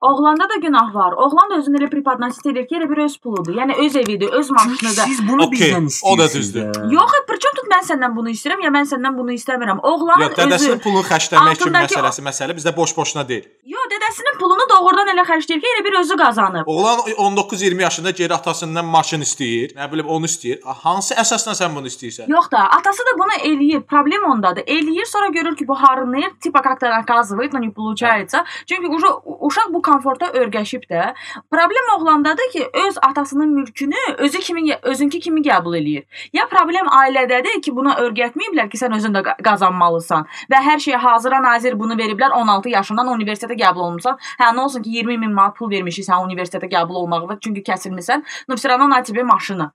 Oğlanda 0.01 0.49
da 0.49 0.55
günah 0.61 0.95
var. 0.95 1.11
Oğlan 1.11 1.49
da 1.49 1.57
özünü 1.57 1.77
elə 1.77 1.89
pripadnasist 1.89 2.45
edir 2.45 2.67
ki, 2.67 2.75
elə 2.75 2.89
bir 2.89 2.97
öz 2.97 3.17
puludur. 3.17 3.53
Yəni 3.55 3.73
öz 3.85 3.95
evidir, 3.95 4.29
öz 4.29 4.49
maşınıdır. 4.51 5.03
siz 5.09 5.27
bunu 5.29 5.43
Okey, 5.43 5.57
bizdən 5.59 5.85
istəyirsiniz. 5.85 6.01
o 6.03 6.17
da 6.17 6.27
düzdür. 6.33 6.91
Yox, 6.91 7.11
pırçım 7.27 7.46
tut 7.46 7.46
mən 7.72 7.84
səndən 7.88 8.14
bunu 8.16 8.30
istəyirəm, 8.30 8.62
ya 8.64 8.70
mən 8.70 8.86
səndən 8.88 9.16
bunu 9.18 9.32
istəmirəm. 9.32 9.80
Oğlanın 9.82 10.22
Yox, 10.26 10.34
dədəsinin 10.38 10.74
özü 10.76 10.78
pulunu 10.84 11.02
xərcləmək 11.08 11.38
kimi 11.38 11.50
altındakı 11.50 11.94
o- 11.94 11.98
məsələsi 11.98 12.22
məsələ 12.28 12.56
bizdə 12.58 12.76
boş-boşuna 12.76 13.28
deyil. 13.28 13.44
Yox, 13.66 13.86
dədəsinin 13.94 14.38
pulunu 14.40 14.66
doğrudan 14.70 15.08
elə 15.14 15.24
xərcləyir 15.30 15.60
ki, 15.62 15.68
elə 15.76 15.84
bir 15.84 15.98
özü 16.00 16.16
qazanıb. 16.16 16.64
Oğlan 16.66 16.98
19-20 16.98 17.82
yaşında 17.82 18.10
geri 18.10 18.34
atasından 18.34 18.84
maşın 18.84 19.20
istəyir, 19.20 19.74
nə 19.76 19.92
bilim 19.92 20.06
onu 20.06 20.26
istəyir. 20.26 20.60
Hansı 20.64 21.14
əsasla 21.14 21.54
sən 21.60 21.74
bunu 21.76 21.86
istəyirsən? 21.86 22.28
Yox 22.28 22.50
da, 22.50 22.58
atası 22.78 23.02
da 23.02 23.18
bunu 23.18 23.34
eləyir. 23.50 23.82
Problem 23.82 24.24
ondadır. 24.30 24.62
Eləyir, 24.66 25.04
sonra 25.06 25.26
görür 25.28 25.56
ki, 25.56 25.68
bu 25.68 25.74
harınlayır, 25.74 26.30
tipa 26.40 26.62
как-то 26.62 26.86
наказывает, 26.90 27.52
но 27.52 27.58
не 27.58 27.70
получается. 27.70 28.44
Çünki 28.66 28.86
uşaq 28.88 29.14
uşaq 29.40 29.68
bu 29.74 29.82
komforta 29.82 30.26
öyrəşib 30.26 30.84
də. 30.90 31.14
Problem 31.50 31.86
oğlandadır 31.98 32.50
ki, 32.52 32.68
öz 32.88 32.94
atasının 33.02 33.48
mülkünü 33.48 33.94
özü 34.18 34.38
kimi 34.38 34.78
özünki 34.82 35.20
kimi 35.20 35.40
qəbul 35.40 35.76
eləyir. 35.78 36.04
Ya 36.32 36.48
problem 36.48 36.86
ailədədir 36.86 37.55
ki, 37.61 37.71
buna 37.75 37.95
öyrətməyiblər 38.03 38.69
ki, 38.69 38.77
sən 38.77 38.95
özün 38.97 39.13
də 39.15 39.21
qa- 39.27 39.35
qazanmalısan 39.43 40.25
və 40.51 40.57
hər 40.67 40.77
şeyə 40.85 40.97
hazıra 40.97 41.39
nazir 41.43 41.79
bunu 41.79 41.93
veriblər 41.99 42.31
16 42.31 42.69
yaşından 42.69 43.07
universitetə 43.07 43.57
qəbul 43.59 43.83
olmusan. 43.89 44.17
Hə, 44.39 44.51
nə 44.55 44.59
olsun 44.65 44.81
ki, 44.83 44.89
20 45.01 45.17
min 45.17 45.33
manat 45.33 45.55
pul 45.57 45.69
vermişik 45.71 46.05
sən 46.09 46.23
universitetə 46.27 46.69
qəbul 46.71 46.95
olmağa, 47.03 47.37
çünki 47.41 47.63
kəsilmisən. 47.63 48.23
Но 48.47 48.55
всё 48.55 48.69
равно 48.69 48.87
на 48.87 49.01
тебе 49.03 49.23
машина. 49.23 49.71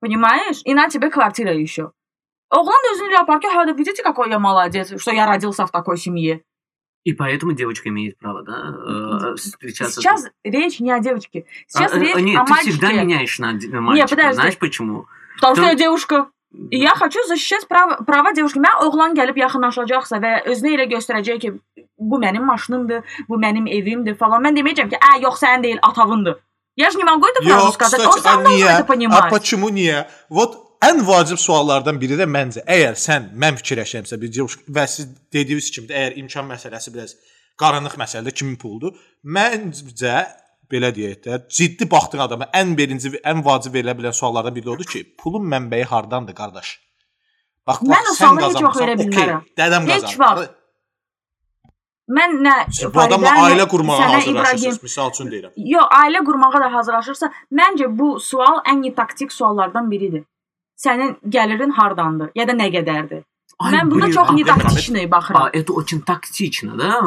Понимаешь? 0.00 0.60
И 0.64 0.74
на 0.74 0.88
тебе 0.88 1.10
квартира 1.10 1.52
еще. 1.54 1.90
Da 2.52 2.60
özünü 2.92 3.12
yapar 3.12 3.40
ki, 3.40 3.48
hə, 3.48 3.76
видите, 3.78 4.02
какой 4.02 4.30
я 4.30 4.38
молодец, 4.38 4.92
что 5.00 5.10
я 5.12 5.26
родился 5.26 5.66
в 5.66 5.70
такой 5.70 5.96
семье. 5.98 6.42
И 7.04 7.12
поэтому 7.12 7.52
девочка 7.52 7.88
имеет 7.88 8.18
право, 8.18 8.42
да, 8.42 9.30
э, 9.32 9.34
встречаться. 9.36 10.00
Сейчас 10.00 10.26
речь 10.44 10.80
не 10.80 10.90
о 10.90 10.98
девочке. 10.98 11.44
Сейчас 11.68 11.92
А, 11.92 11.96
э, 11.96 12.00
речь 12.00 12.16
нет, 12.16 12.40
о 12.40 12.44
ты 12.44 12.50
мальчике. 12.50 12.70
всегда 12.72 12.92
меняешь 12.92 13.38
на 13.38 13.52
мальчика. 13.80 14.08
подожди. 14.16 14.32
Знаешь 14.34 14.58
почему? 14.58 15.06
Потому 15.36 15.54
что 15.54 15.62
Там- 15.62 15.70
я 15.70 15.76
девушка. 15.76 16.26
И 16.69 16.77
я 16.79 16.93
хочу 16.95 17.19
защищать 17.27 17.65
права, 17.67 17.99
prava 18.05 18.33
девушки. 18.35 18.59
Mən 18.59 18.81
oğlan 18.85 19.13
gəlib 19.15 19.37
yaxınlaşacaqsa 19.39 20.17
və 20.19 20.31
özünə 20.51 20.73
elə 20.75 20.85
göstərəcək 20.91 21.37
ki, 21.39 21.51
bu 21.97 22.19
mənim 22.19 22.43
maşınımdır, 22.43 23.03
bu 23.29 23.35
mənim 23.39 23.69
evimdir 23.71 24.17
falan. 24.19 24.43
Mən 24.43 24.57
deməyəcəm 24.59 24.89
ki, 24.91 24.97
"Ə, 24.99 25.21
yox 25.23 25.39
sənin 25.43 25.63
deyil, 25.63 25.79
atavındır." 25.81 26.35
Я 26.75 26.89
же 26.91 26.97
не 26.97 27.03
могу 27.03 27.25
это 27.27 27.41
сразу 27.43 27.67
Yox, 27.67 27.73
сказать. 27.73 27.99
кстати, 28.01 28.15
Он 28.17 28.21
сам 28.23 28.39
а 28.39 28.43
должен 28.43 28.59
niyə? 28.67 28.71
это 28.71 28.83
A 28.83 28.85
понимать. 28.85 29.29
почему 29.29 29.69
niyə? 29.69 30.05
Вот 30.29 30.51
ən 30.81 31.01
vacib 31.05 31.37
suallardan 31.37 31.99
biri 32.01 32.15
də 32.17 32.25
məncə, 32.25 32.63
əgər 32.65 32.95
sən 32.95 33.21
mən 33.35 33.55
fikirləşirəmsə 33.59 34.19
bir 34.21 34.29
девушка 34.31 34.61
və 34.67 34.87
siz 34.87 35.05
dediyiniz 35.33 35.69
kimi 35.71 35.87
də 35.87 35.93
əgər 35.99 36.17
imkan 36.21 36.45
məsələsi 36.47 36.93
biraz 36.93 37.15
qaranlıq 37.61 37.95
məsələdir, 38.03 38.31
kimin 38.33 38.55
puludur? 38.57 38.91
Məncə 39.23 40.25
belə 40.72 40.90
deyək 40.96 41.22
də, 41.26 41.38
ciddi 41.58 41.88
baxdığın 41.90 42.24
adama 42.26 42.48
ən 42.60 42.74
birinci 42.78 43.12
ən 43.22 43.42
vacib 43.46 43.74
verilə 43.76 43.94
bilən 43.98 44.14
suallardan 44.16 44.54
biri 44.56 44.66
də 44.66 44.74
odur 44.74 44.88
ki, 44.92 45.02
pulun 45.22 45.46
mənbəyi 45.52 45.84
hardandır, 45.92 46.34
qardaş? 46.34 46.76
Bax, 47.66 47.82
Mən 47.82 47.90
bax, 47.90 48.10
o 48.10 48.14
sualı 48.14 48.46
heç 48.46 48.62
vaxt 48.62 48.80
verə 48.84 48.94
bilmərəm. 49.00 49.42
Dədəm 49.58 49.90
Heç 49.90 50.04
qazanır. 50.04 50.22
vaxt. 50.22 50.54
Mən 52.16 52.36
nə 52.38 52.54
Bu 52.94 53.00
adamla 53.02 53.30
ailə 53.42 53.64
qurmağa 53.68 53.96
hazırlaşırsınız, 54.12 54.82
misal 54.82 55.10
üçün 55.10 55.30
deyirəm. 55.32 55.54
Yo, 55.56 55.80
ailə 56.00 56.20
qurmağa 56.28 56.60
da 56.62 56.72
hazırlaşırsa, 56.72 57.30
məncə 57.60 57.88
bu 57.98 58.20
sual 58.20 58.60
ən 58.72 58.84
taktik 58.94 59.32
suallardan 59.32 59.90
biridir. 59.90 60.22
Sənin 60.78 61.16
gəlirin 61.36 61.72
hardandır 61.74 62.30
ya 62.34 62.46
da 62.48 62.52
nə 62.52 62.68
qədərdir? 62.70 63.24
Mən 63.56 64.12
çox 64.12 64.28
а, 64.28 64.34
didaktiklə 64.36 65.04
А, 65.04 65.08
baxıram. 65.08 65.50
это 65.52 65.72
очень 65.72 66.02
тактично, 66.02 66.76
да? 66.76 67.00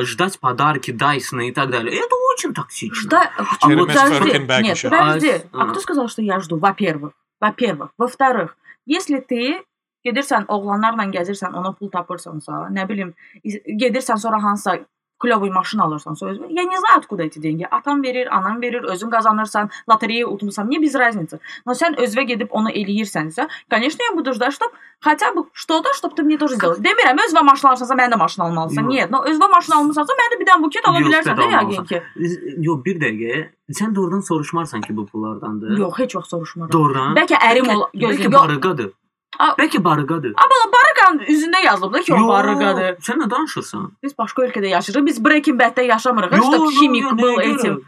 э, 0.00 0.04
Ждать 0.04 0.38
подарки 0.38 0.90
Дайсона 0.90 1.48
и 1.48 1.52
так 1.52 1.70
далее. 1.70 1.96
Это 1.96 2.14
очень 2.32 2.52
тактично. 2.52 3.08
Да, 3.08 3.30
почему? 3.38 3.86
Через 3.86 4.02
Подожди. 4.02 4.24
Феркенберг 4.24 4.62
Нет, 4.62 4.82
подожди. 4.82 5.32
А, 5.52 5.62
А 5.62 5.66
кто 5.70 5.80
сказал, 5.80 6.08
что 6.08 6.20
я 6.22 6.40
жду? 6.40 6.58
Во-первых. 6.58 7.12
Во-первых. 7.40 7.90
Во-вторых, 7.96 8.56
если 8.84 9.20
ты 9.20 9.64
gedirsən 10.06 10.44
oğlanlarla 10.48 11.06
gəzirsən, 11.10 11.56
ona 11.56 11.72
pul 11.72 11.88
tapırsansa, 11.90 12.68
nə 12.70 12.86
bilim, 12.86 13.14
gedirsən 13.44 14.18
sonra 14.18 14.42
hansısa 14.42 14.78
klyovoy 15.21 15.51
maşın 15.53 15.79
alırsansa 15.79 16.25
özünə, 16.25 16.47
я 16.49 16.63
не 16.63 16.77
знаю 16.79 16.97
откуда 16.97 17.23
эти 17.23 17.39
деньги. 17.39 17.63
Atam 17.71 18.03
verir, 18.03 18.27
anam 18.37 18.61
verir, 18.61 18.83
özün 18.83 19.09
qazanırsan, 19.09 19.69
lotereya 19.89 20.27
utmusan, 20.27 20.65
мне 20.67 20.79
без 20.81 20.95
разницы. 20.95 21.39
Но 21.65 21.75
sən 21.77 21.93
özünə 22.01 22.23
gedib 22.25 22.47
onu 22.49 22.69
eləyirsənsə, 22.69 23.47
конечно, 23.69 24.01
я 24.09 24.15
буду 24.15 24.33
ждать, 24.33 24.53
чтоб 24.53 24.71
хотя 24.99 25.31
бы 25.33 25.45
что-то, 25.53 25.93
чтоб 25.93 26.15
ты 26.15 26.23
мне 26.23 26.37
тоже 26.37 26.55
сделал. 26.55 26.75
Demirəm, 26.75 27.21
özünə 27.27 27.43
maşın 27.43 27.67
alırsansa, 27.67 27.93
mən 27.93 28.11
də 28.13 28.17
maşın 28.17 28.41
almalısan. 28.41 28.83
Yox. 28.83 28.93
Нет, 28.95 29.11
но 29.11 29.21
özünə 29.29 29.49
maşın 29.51 29.73
almısansa, 29.77 30.13
mən 30.21 30.33
də 30.33 30.39
bir 30.39 30.47
dənə 30.49 30.63
buket 30.63 30.87
ala 30.89 30.99
Yox, 30.99 31.09
bilərsən 31.09 31.29
sən 31.29 31.37
də 31.37 31.45
almalısan. 31.59 31.83
yəqin 31.83 31.87
ki. 31.91 32.55
Yo 32.65 32.79
bir 32.85 32.97
dəqiqə. 33.05 33.43
Sən 33.69 33.95
doğrudan 33.95 34.19
soruşmarsan 34.19 34.81
ki 34.81 34.97
bu 34.97 35.05
pullardandır. 35.05 35.77
Yox, 35.77 35.99
heç 35.99 36.15
vaxt 36.15 36.29
soruşmaram. 36.31 36.71
Doğrudan. 36.71 37.13
Bəlkə 37.15 37.37
ərim 37.51 37.69
ol, 37.75 37.85
Bəlkə 37.93 38.07
gözüm. 38.07 38.31
Yox, 38.31 38.41
barıqadır. 38.41 38.91
A- 39.38 39.54
Bəlkə 39.58 39.84
barıqadır. 39.84 40.32
Barıqanın 40.76 41.18
üzündə 41.32 41.64
yazılıbdı 41.64 42.00
ki, 42.02 42.14
o 42.14 42.28
barıqadır. 42.28 42.96
Sən 43.06 43.18
nə 43.22 43.30
danışırsan? 43.30 43.92
Biz 44.02 44.18
başqa 44.18 44.42
ölkədə 44.42 44.66
yaşayırıq. 44.68 45.06
Biz 45.06 45.24
Breaking 45.24 45.60
Bad-də 45.60 45.82
yaşamırıq. 45.84 46.30
Что 46.36 46.70
химик 46.70 47.04
был 47.22 47.38
этим. 47.40 47.82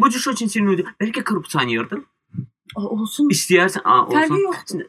Будешь 0.00 0.26
очень 0.28 0.48
сильно 0.48 0.70
удив- 0.72 0.88
Bəlkə 1.00 1.22
korrupsionerdir. 1.24 2.00
O, 2.76 2.80
Olsun. 2.96 3.28
İstəyərsən, 3.28 3.80
a, 3.84 3.94
Fərqi 4.08 4.32
olsun. 4.32 4.42
yoxdur. 4.48 4.80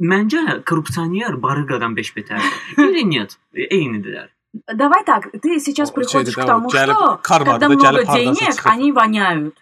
Məncə 0.00 0.62
korrupsioner 0.64 1.42
barıqadan 1.42 1.96
5 1.96 2.16
betərdir. 2.16 2.52
Или 2.78 3.02
нет? 3.04 3.38
Eynidirlər. 3.54 4.28
Давай 4.74 5.02
так, 5.04 5.30
ты 5.42 5.58
сейчас 5.60 5.90
приходишь 5.90 6.34
к 6.34 6.44
тому, 6.44 6.68
что 6.70 7.18
когда 7.22 7.68
много 7.68 8.04
денег, 8.04 8.66
они 8.66 8.92
воняют. 8.92 9.54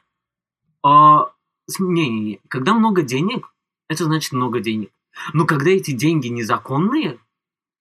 А, 0.83 1.27
с- 1.69 1.79
не-не-не. 1.79 2.41
Когда 2.49 2.75
много 2.75 3.03
денег, 3.03 3.47
это 3.89 4.05
значит 4.05 4.33
много 4.33 4.59
денег. 4.61 4.91
Но 5.35 5.45
когда 5.47 5.71
эти 5.71 5.93
деньги 5.93 6.29
незаконные, 6.29 7.19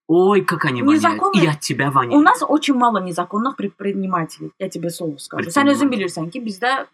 ой, 0.07 0.41
как 0.41 0.65
они 0.65 0.81
воняют. 0.83 1.35
И 1.35 1.45
от 1.47 1.59
тебя 1.59 1.89
У 1.89 1.91
воняют. 1.93 2.23
нас 2.23 2.43
очень 2.47 2.73
мало 2.75 2.97
незаконных 2.99 3.55
предпринимателей. 3.55 4.51
Я 4.59 4.69
тебе 4.69 4.89
слово 4.89 5.17
скажу. 5.17 5.49
Sən 5.49 5.69
özün 5.69 5.89
bilirsən 5.89 6.29
ki, 6.31 6.39
bizdə 6.41 6.87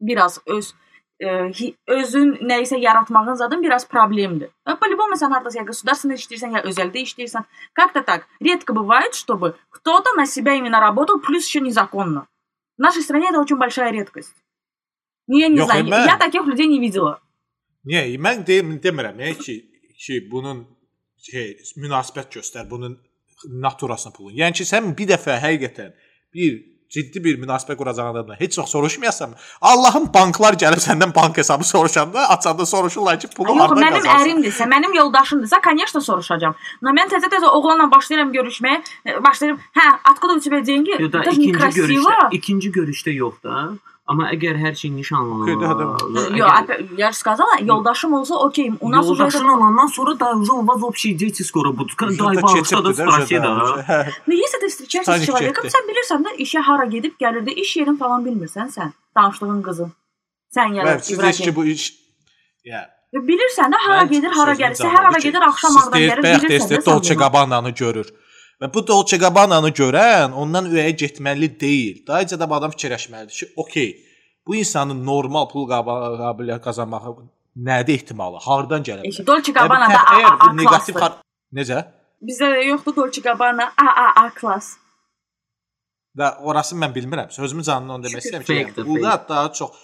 biraz 0.00 0.40
öz 0.46 0.74
hi- 1.20 1.74
özün 1.86 2.36
nə 2.46 2.60
isə 2.62 2.78
yaratmağın 2.78 3.34
zadın 3.34 3.62
biraz 3.62 3.88
problemdir. 3.88 4.50
По-любому 4.64 5.14
sən 5.18 5.32
hardasa 5.34 5.58
ya 5.58 5.64
государственный 5.64 6.14
işləyirsən, 6.14 6.52
ya 6.56 6.62
özəldə 6.62 7.02
işləyirsən. 7.02 7.44
Как-то 7.74 8.02
так. 8.02 8.28
Редко 8.40 8.72
бывает, 8.72 9.14
чтобы 9.14 9.56
кто-то 9.70 10.14
на 10.16 10.26
себя 10.26 10.54
именно 10.54 10.80
работал, 10.80 11.18
плюс 11.18 11.44
еще 11.46 11.60
незаконно. 11.60 12.28
В 12.78 12.82
нашей 12.82 13.02
стране 13.02 13.30
это 13.30 13.40
очень 13.40 13.56
большая 13.56 13.90
редкость. 13.90 14.34
Ну, 15.26 15.36
я 15.38 15.48
не 15.48 15.58
Yok, 15.58 15.64
знаю, 15.66 15.86
я 15.88 16.16
таких 16.16 16.46
людей 16.46 16.66
не 16.68 16.78
видела. 16.78 17.20
Niyə? 17.87 18.03
Mən 18.17 18.45
deyim, 18.47 18.77
demirəm 18.83 19.19
ya 19.19 19.33
ki, 19.37 19.55
ki 20.05 20.19
bunun 20.31 20.65
şey 21.23 21.57
münasibət 21.77 22.37
göstər, 22.39 22.69
bunun 22.69 22.97
naturasına 23.49 24.13
pulun. 24.15 24.35
Yəni 24.39 24.55
ki, 24.59 24.63
sən 24.67 24.93
bir 24.97 25.09
dəfə 25.15 25.35
həqiqətən 25.43 25.91
bir 26.33 26.61
ciddi 26.93 27.23
bir 27.25 27.39
münasibət 27.41 27.77
quracağın 27.79 28.13
adamdan 28.13 28.37
heç 28.39 28.57
vaxt 28.59 28.71
soruşmayasan, 28.75 29.31
Allahın 29.61 30.05
banklar 30.13 30.53
gəlib 30.61 30.81
səndən 30.83 31.15
bank 31.15 31.37
hesabı 31.41 31.63
soruşanda, 31.65 32.29
açanda 32.29 32.65
soruşurlar 32.69 33.19
ki, 33.19 33.27
pulu 33.35 33.49
Yox, 33.49 33.59
hardan 33.61 33.81
mənim 33.83 34.03
qazansan. 34.03 34.27
ərimdirsə, 34.27 34.67
mənim 34.75 34.93
yoldaşımdırsa, 34.99 35.61
конечно, 35.61 36.01
soruşacağam. 36.01 36.55
Но 36.85 36.93
mən 36.93 37.09
təzə-təzə 37.15 37.49
oğlanla 37.49 37.89
başlayıram 37.95 38.29
görüşməyə, 38.35 38.77
e, 39.09 39.17
başlayıram, 39.23 39.59
hə, 39.79 39.87
откуда 40.11 40.33
у 40.37 40.39
тебя 40.39 40.61
деньги? 40.61 40.91
Ya 40.91 41.11
da 41.11 41.23
Это 41.23 41.31
же 41.31 41.41
ikinci 41.41 41.47
некрасиво. 41.51 41.87
görüşdə, 41.87 42.29
ikinci 42.31 42.71
görüşdə 42.71 43.11
yox 43.13 43.43
da. 43.43 43.71
Amma 44.07 44.25
əgər 44.35 44.55
hər 44.59 44.73
şey 44.75 44.91
nişanlı 44.95 45.43
Okey, 45.43 45.55
daha 45.61 45.73
da- 45.79 46.37
Yo, 46.37 46.45
опять- 46.45 46.81
я 46.97 47.11
же 47.11 47.17
сказала, 47.17 47.51
yoldaşım 47.61 48.13
olsa 48.13 48.35
okey. 48.35 48.71
У 48.79 48.91
нас 48.91 49.05
уже 49.05 49.23
Yoldaşın 49.23 49.45
это... 49.47 49.53
olandan 49.57 49.87
sonra 49.87 50.19
da 50.19 50.35
уже 50.35 50.51
у 50.51 50.65
вас 50.67 50.81
общие 50.83 51.13
дети 51.19 51.41
скоро 51.43 51.71
будут. 51.77 51.95
Дай 51.99 52.09
Üzündə 52.09 52.35
бабушка 52.41 52.59
keçibdir 52.59 52.83
да 52.83 52.89
də, 52.89 52.93
спроси 52.93 53.35
üzündə. 53.35 53.51
да. 53.77 53.85
Hə. 53.89 54.11
Но 54.27 54.33
если 54.33 54.57
ты 54.61 54.67
встречаешься 54.67 55.11
Titanic 55.11 55.23
с 55.23 55.25
человеком, 55.27 55.63
getdi. 55.63 55.73
sən 55.75 55.83
bilirsən 55.89 56.19
də 56.25 56.31
işə 56.45 56.59
hara 56.67 56.85
gedib 56.85 57.13
gəlirdi, 57.23 57.49
iş 57.63 57.77
yerin 57.77 57.95
falan 58.03 58.19
bilmirsən 58.25 58.67
sən, 58.77 58.89
tanışdığın 59.15 59.61
qızın. 59.67 59.91
Sən 60.55 60.69
ya 60.75 60.85
da 60.85 60.89
Və 60.89 60.99
siz 61.01 61.19
deyir 61.19 61.33
ki, 61.33 61.43
İbrahim. 61.43 61.55
bu 61.55 61.65
iş 61.65 61.83
ya 62.65 62.81
Bilirsən 63.29 63.69
də 63.73 63.77
hara 63.85 64.01
Mən 64.03 64.09
gedir, 64.09 64.31
hara 64.37 64.51
sözümü 64.55 64.67
gəlir. 64.67 64.75
cavabladı 64.77 64.95
Səhər 64.95 65.05
hara 65.05 65.17
ki, 65.19 65.27
gedir, 65.27 65.41
axşam 65.49 65.71
siz 65.71 65.81
hardan 65.81 65.99
deyir, 65.99 66.09
gəlir, 66.11 66.23
bayaq 66.23 66.37
bilirsən 66.43 66.49
deyirsiz, 66.49 66.71
də. 66.71 66.75
sən 66.81 66.85
Dolce 66.85 67.13
bunu. 67.15 67.19
Gabbana-nı 67.23 67.69
görür. 67.69 68.07
Və 68.58 68.68
bu 68.74 68.82
Dolce 68.86 69.16
Gabbana-nı 69.22 69.70
görən 69.70 70.32
ondan 70.34 70.66
ürəyə 70.66 70.94
getməli 70.98 71.48
deyil. 71.60 72.00
Dayıca 72.06 72.38
da 72.40 72.48
adam 72.56 72.72
fikirləşməlidir 72.74 73.36
ki, 73.40 73.46
okey, 73.56 73.90
bu 74.46 74.56
insanın 74.58 75.04
normal 75.06 75.46
pul 75.52 75.68
qabiliyyət 75.70 76.64
qazanmağı 76.64 77.12
nədə 77.68 77.94
ehtimalı? 77.94 78.40
Hardan 78.42 78.82
gələ 78.82 79.04
bilər? 79.04 79.12
İşte 79.14 79.26
Dolce 79.26 79.52
Yəni 79.52 79.54
bu 79.54 79.60
Gabbana 79.60 79.88
da 79.92 80.00
tə- 80.00 80.16
əgər 80.16 80.32
A, 80.32 80.78
xar- 80.98 81.18
necə? 81.54 81.82
Bizdə 82.28 82.48
də 82.54 82.64
yoxdur 82.66 82.96
Dolce 82.96 83.22
Gabbana 83.22 83.68
A, 83.78 83.86
A, 84.04 84.06
A 84.24 84.30
klass. 84.34 84.72
Və 86.18 86.32
orasını 86.50 86.82
mən 86.82 86.94
bilmirəm. 86.96 87.30
Sözümü 87.30 87.62
canlı 87.62 87.92
onu 87.94 88.08
demək 88.08 88.24
istəyirəm 88.24 88.44
ki, 88.48 88.56
yəni, 88.58 88.86
burada 88.88 89.12
daha 89.28 89.52
çox 89.52 89.76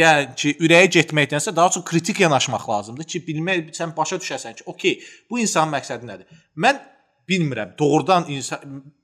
yəni 0.00 0.34
ki, 0.34 0.56
ürəyə 0.66 0.88
getməkdənsə 0.96 1.54
daha 1.56 1.70
çox 1.70 1.84
kritik 1.86 2.20
yanaşmaq 2.24 2.66
lazımdır 2.70 3.06
ki, 3.14 3.22
bilmək 3.28 3.70
sən 3.78 3.94
başa 3.96 4.18
düşəsən 4.18 4.58
ki, 4.58 4.66
okey, 4.66 4.98
bu 5.30 5.38
insanın 5.44 5.76
məqsədi 5.76 6.10
nədir? 6.10 6.42
Mən 6.58 6.80
bilmirəm. 7.28 7.74
Doğrudan 7.78 8.24
insan 8.28 8.60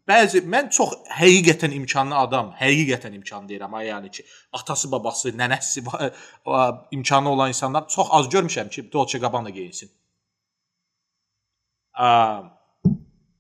bəzi 0.09 0.43
mən 0.55 0.71
çox 0.71 0.91
həqiqətən 1.21 1.73
imkanlı 1.81 2.16
adam, 2.25 2.53
həqiqətən 2.61 3.14
imkanlı 3.21 3.49
deyirəm, 3.53 3.75
ay 3.79 3.87
yəni 3.93 4.11
ki, 4.11 4.25
atası, 4.53 4.93
babası, 4.93 5.31
nənəsi 5.43 5.85
va- 5.87 6.79
imkanı 6.91 7.29
olan 7.31 7.49
insanlar 7.49 7.89
çox 7.89 8.07
az 8.11 8.27
görmüşəm 8.35 8.68
ki, 8.71 8.93
Dolce 8.93 9.18
Gabbana 9.18 9.51
geyinsin. 9.51 9.91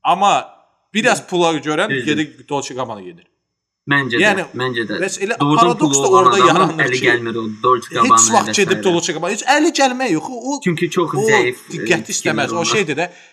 Amma 0.02 0.32
biraz 0.94 1.26
pula 1.26 1.52
görən 1.58 1.92
gedib 2.04 2.48
Dolce 2.48 2.74
Gabbana 2.74 3.00
gedir. 3.00 3.26
Məncə 3.90 4.18
də, 4.20 4.22
Yəni, 4.22 4.42
məncə 4.60 4.82
də. 4.86 4.98
Bəs 5.02 5.14
elə 5.24 5.36
paradoks 5.40 5.98
da 6.04 6.08
orada 6.14 6.38
yaranır 6.38 6.82
əli 6.84 6.98
gəlmir 7.02 7.38
o 7.40 7.44
Dolce 7.62 7.94
Gabbana. 7.94 8.18
heç 8.18 8.26
vaxt 8.34 8.58
gedib 8.60 8.82
Dolce 8.84 9.12
Gabbana, 9.16 9.32
heç 9.34 9.42
əli 9.54 9.70
gəlmək 9.78 10.10
yox. 10.12 10.26
O 10.30 10.58
Çünki 10.64 10.90
çox 10.96 11.14
zəif. 11.16 11.56
e, 11.64 11.72
diqqət 11.72 12.12
istəməz. 12.14 12.52
O 12.54 12.64
şeydir 12.64 12.96
də 13.00 13.06
elegant, 13.08 13.29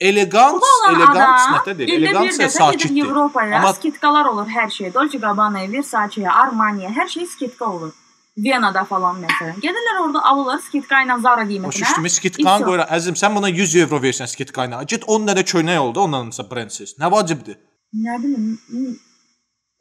İldə 0.00 1.78
bir 1.78 1.88
Elegant 1.88 2.32
dəfə 2.32 2.38
gedib 2.38 2.50
sakitdir. 2.50 3.04
Avropaya, 3.10 3.58
Amma- 3.60 3.74
skitkalar 3.74 4.24
olur 4.26 4.46
hər 4.46 4.70
şey. 4.70 4.94
Dolce 4.94 5.18
Gabbana, 5.18 5.62
Versace, 5.72 6.30
Armani, 6.30 6.84
hər 6.86 7.08
şey 7.08 7.26
skitka 7.26 7.64
olur. 7.70 7.92
Viyanada 8.36 8.82
falan 8.84 9.20
məsələn. 9.22 9.60
Gedirlər 9.62 10.00
orada 10.02 10.22
alırlar 10.30 10.58
skitka 10.58 11.02
ilə 11.04 11.20
Zara 11.22 11.44
qiymətinə. 11.46 11.72
şişdimi 11.72 12.10
skitkan 12.10 12.60
İso. 12.60 12.66
qoyur. 12.66 12.80
Əzim, 12.96 13.14
sən 13.14 13.34
buna 13.36 13.48
100 13.48 13.76
evro 13.76 13.98
versən 14.02 14.26
skitkayına. 14.26 14.82
Get 14.82 15.04
10 15.06 15.26
dənə 15.28 15.44
köynək 15.52 15.78
oldu, 15.78 16.00
ondan 16.00 16.28
isə 16.34 16.50
brendsiz. 16.50 16.98
Nə 16.98 17.10
vacibdir? 17.12 17.56
Nə 17.94 18.18
bilim 18.22 18.58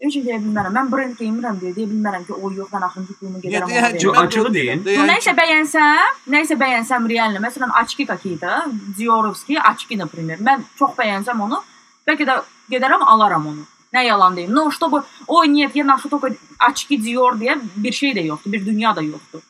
m- 0.03 0.07
Heç 0.07 0.15
deyə 0.27 0.37
bilmərəm. 0.45 0.73
Mən 0.79 0.91
brend 0.93 1.17
geyinmirəm 1.19 1.57
deyə 1.61 1.73
deyə 1.77 1.89
bilmərəm 1.93 2.25
ki, 2.27 2.33
o 2.33 2.51
yox, 2.55 2.69
mən 2.71 2.85
axırıncı 2.87 3.15
pulumu 3.19 3.39
Niyə 3.39 3.51
gedərəm. 3.51 3.69
deyək? 3.69 3.83
ona 3.83 4.03
Yox, 4.03 4.17
verirəm. 4.17 4.27
açığı 4.27 4.53
deyin. 4.55 4.85
Ну, 4.99 5.07
Нəysə 5.11 5.33
bəyənsəm, 5.41 6.21
nəysə 6.35 6.55
bəyənsəm 6.63 7.09
реально, 7.15 7.39
məsələn, 7.47 7.73
очки 7.83 8.07
какие-то, 8.07 8.53
Diorovski 8.99 9.59
очки, 9.71 9.97
например. 9.97 10.39
Mən 10.39 10.63
çox 10.79 10.95
bəyənsəm 11.01 11.41
onu, 11.47 11.59
bəlkə 12.07 12.25
də 12.31 12.37
gedərəm 12.71 13.03
alaram 13.15 13.47
onu. 13.47 13.67
Nə 13.95 14.05
yalan 14.05 14.37
deyim. 14.37 14.51
No, 14.53 14.71
чтобы 14.71 15.03
ой, 15.27 15.49
нет, 15.49 15.75
я 15.75 15.83
ношу 15.85 16.09
только 16.09 16.37
очки 16.61 16.97
Dior 17.03 17.35
deyə 17.41 17.59
bir 17.77 17.93
şey 17.93 18.13
də 18.15 18.23
yoxdur, 18.27 18.53
bir 18.53 18.67
dünya 18.67 18.95
da 18.97 19.01
yoxdur. 19.03 19.43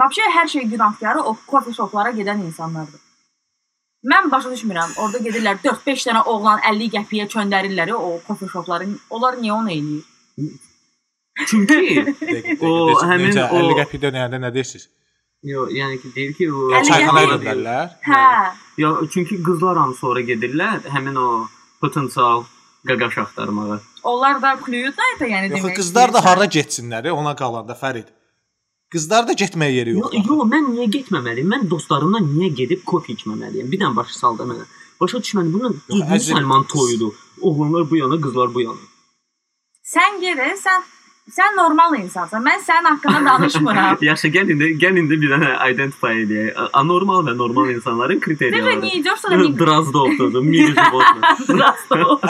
Вообще 0.00 0.22
hər 0.32 0.48
şey 0.48 0.64
günahkarı 0.64 1.20
o 1.22 1.36
kofe 1.46 1.72
shoplara 1.76 2.10
gedən 2.10 2.40
insanlardır. 2.46 3.00
Mən 4.05 4.27
başa 4.31 4.51
düşmürəm. 4.53 4.91
Orada 5.01 5.17
gedirlər 5.25 5.57
4-5 5.63 6.03
dənə 6.09 6.21
oğlan 6.29 6.59
50 6.71 6.91
qəpiyə 6.97 7.25
çöndərirlər 7.33 7.93
o 7.97 8.19
kofe 8.27 8.47
shopların. 8.51 8.99
Onlar 9.09 9.39
niyə 9.41 9.53
onu 9.55 9.71
eləyir? 9.71 10.03
Çünki 11.47 11.79
O, 12.65 13.01
həmin 13.09 13.33
o- 13.43 13.49
50 13.59 13.79
qəpik 13.81 14.03
dönəndə 14.05 14.39
nə 14.43 14.53
deyirsiniz? 14.53 14.89
yo, 15.45 15.67
yəni 15.69 15.99
ki, 16.01 16.09
deyir 16.15 16.33
ki, 16.33 16.45
o 16.51 16.83
Çayxanaya 16.87 17.27
döndərlər. 17.35 17.89
Hə. 18.07 18.21
Ya 18.81 18.89
çünki 19.13 19.37
qızlar 19.45 19.77
hamı 19.77 19.93
sonra 19.93 20.23
gedirlər 20.25 20.87
həmin 20.95 21.19
o 21.21 21.27
potensial 21.81 22.45
qaqaş 22.87 23.17
axtarmağa. 23.25 23.77
Onlar 24.03 24.41
da 24.41 24.55
etə, 24.55 25.27
yəni 25.29 25.51
Yox, 25.51 25.59
demək. 25.59 25.75
qızlar 25.79 26.13
da 26.15 26.23
hara 26.25 26.47
getsinlər, 26.57 27.11
ona 27.13 27.35
qalanda 27.37 27.77
Fərid. 27.77 28.09
Qızlar 28.93 29.27
da 29.27 29.33
getməyə 29.33 29.73
yeri 29.79 29.93
yoxdur. 29.97 30.17
Yox, 30.19 30.27
yo, 30.29 30.47
mən 30.49 30.67
niyə 30.75 30.87
getməməliyəm? 30.93 31.47
Mən 31.53 31.69
dostlarımdan 31.69 32.27
niyə 32.35 32.51
gedib 32.59 32.83
kofe 32.85 33.15
içməməliyəm? 33.15 33.71
Bir 33.71 33.81
dənə 33.81 33.95
başı 33.97 34.17
saldı 34.19 34.45
mənə. 34.49 34.67
Başa 35.01 35.21
düşmədim. 35.23 35.53
Bunun 35.53 35.79
İbn 35.89 36.21
Səlman 36.29 36.67
toyudur. 36.71 37.13
Oğlanlar 37.41 37.89
bu 37.89 37.97
yana, 37.97 38.19
qızlar 38.21 38.53
bu 38.53 38.61
yana. 38.61 38.83
Sən 39.85 40.21
gedə, 40.21 40.53
sən 40.61 40.85
sən 41.33 41.57
normal 41.57 41.97
insansan. 41.97 42.43
Mən 42.45 42.61
sənin 42.67 42.87
haqqında 42.91 43.25
danışmıram. 43.25 43.97
Yaxşı, 44.09 44.31
gəl 44.37 44.53
indi, 44.53 44.69
gəl 44.81 44.99
indi 45.01 45.17
bir 45.21 45.33
dənə 45.33 45.51
identify 45.73 46.21
edək. 46.23 46.61
Anormal 46.81 47.25
və 47.27 47.35
normal 47.37 47.73
insanların 47.73 48.21
kriteriyaları. 48.21 48.77
Dəfə 48.77 48.85
niyə 48.85 49.01
idyorsan 49.01 49.33
da 49.33 49.49
Drazdovdur, 49.65 50.39
Mirjibotdur. 50.45 51.49
Drazdov. 51.49 52.29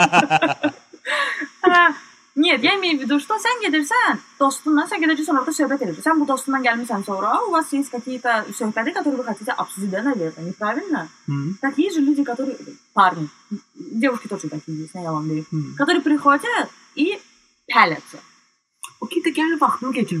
Нет, 2.45 2.63
я 2.63 2.75
имею 2.79 2.97
в 2.97 3.01
виду, 3.01 3.19
что 3.19 3.35
sən 3.35 3.59
gedirsən, 3.59 4.19
dostunla, 4.39 4.85
sən 4.87 5.01
gedəcəksən 5.03 5.35
orada 5.35 5.51
söhbət 5.51 5.81
edirsən. 5.83 6.05
Sən 6.05 6.19
bu 6.21 6.27
dostundan 6.29 6.63
gəlmisən 6.63 7.03
sonra, 7.03 7.33
у 7.47 7.51
вас 7.51 7.73
есть 7.73 7.89
какие-то 7.89 8.45
söhbəti, 8.57 8.93
которые 8.93 9.17
вы 9.17 9.25
хотите 9.25 9.51
обсудить, 9.51 9.89
да, 9.89 10.01
наверное, 10.01 10.45
неправильно? 10.45 11.09
Hı, 11.27 11.55
Такие 11.59 11.91
же 11.91 11.99
люди, 11.99 12.23
которые 12.23 12.55
парни, 12.93 13.27
девушки 13.75 14.29
тоже 14.29 14.47
такие 14.47 14.77
есть, 14.77 14.95
не 14.95 15.03
yalan 15.03 15.27
deyim, 15.27 15.45
hı. 15.51 15.75
которые 15.75 16.01
приходят 16.01 16.69
и 16.95 17.19
пялятся. 17.67 18.17
O 19.01 19.07
ki 19.07 19.23
də 19.25 19.31
gəl 19.33 19.55
vaxtını 19.59 19.93
keçir. 19.93 20.19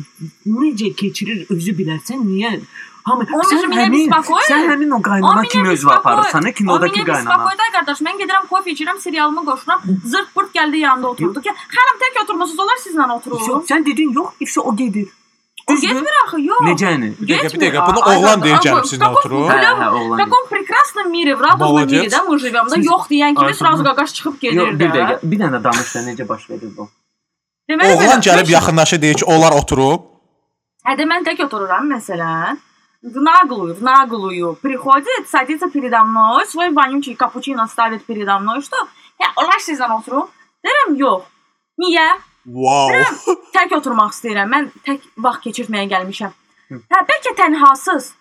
Necə 0.49 0.87
keçirir 0.97 1.45
özü 1.53 1.73
bilərsən, 1.77 2.23
niyə? 2.25 2.55
Hamı 3.05 3.23
O 3.33 3.39
sən 3.49 3.67
меня 3.67 3.81
həmin, 3.81 4.03
беспокоит. 4.11 4.45
sən 4.51 4.63
həmin 4.71 4.91
o 4.93 4.97
O 4.97 5.01
qaynana 5.01 5.41
меня 5.41 5.49
kimi 5.51 5.67
özü 5.69 5.87
bespokоит. 5.87 5.99
aparırsan, 5.99 6.41
O 6.49 6.51
kinodakı 6.57 6.93
меня 6.99 7.05
qaynana. 7.05 7.29
bespokоит, 7.29 7.59
ay 7.65 7.71
qardaş. 7.75 7.99
Mən 8.07 8.15
gedirəm 8.21 8.45
kofe 8.49 8.69
içirəm, 8.71 8.97
serialımı 8.99 9.45
qoşuram. 9.45 9.79
Zırt 10.11 10.29
pırt 10.35 10.55
gəldi 10.55 10.77
yanında 10.77 11.07
oturdu 11.07 11.41
ki, 11.41 11.49
xanım 11.75 11.97
tək 12.01 12.23
oturmusunuz, 12.23 12.59
onlar 12.59 12.77
sizlə 12.85 13.11
oturur. 13.17 13.39
Yox, 13.49 13.65
sən 13.71 13.85
dedin 13.85 14.09
yox, 14.13 14.29
ifsə 14.43 14.59
o 14.59 14.75
gedir. 14.75 15.07
O 15.67 15.73
Düzdür? 15.73 15.87
getmir 15.87 16.13
axı, 16.25 16.37
yox. 16.41 16.61
Necəni? 16.69 17.09
Bir 17.21 17.27
dəqiqə, 17.27 17.43
bir 17.43 17.49
Getmir. 17.49 17.61
dəqiqə. 17.73 17.87
Bunu 17.87 17.99
Ay, 18.09 18.17
oğlan 18.17 18.37
ay, 18.37 18.43
deyir 18.43 18.53
ay, 18.55 18.59
gəlib 18.65 18.83
bu- 18.83 18.87
sizinlə 18.91 18.99
каком 18.99 19.15
oturur. 19.15 19.45
Hə, 19.49 19.55
клёвом- 19.61 19.81
hə, 19.83 19.91
В 19.91 19.95
oğlan. 20.01 20.17
каком 20.21 20.43
прекрасном 20.53 21.07
мире, 21.15 21.35
в 21.35 21.41
радужном 21.41 21.69
Молодец. 21.69 22.01
мире, 22.01 22.09
да, 22.11 22.19
мы 22.29 22.39
живем. 22.45 22.65
Да, 22.69 22.75
Siz- 22.75 22.85
yox 22.91 23.03
deyən 23.11 23.33
kimi 23.37 23.47
Ay, 23.47 23.53
sразу 23.53 23.77
sonra- 23.83 23.89
qaqaş 23.89 24.09
çıxıb 24.15 24.33
Yox, 24.33 24.41
gedir 24.41 24.79
bir 24.79 24.89
də. 24.89 24.93
dəqiqə, 24.97 25.19
bir 25.31 25.37
dənə 25.41 25.59
danış 25.63 25.89
da 25.95 25.99
necə 26.09 26.27
baş 26.31 26.49
verir 26.49 26.69
bu? 26.77 26.83
Deməli 27.69 27.93
Oğlan 27.95 28.19
belə, 28.19 28.21
gəlib 28.27 28.45
mən- 28.47 28.51
yaxınlaşır 28.57 29.01
deyir 29.01 29.15
ki, 29.15 29.25
onlar 29.25 29.51
oturub. 29.61 30.01
Hə, 30.85 30.91
də 30.99 31.03
mən 31.11 31.21
tək 31.27 31.45
otururam 31.45 31.85
məsələn. 31.95 32.57
В 33.05 33.17
наглую, 33.19 33.73
в 33.73 33.81
наглую 33.81 34.55
приходит, 34.61 35.27
садится 35.27 35.69
передо 35.69 36.03
мной, 36.03 36.45
свой 36.45 36.69
вонючий 36.69 37.15
капучино 37.15 37.67
ставит 37.67 38.05
передо 38.05 38.37
мной, 38.39 38.61
что? 38.61 38.77
Hə, 39.19 39.25
onlar 39.37 39.57
sizlə 39.61 39.87
oturub. 39.89 40.29
Deyirəm, 40.65 40.95
yox. 40.97 41.25
Niyə? 41.81 42.07
Wow. 42.45 42.89
Tək 43.53 43.73
oturmaq 43.77 44.13
istəyirəm. 44.13 44.49
Mən 44.53 44.69
tək 44.85 45.01
vaxt 45.17 45.43
keçirməyə 45.45 45.87
gəlmişəm. 45.89 46.31
Hı. 46.69 46.79
Hə, 46.93 47.01
bəlkə 47.09 47.33
tənhasız. 47.41 48.13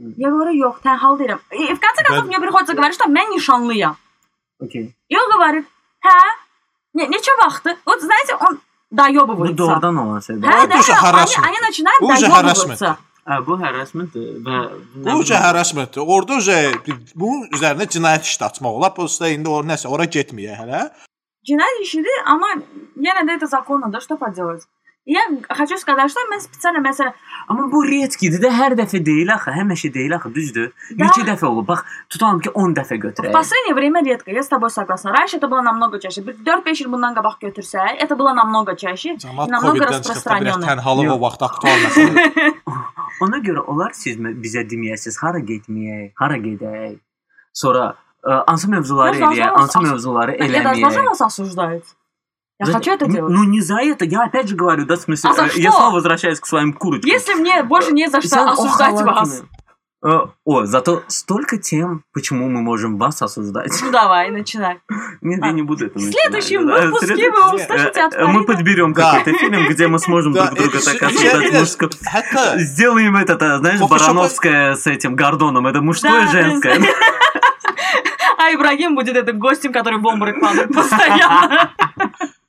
Hı. 0.00 0.12
Я 0.16 0.28
говорю, 0.30 0.52
yox, 0.56 0.80
tənhal 0.84 1.16
deyirəm. 1.20 1.40
И 1.52 1.74
в 1.74 1.80
конце 1.80 2.04
концов 2.04 2.24
Mən- 2.24 2.28
мне 2.28 2.40
приходится 2.40 2.74
говорить, 2.74 2.94
что 2.96 3.08
mən 3.08 3.30
nişanlıyam. 3.36 3.96
Okay. 4.60 4.92
И 5.08 5.16
он 5.16 5.30
говорит, 5.30 5.66
hə? 6.04 6.18
Ne, 6.94 7.04
neçə 7.08 7.32
vaxtı? 7.44 7.76
Вот 7.86 8.00
знаете, 8.00 8.34
он 8.36 8.60
доёбывается. 8.90 9.52
Bu 9.52 9.58
doğrudan 9.58 9.96
olan 9.96 10.20
şeydir. 10.20 10.42
Hə, 10.48 10.70
Bu 10.72 10.78
уже 10.78 10.92
да, 10.92 10.98
они, 10.98 11.06
harassment. 11.06 11.46
они 11.46 11.60
начинают 11.60 12.00
Bu 12.00 12.06
уже 12.06 12.26
доёбываться. 12.26 12.96
Hə, 13.30 13.40
bu 13.42 13.56
harassmentdir 13.58 14.36
və 14.46 14.58
Bu 15.02 15.16
uca 15.18 15.40
harassmentdir. 15.42 16.04
Orada 16.14 16.36
uca 16.38 16.58
bu 17.18 17.32
üzərinə 17.56 17.88
cinayət 17.90 18.28
işi 18.28 18.38
açmaq 18.46 18.78
olar. 18.78 18.94
Prosta 18.94 19.30
indi 19.34 19.50
o 19.50 19.64
nəsə 19.66 19.90
ora 19.90 20.06
getməyə 20.16 20.54
hələ. 20.60 20.84
Cinayət 21.46 21.82
işidir, 21.82 22.22
amma 22.26 22.52
yenə 23.08 23.26
də 23.26 23.36
это 23.38 23.46
законно, 23.46 23.90
да, 23.90 24.00
что 24.00 24.16
поделать. 24.16 24.66
Я 25.08 25.20
хочу 25.54 25.76
сказать, 25.78 26.10
что 26.10 26.18
mən 26.32 26.40
специально 26.40 26.80
məsələn 26.82 27.12
Amma 27.48 27.68
bu 27.70 27.78
retkidir 27.86 28.40
də 28.42 28.50
hər 28.50 28.72
dəfə 28.74 28.98
deyil 29.06 29.28
axı, 29.30 29.52
həmişə 29.54 29.94
deyil 29.94 30.16
axı, 30.16 30.32
düzdür? 30.34 30.72
Da. 30.90 31.04
Neçə 31.04 31.22
dəfə 31.28 31.46
olub? 31.46 31.68
Bax, 31.68 31.84
tutalım 32.10 32.40
ki 32.42 32.50
10 32.50 32.74
dəfə 32.74 32.96
в 32.98 33.02
götürək. 33.04 33.30
последнее 33.32 33.74
время 33.74 34.02
редко, 34.02 34.32
я 34.32 34.42
с 34.42 34.48
тобой 34.48 34.68
согласна. 34.70 35.12
Раньше 35.12 35.36
это 35.36 35.46
было 35.46 35.60
намного 35.62 36.00
чаще. 36.00 36.22
4-5 36.22 36.80
il 36.82 36.88
bundan 36.90 37.14
qabaq 37.14 37.38
götürsək, 37.40 38.02
это 38.02 38.16
было 38.16 38.32
намного 38.34 38.74
чаще. 38.74 39.14
Cəmaət 39.14 39.46
Намного 39.48 39.78
Covid-dən 39.78 40.02
çıxıb 40.02 40.24
da 40.26 40.40
biraz 40.40 40.56
распространённо. 40.56 40.66
tənhalıq 40.66 41.06
o 41.06 41.14
Yox. 41.14 41.20
vaxt 41.22 41.42
aktual 41.42 41.78
məsələdir. 41.86 42.52
Ona 43.22 43.38
görə 43.46 43.62
olar 43.66 43.90
siz 43.94 44.16
mə- 44.16 44.34
bizə 44.42 44.66
deməyəsiz, 44.66 45.20
hara 45.22 45.38
getməyək, 45.38 46.10
hara 46.16 46.36
gedək. 46.36 46.98
Sonra 47.52 47.94
ə, 48.26 48.42
hansı 48.48 48.70
mövzuları 48.70 49.16
Yox, 49.18 49.30
eləyək, 49.30 49.38
lazım 49.46 49.56
hansı 49.60 49.78
olsa- 49.78 49.92
mövzuları 49.92 50.32
Я 50.32 50.64
должна 50.64 50.88
eləməyək. 50.88 51.04
вас 51.06 51.20
осуждать. 51.22 51.84
Я 52.63 52.67
Да, 52.67 52.73
хочу 52.73 52.91
это 52.91 53.07
делать. 53.07 53.33
Ну 53.33 53.43
не 53.43 53.59
за 53.59 53.77
это, 53.81 54.05
я 54.05 54.23
опять 54.23 54.47
же 54.47 54.55
говорю, 54.55 54.85
да, 54.85 54.95
в 54.95 55.01
смысле, 55.01 55.31
А 55.31 55.33
за 55.33 55.41
э, 55.45 55.49
я 55.55 55.71
что? 55.71 55.79
снова 55.79 55.95
возвращаюсь 55.95 56.39
к 56.39 56.45
своим 56.45 56.73
курочкам. 56.73 57.09
Если 57.09 57.33
мне 57.33 57.63
больше 57.63 57.91
не 57.91 58.07
за 58.07 58.21
что 58.21 58.35
o 58.41 58.49
осуждать 58.51 59.01
вас. 59.01 59.41
Э, 60.03 60.19
О, 60.45 60.65
зато 60.65 61.03
столько 61.07 61.57
тем, 61.57 62.03
почему 62.13 62.49
мы 62.49 62.61
можем 62.61 62.97
вас 62.97 63.21
осуждать. 63.21 63.71
Ну 63.81 63.91
давай, 63.91 64.29
начинай. 64.31 64.79
Нет, 65.21 65.43
я 65.43 65.51
не 65.51 65.61
буду 65.63 65.85
это 65.87 65.93
В 65.97 66.01
начинать. 66.03 66.21
следующем 66.21 66.67
да, 66.67 66.81
выпуске 66.85 67.05
след- 67.15 67.33
вы 67.33 67.39
Э, 67.39 67.55
услышите 67.55 68.01
от 68.01 68.13
Э, 68.15 68.25
Мы 68.27 68.43
подберем 68.43 68.93
Да. 68.93 69.11
какой-то 69.17 69.39
фильм, 69.39 69.67
где 69.67 69.87
мы 69.87 69.97
сможем 69.99 70.33
друг 70.33 70.53
друга 70.53 70.77
э, 70.77 70.81
так 70.81 71.01
осуждать. 71.03 71.51
я- 71.53 71.61
мужско- 71.61 71.89
Hətta 71.89 72.57
Сделаем 72.59 73.15
это, 73.15 73.57
знаешь, 73.59 73.79
Барановская 73.79 74.75
с 74.75 74.85
этим 74.87 75.15
Гордоном. 75.15 75.65
Это 75.67 75.81
мужское 75.81 76.25
и 76.25 76.27
женское. 76.27 76.79
А 78.37 78.51
Ибрагим 78.55 78.95
будет 78.95 79.15
этим 79.15 79.37
гостем, 79.37 79.71
который 79.71 79.99
в 79.99 80.05
обморок 80.07 80.39
падает 80.41 80.73
постоянно. 80.73 81.69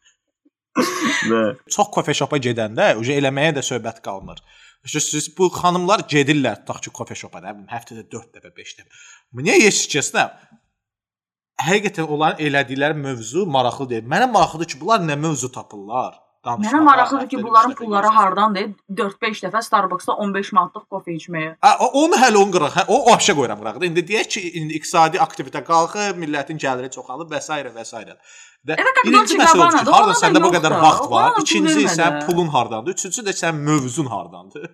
Çox 1.71 1.91
kofe 1.93 2.15
shopa 2.17 2.39
gedəndə 2.41 2.95
uca 3.01 3.17
eləməyə 3.21 3.57
də 3.59 3.65
söhbət 3.67 4.01
qalmır. 4.05 4.41
Siz 4.89 5.29
bu 5.37 5.49
xanımlar 5.53 6.07
gedirlər 6.11 6.63
tutaq 6.63 6.81
ki, 6.87 6.91
kofe 6.97 7.15
nə 7.15 7.53
bilim, 7.55 7.69
həftədə 7.71 8.07
4 8.11 8.39
dəfə, 8.39 8.51
5 8.57 8.75
dəfə. 8.79 9.03
Niyə 9.43 9.59
yesikəsinə? 9.67 10.25
Həqiqətən 11.63 12.09
onların 12.09 12.43
elədikləri 12.43 12.99
mövzu 12.99 13.45
maraqlı 13.47 13.89
deyil. 13.91 14.09
Mənə 14.11 14.27
maraqlıdır 14.33 14.73
ki, 14.73 14.81
bunlar 14.81 15.05
nə 15.05 15.19
mövzu 15.21 15.53
tapırlar? 15.55 16.17
Danışmağa. 16.45 16.73
Mənə 16.73 16.85
maraqlıdır 16.85 17.29
ki, 17.29 17.43
bunların 17.43 17.75
pulları 17.79 18.11
hardandır? 18.17 18.69
4-5 19.01 19.43
dəfə 19.47 19.63
Starbucks-da 19.63 20.13
15 20.27 20.53
manatlıq 20.59 20.87
kofe 20.91 21.15
içməyə. 21.17 21.57
Hə, 21.65 21.73
onu 22.03 22.19
hələ 22.23 22.41
onu 22.43 22.55
qıraq. 22.57 22.79
Hə, 22.79 22.85
o 22.89 23.15
aşağı 23.15 23.37
qoyuram 23.39 23.61
qıraq. 23.63 23.83
İndi 23.91 24.05
deyək 24.13 24.29
ki, 24.37 24.45
indi 24.61 24.79
iqtisadi 24.81 25.21
aktivitet 25.27 25.67
qalxır, 25.69 26.17
millətin 26.23 26.61
gəliri 26.65 26.91
çoxalır 26.97 27.31
və 27.33 27.41
s. 27.41 27.61
və 27.79 27.85
s. 27.85 28.05
Və 28.69 28.77
Evet, 28.79 29.03
birinci 29.05 29.39
məsələ 29.41 29.67
odur 29.67 29.79
ki, 29.79 29.91
harda 29.91 30.15
səndə 30.21 30.43
bu 30.45 30.53
qədər 30.55 30.79
vaxt 30.83 31.11
var. 31.11 31.33
İkinci 31.41 31.87
də. 31.99 32.09
pulun 32.27 32.49
hardandır? 32.55 32.95
Üçüncü 32.99 33.25
də 33.27 33.35
sən 33.43 33.59
mövzun 33.69 34.07
hardandır? 34.07 34.71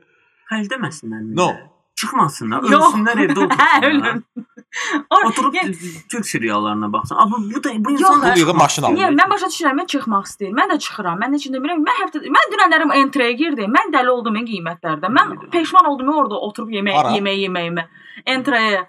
Xərcləməsinlər. 0.53 1.25
No. 1.41 1.53
Çıxmasınlar, 1.98 2.64
Yox. 2.64 2.84
ölsünlər 2.84 3.18
evdə 3.26 3.42
Hə, 3.42 3.46
otursunlar. 3.46 3.84
ölüm. 3.90 4.24
Or- 5.16 5.26
Oturub 5.30 5.54
Yəni- 5.54 6.08
Türk 6.12 6.26
seriallarına 6.26 6.94
baxsın. 6.94 7.16
Amma 7.16 7.38
bu 7.38 7.64
da 7.64 7.70
bu 7.86 7.92
Yox, 7.92 8.02
insanlar 8.02 8.34
Pul 8.34 8.42
yığıb 8.42 8.56
maşın 8.56 8.84
alır. 8.84 8.96
Niyə 8.98 9.10
mən 9.20 9.30
başa 9.30 9.46
düşürəm, 9.46 9.76
mən 9.82 9.88
çıxmaq 9.94 10.26
istəyirəm. 10.30 10.56
Mən 10.60 10.68
də 10.74 10.80
çıxıram. 10.80 11.18
Mən 11.22 11.30
də 11.34 11.36
içində 11.42 11.58
bilmirəm. 11.64 11.84
Mən 11.90 11.98
həftə 12.02 12.18
mən 12.38 12.46
dünənlərim 12.54 12.92
entreyə 13.02 13.32
girdim. 13.42 13.70
Mən 13.78 13.94
dəli 13.96 14.10
oldum 14.10 14.34
mən 14.38 14.46
qiymətlərdə. 14.52 15.08
Mən 15.18 15.50
peşman 15.52 15.86
oldum 15.86 16.10
orada 16.10 16.36
oturub 16.48 16.70
yemək 16.70 16.96
Ara. 17.00 17.10
yemək 17.18 17.38
yeməyimə. 17.46 17.84
Entreyə. 18.26 18.82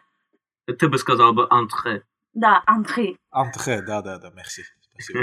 Ты 0.78 0.88
бы 0.88 0.98
сказал 0.98 1.32
бы 1.36 1.42
entrée. 1.50 2.00
Da, 2.42 2.62
entry. 2.66 3.16
Antıxı, 3.32 3.86
da 3.86 4.04
da 4.04 4.22
da, 4.22 4.30
merci. 4.34 4.62
Spasibo. 4.80 5.18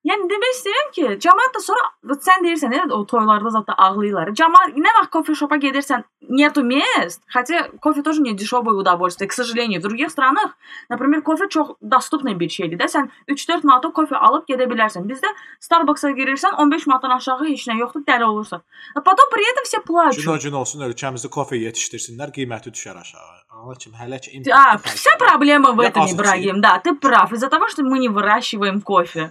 Yəni 0.06 0.28
demək 0.30 0.52
istəyirəm 0.54 0.90
ki, 0.94 1.04
cəmaət 1.24 1.56
də 1.56 1.60
sonra 1.64 2.18
sən 2.22 2.44
deyirsən, 2.44 2.74
elə 2.76 2.94
o 2.94 3.00
toylarda 3.10 3.50
zətdə 3.50 3.74
ağlayırlar. 3.86 4.28
Cəmaət 4.38 4.76
nə 4.78 4.90
vaxt 5.00 5.10
kofe 5.16 5.34
shopa 5.34 5.56
gedirsən, 5.58 6.04
нету 6.30 6.62
мест, 6.62 7.22
хотя 7.26 7.64
кофе 7.82 8.02
тоже 8.02 8.22
не 8.22 8.32
дешевое 8.32 8.76
удовольствие, 8.76 9.26
к 9.26 9.32
сожалению. 9.32 9.80
В 9.80 9.82
других 9.82 10.10
странах, 10.10 10.54
например, 10.88 11.22
кофе 11.22 11.48
çox 11.48 11.74
доступный 11.80 12.38
bir 12.38 12.48
şeydir 12.48 12.78
də. 12.78 12.86
Sən 12.86 13.10
3-4 13.28 13.66
manata 13.66 13.90
kofe 13.90 14.14
alıb 14.14 14.46
gedə 14.46 14.68
bilərsən. 14.70 15.08
Bizdə 15.10 15.26
Starbucks-a 15.58 16.10
girirsən, 16.14 16.54
15 16.54 16.86
manatdan 16.86 17.16
aşağı 17.18 17.48
heç 17.50 17.66
nə 17.66 17.80
yoxdur, 17.80 18.06
dəli 18.06 18.24
olursan. 18.24 18.62
Потом 18.94 19.26
при 19.34 19.42
этом 19.50 19.64
все 19.64 19.78
Gün 19.78 19.82
o 19.82 19.86
плачут. 19.86 20.42
gün 20.42 20.52
olsun 20.52 20.80
ölkəmizdə 20.86 21.28
kofe 21.28 21.56
yetişdirsinlər, 21.56 22.30
qiyməti 22.30 22.70
düşər 22.70 22.94
aşağı. 23.02 23.42
Amma 23.58 23.74
kim 23.74 23.92
hələ 23.92 24.20
ki 24.20 24.52
А, 24.52 24.78
вся 24.78 25.10
проблема 25.18 25.72
в 25.72 25.82
Я 25.82 25.88
этом, 25.88 26.02
азычıyım. 26.02 26.20
Ибрагим. 26.20 26.60
Да, 26.60 26.78
ты 26.78 26.94
прав. 26.94 27.32
Из-за 27.32 27.48
того, 27.48 27.68
что 27.68 27.82
мы 27.82 27.98
не 27.98 28.08
выращиваем 28.08 28.80
кофе. 28.80 29.30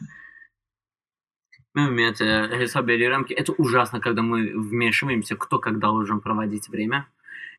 Ümumiyyətlə 1.78 2.58
hesab 2.58 2.88
edirəm 2.90 3.24
ki, 3.24 3.34
это 3.34 3.52
ужасно, 3.52 4.00
когда 4.00 4.22
мы 4.22 4.50
вмешиваемся, 4.54 5.36
кто 5.36 5.58
как 5.58 5.78
должен 5.78 6.20
проводить 6.20 6.68
время. 6.68 7.06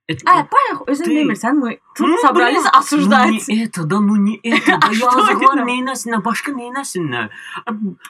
Это, 0.09 0.23
А, 0.31 0.35
bayaq 0.55 0.79
özün 0.87 1.05
Ты- 1.05 1.15
demirsən, 1.19 1.55
мы 1.59 1.79
тут 1.97 2.07
Ну, 2.07 2.17
собрались 2.23 2.63
блин, 2.63 2.71
осуждать. 2.79 3.27
Ну 3.27 3.55
не 3.55 3.65
это, 3.65 3.83
да, 3.91 3.99
ну 4.01 4.15
не 4.17 4.35
это. 4.45 4.79
Да 4.81 4.95
Что 4.95 5.07
yazıqlar 5.19 5.57
это? 5.59 5.65
neynəsinlər, 5.71 6.21
başqa 6.25 6.51
neynəsinlər. 6.55 7.27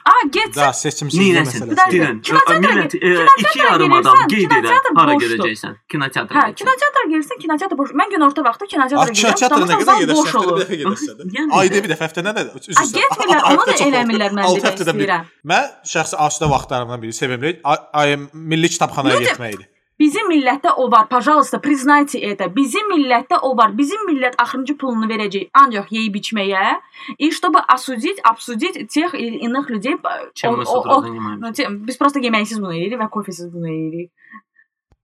A, 0.05 0.11
get 0.35 0.55
Da 0.55 0.73
seçimsizlik 0.73 1.25
Neynəsin? 1.27 1.65
Bir 1.71 1.75
dakika, 1.77 1.81
məsələsi. 1.81 1.91
Deyirəm, 1.97 2.21
kinoteatra 2.21 2.57
millət, 2.65 2.91
gir- 2.91 3.01
e, 3.01 3.09
kinoteatra 3.09 3.49
iki 3.49 3.59
yarım 3.59 3.93
adam 3.93 4.17
gelirsən, 4.17 4.29
qeyd 4.33 4.45
edə. 4.45 4.61
kinoteatr 4.61 4.91
Hara 4.99 5.13
boşdur. 5.15 5.31
gedəcəksən? 5.37 5.73
Kinoteatra. 5.91 6.35
Hə, 6.37 6.43
gedəcəksən. 6.45 6.55
kinoteatra 6.61 7.01
girsən, 7.13 7.37
kinoteatr 7.43 7.75
boş. 7.81 7.89
Mən 8.01 8.09
günorta 8.13 8.41
vaxtı 8.47 8.65
kinoteatra 8.73 9.01
Aç 9.03 9.09
gedirəm. 9.17 9.39
teatra 9.39 9.57
nə 9.57 9.61
потому 9.65 9.81
qədər 9.81 9.81
что 9.81 9.85
zal 9.85 9.97
boş 9.97 10.29
gedəsən, 10.29 10.37
olur. 10.45 10.57
bir 10.57 10.61
dəfə 10.65 10.75
gedəsən. 10.81 11.15
də. 11.17 11.23
Yəni 11.37 11.49
Ayda 11.59 11.75
də- 11.75 11.83
bir 11.83 11.89
dəfə, 11.93 12.03
həftədə 12.07 12.29
nə? 12.37 12.41
A, 12.81 12.83
getmirlər, 12.99 13.41
onu 13.51 13.63
da 13.69 13.73
eləmirlər 13.87 14.31
mən 14.37 14.43
Altı 14.47 14.61
demək 14.61 14.69
həftədə 14.69 14.93
bir. 14.93 15.01
istəyirəm. 15.01 15.23
Mən 15.51 15.65
şəxsi 15.93 16.15
asudə 16.27 16.47
vaxtlarımdan 16.53 17.01
biri 17.01 17.13
sevimli 17.21 17.59
ay- 17.63 17.83
ay 17.93 18.09
milli 18.33 18.67
kitabxanaya 18.69 19.15
Люди- 19.17 19.29
getmək 19.33 19.53
idi. 19.57 19.65
Bizim 20.01 20.27
millətdə 20.29 20.69
o 20.77 20.91
var. 20.91 21.07
Пожалуйста, 21.09 21.57
признайте 21.59 22.19
это. 22.19 22.47
Bizim 22.55 22.85
millətdə 22.91 23.39
o 23.41 23.55
var. 23.57 23.71
Bizim 23.77 23.97
millət 24.09 24.35
axırıncı 24.37 24.75
pulunu 24.77 25.07
verəcək 25.09 25.49
ancaq 25.53 25.87
yeyib 25.89 26.15
içməyə. 26.19 26.75
И 27.17 27.31
чтобы 27.31 27.59
осудить, 27.67 28.19
обсудить 28.23 28.77
тех 28.93 29.15
или 29.15 29.37
иных 29.47 29.69
людей, 29.71 29.97
Чем 30.35 30.53
o- 30.53 30.57
мы 30.57 30.65
с 30.65 30.69
o- 30.69 30.79
утра 30.81 30.97
o- 30.97 31.01
занимаемся? 31.01 31.41
Ну, 31.41 31.51
te- 31.51 31.87
biz 31.87 31.97
prosta 31.97 32.19
yeməksiz 32.19 32.61
bunu 32.61 32.73
eləyirik 32.73 32.99
və 33.01 33.09
kofesiz 33.09 33.51
bunu 33.53 33.67
eləyirik. 33.67 34.11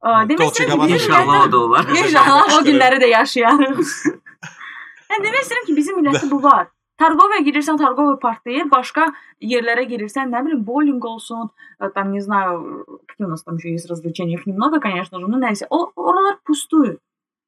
Ə, 0.03 0.27
Dolce 0.29 0.35
Demək 0.35 0.45
istəyirəm 0.45 0.65
ki, 0.65 0.69
Gabbana 0.69 0.85
bizim 0.93 1.09
İnşallah 1.09 1.33
millətdə 1.33 1.47
o 1.47 1.51
da 1.51 1.57
olar. 1.57 1.85
İnşallah 2.03 2.45
o 2.53 2.61
günləri 2.69 2.97
də 3.01 3.07
yaşayarıq. 3.17 3.79
yəni 5.09 5.23
demək 5.25 5.41
istəyirəm 5.43 5.65
ki, 5.65 5.75
bizim 5.75 5.95
millətdə 6.03 6.31
bu 6.31 6.43
var. 6.43 6.67
Торговая 6.97 7.41
girirsən, 7.41 7.77
торговый 7.81 8.17
partlayır, 8.21 8.67
başqa 8.71 9.07
yerlərə 9.41 9.83
girirsən, 9.89 10.29
nə 10.29 10.43
bilim, 10.45 10.63
bowling 10.63 11.03
olsun, 11.03 11.49
э, 11.79 11.89
там, 11.89 12.11
не 12.11 12.21
знаю, 12.21 12.85
какие 13.07 13.25
у 13.25 13.29
нас 13.29 13.43
там 13.43 13.55
еще 13.55 13.71
есть 13.71 13.89
развлечения, 13.89 14.35
их 14.35 14.45
немного, 14.45 14.79
конечно 14.79 15.19
же, 15.19 15.27
но 15.27 15.37
nəysə, 15.39 15.65
o 15.69 15.91
oralar 15.95 16.37
пустую. 16.45 16.99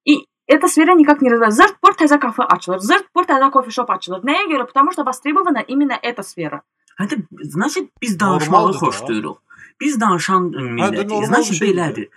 И 0.04 0.26
эта 0.48 0.68
сфера 0.68 0.94
никак 0.94 1.22
не 1.22 1.30
развивается. 1.30 1.62
Zırt-pırt 1.62 2.00
təzə 2.02 2.18
kafe 2.18 2.42
açılır, 2.42 2.78
zırt-pırt 2.78 3.30
təzə 3.30 3.50
coffee 3.52 3.70
shop 3.72 3.90
açılır. 3.90 4.20
Nəyə 4.26 4.48
görə? 4.50 4.66
Потому 4.66 4.92
что 4.92 5.04
востребована 5.04 5.60
именно 5.60 5.98
эта 6.02 6.22
сфера. 6.22 6.62
Hətta 6.98 7.16
значит 7.42 7.90
biz 8.02 8.18
danışmağı 8.20 8.60
Normaldır 8.60 8.80
da. 8.80 8.86
xoşlayırıq. 8.86 9.36
Biz 9.80 10.00
danışan 10.00 10.42
millətik. 10.52 11.08
normal 11.08 11.26
Значит 11.26 11.52
bir 11.52 11.56
şeydir. 11.56 11.76
belədir. 11.76 12.08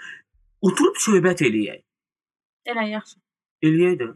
Oturub 0.61 0.95
söhbət 0.95 1.41
eləyək. 1.45 1.81
Elə 2.65 2.89
yaxşı. 2.89 3.17
Eləyək 3.64 3.94
də. 4.00 4.08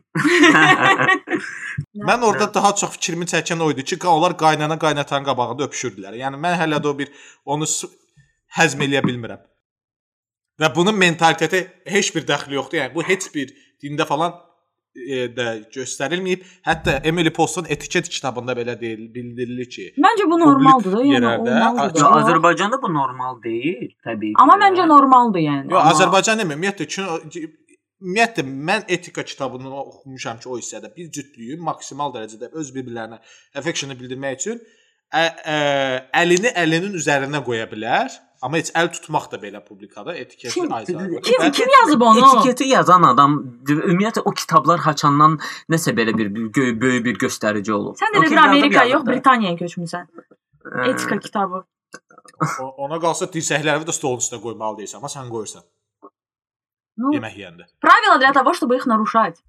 Mən 2.08 2.24
orada 2.26 2.48
daha 2.54 2.74
çox 2.76 2.96
fikrimi 2.96 3.28
çəkən 3.30 3.62
o 3.64 3.70
idi 3.72 3.84
ki, 3.84 3.98
onlar 4.08 4.34
qaynana 4.40 4.76
qaynatan 4.80 5.24
qabağında 5.28 5.68
öpüşürdülər. 5.68 6.18
Yəni 6.22 6.40
mən 6.42 6.58
hələ 6.60 6.80
də 6.84 6.90
o 6.90 6.96
bir 6.98 7.12
onu 7.44 7.68
həzm 8.58 8.84
eləyə 8.88 9.04
bilmirəm. 9.06 9.40
Və 10.58 10.72
bunun 10.74 10.96
mentaliteti 10.98 11.62
heç 11.86 12.12
bir 12.16 12.26
dəxli 12.28 12.58
yoxdur. 12.58 12.82
Yəni 12.82 12.94
bu 12.94 13.06
heç 13.06 13.28
bir 13.34 13.52
dində 13.82 14.06
falan 14.08 14.34
e, 14.98 15.28
də 15.36 15.46
göstərilməyib. 15.74 16.42
Hətta 16.66 16.98
Emily 17.06 17.30
Postun 17.34 17.68
etiket 17.70 18.08
kitabında 18.10 18.56
belə 18.58 18.74
deyil, 18.80 19.06
bildirilir 19.14 19.70
ki, 19.70 19.86
Məncə 20.02 20.26
bu 20.30 20.40
normaldır 20.42 20.98
da, 20.98 21.04
yəni. 21.12 21.30
Ya 21.46 21.70
da. 21.78 22.10
Azərbaycanda 22.18 22.82
bu 22.82 22.90
normal 22.94 23.38
deyil, 23.44 23.94
təbii 24.04 24.34
ki. 24.34 24.40
Amma 24.42 24.58
məncə 24.64 24.88
normaldır 24.90 25.46
yəni. 25.46 25.70
Yox, 25.70 25.80
Amma- 25.80 25.94
Azərbaycan 25.94 26.42
demir. 26.42 26.58
Ümumiyyətlə 26.58 27.48
ümumiyyətlə 28.02 28.44
mən 28.46 28.84
etika 28.88 29.24
kitabını 29.26 29.70
oxumuşam 29.82 30.38
ki, 30.42 30.48
o 30.48 30.58
hissədə 30.58 30.90
bir 30.96 31.10
cütlüyü 31.10 31.58
maksimal 31.60 32.12
dərəcədə 32.14 32.52
öz 32.52 32.74
bir-birlərinə 32.74 33.18
affection-ı 33.58 33.96
bildirmək 33.98 34.38
üçün 34.38 34.60
ə, 35.12 35.24
ə, 35.54 35.58
əlini 36.22 36.52
əlinin 36.62 36.94
üzərinə 36.98 37.40
qoya 37.46 37.66
bilər, 37.70 38.12
amma 38.42 38.60
heç 38.60 38.70
əl 38.78 38.90
tutmaq 38.94 39.30
da 39.32 39.40
belə 39.42 39.62
publikada 39.64 40.14
etiketi 40.14 40.54
Kim- 40.54 40.72
ayrı. 40.72 41.20
Kim 41.26 41.50
kim 41.52 41.72
yazıb 41.78 42.04
onu? 42.10 42.26
Etiketi 42.26 42.68
yazan 42.70 43.02
adam 43.08 43.38
ümumiyyətlə 43.66 44.22
o 44.24 44.34
kitablar 44.42 44.84
haçandan 44.86 45.38
nəsə 45.72 45.96
belə 45.98 46.14
bir 46.18 46.30
bir 46.34 46.78
böyük 46.80 47.04
bir 47.08 47.18
göstərici 47.24 47.72
olub. 47.72 47.98
Sən 47.98 48.14
də 48.14 48.22
bir 48.26 48.36
yazıb 48.36 48.92
yox. 48.92 49.06
Britaniyaya 49.06 49.56
köçmüsən. 49.58 50.06
Etika 50.86 51.18
kitabı. 51.18 51.64
Ona 52.76 53.00
qalsa 53.02 53.26
dirsəkləri 53.32 53.88
də 53.88 53.92
stolun 53.96 54.22
üstə 54.22 54.38
qoymalı 54.42 54.82
deyirsən, 54.82 55.00
amma 55.00 55.10
sən 55.10 55.30
qoyursan 55.32 55.64
Ну, 56.97 57.13
yemək 57.13 57.35
yeyəndə. 57.37 57.65
правила 57.79 58.17
для 58.19 58.33
того, 58.33 58.53
чтобы 58.53 58.75
их 58.75 58.85
нарушать. 58.85 59.41